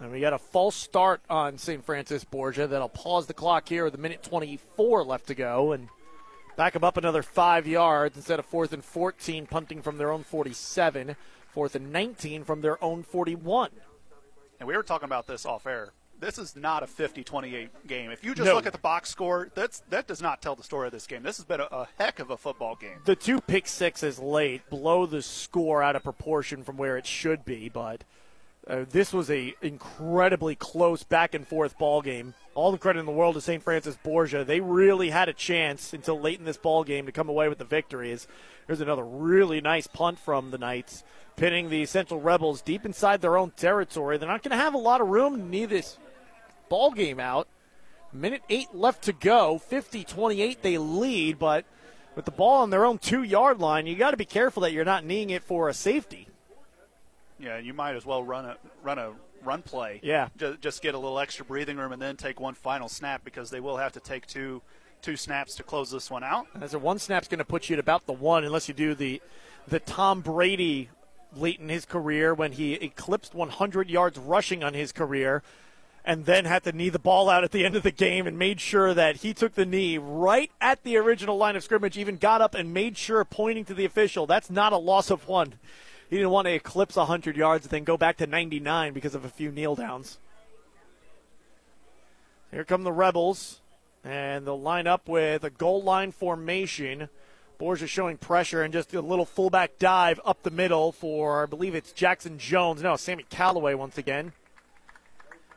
[0.00, 1.84] And we got a false start on St.
[1.84, 5.88] Francis Borgia that'll pause the clock here with a minute 24 left to go and
[6.56, 10.24] back them up another five yards instead of fourth and 14, punting from their own
[10.24, 11.16] 47.
[11.52, 13.70] Fourth and 19 from their own 41.
[14.58, 15.92] And we were talking about this off air.
[16.18, 18.10] This is not a 50-28 game.
[18.12, 18.54] If you just No.
[18.54, 21.24] look at the box score, that's that does not tell the story of this game.
[21.24, 22.98] This has been a, a heck of a football game.
[23.04, 27.44] The two pick sixes late blow the score out of proportion from where it should
[27.44, 28.04] be, but
[28.68, 32.34] uh, this was a incredibly close back and forth ball game.
[32.54, 33.62] All the credit in the world to St.
[33.62, 34.44] Francis Borgia.
[34.44, 37.58] They really had a chance until late in this ball game to come away with
[37.58, 38.12] the victory.
[38.12, 38.26] As
[38.66, 41.02] There's another really nice punt from the Knights,
[41.36, 44.18] pinning the Central Rebels deep inside their own territory.
[44.18, 45.96] They're not going to have a lot of room to knee this
[46.68, 47.48] ball game out.
[48.12, 49.56] Minute eight left to go.
[49.58, 51.64] 50 28 they lead, but
[52.14, 54.72] with the ball on their own two yard line, you got to be careful that
[54.72, 56.28] you're not kneeing it for a safety.
[57.38, 59.12] Yeah, you might as well run a run a
[59.44, 60.00] run play.
[60.02, 60.28] Yeah.
[60.36, 63.50] Just, just get a little extra breathing room and then take one final snap because
[63.50, 64.62] they will have to take two
[65.02, 66.46] two snaps to close this one out.
[66.60, 68.94] As a one snap's going to put you at about the one, unless you do
[68.94, 69.20] the
[69.66, 70.88] the Tom Brady
[71.36, 75.42] late in his career when he eclipsed 100 yards rushing on his career,
[76.04, 78.38] and then had to knee the ball out at the end of the game and
[78.38, 81.96] made sure that he took the knee right at the original line of scrimmage.
[81.96, 85.28] Even got up and made sure, pointing to the official, that's not a loss of
[85.28, 85.54] one.
[86.12, 89.24] He didn't want to eclipse 100 yards and then go back to 99 because of
[89.24, 90.18] a few kneel downs.
[92.50, 93.62] Here come the Rebels,
[94.04, 97.08] and they'll line up with a goal line formation.
[97.56, 101.74] Borgia showing pressure and just a little fullback dive up the middle for, I believe
[101.74, 102.82] it's Jackson Jones.
[102.82, 104.32] No, Sammy Callaway once again.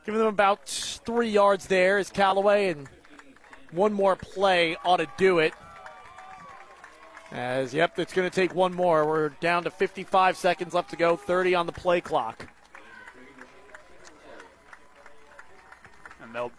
[0.06, 2.88] Giving them about three yards there is Callaway, and
[3.72, 5.54] one more play ought to do it.
[7.32, 9.06] As, yep, it's going to take one more.
[9.06, 12.48] We're down to 55 seconds left to go, 30 on the play clock.
[16.22, 16.52] And they'll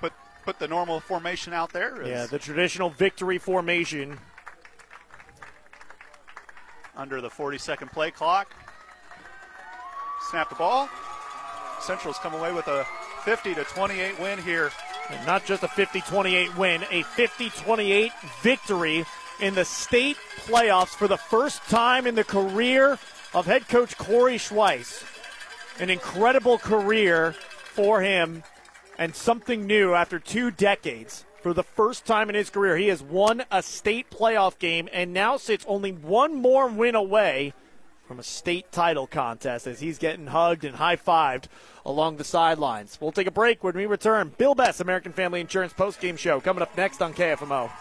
[0.00, 0.12] put
[0.44, 2.06] put the normal formation out there.
[2.06, 4.18] Yeah, the traditional victory formation.
[6.96, 8.54] under the 40 second play clock.
[10.30, 10.88] Snap the ball.
[11.80, 12.86] Central's come away with a
[13.24, 14.70] 50 to 28 win here.
[15.10, 19.04] And not just a 50 28 win, a 50 28 victory
[19.42, 22.96] in the state playoffs for the first time in the career
[23.34, 25.04] of head coach Corey Schweiss.
[25.80, 28.44] An incredible career for him
[28.98, 31.24] and something new after two decades.
[31.40, 35.12] For the first time in his career, he has won a state playoff game and
[35.12, 37.52] now sits only one more win away
[38.06, 41.46] from a state title contest as he's getting hugged and high fived
[41.84, 42.96] along the sidelines.
[43.00, 44.32] We'll take a break when we return.
[44.38, 47.72] Bill Betts, American Family Insurance postgame show, coming up next on KFMO.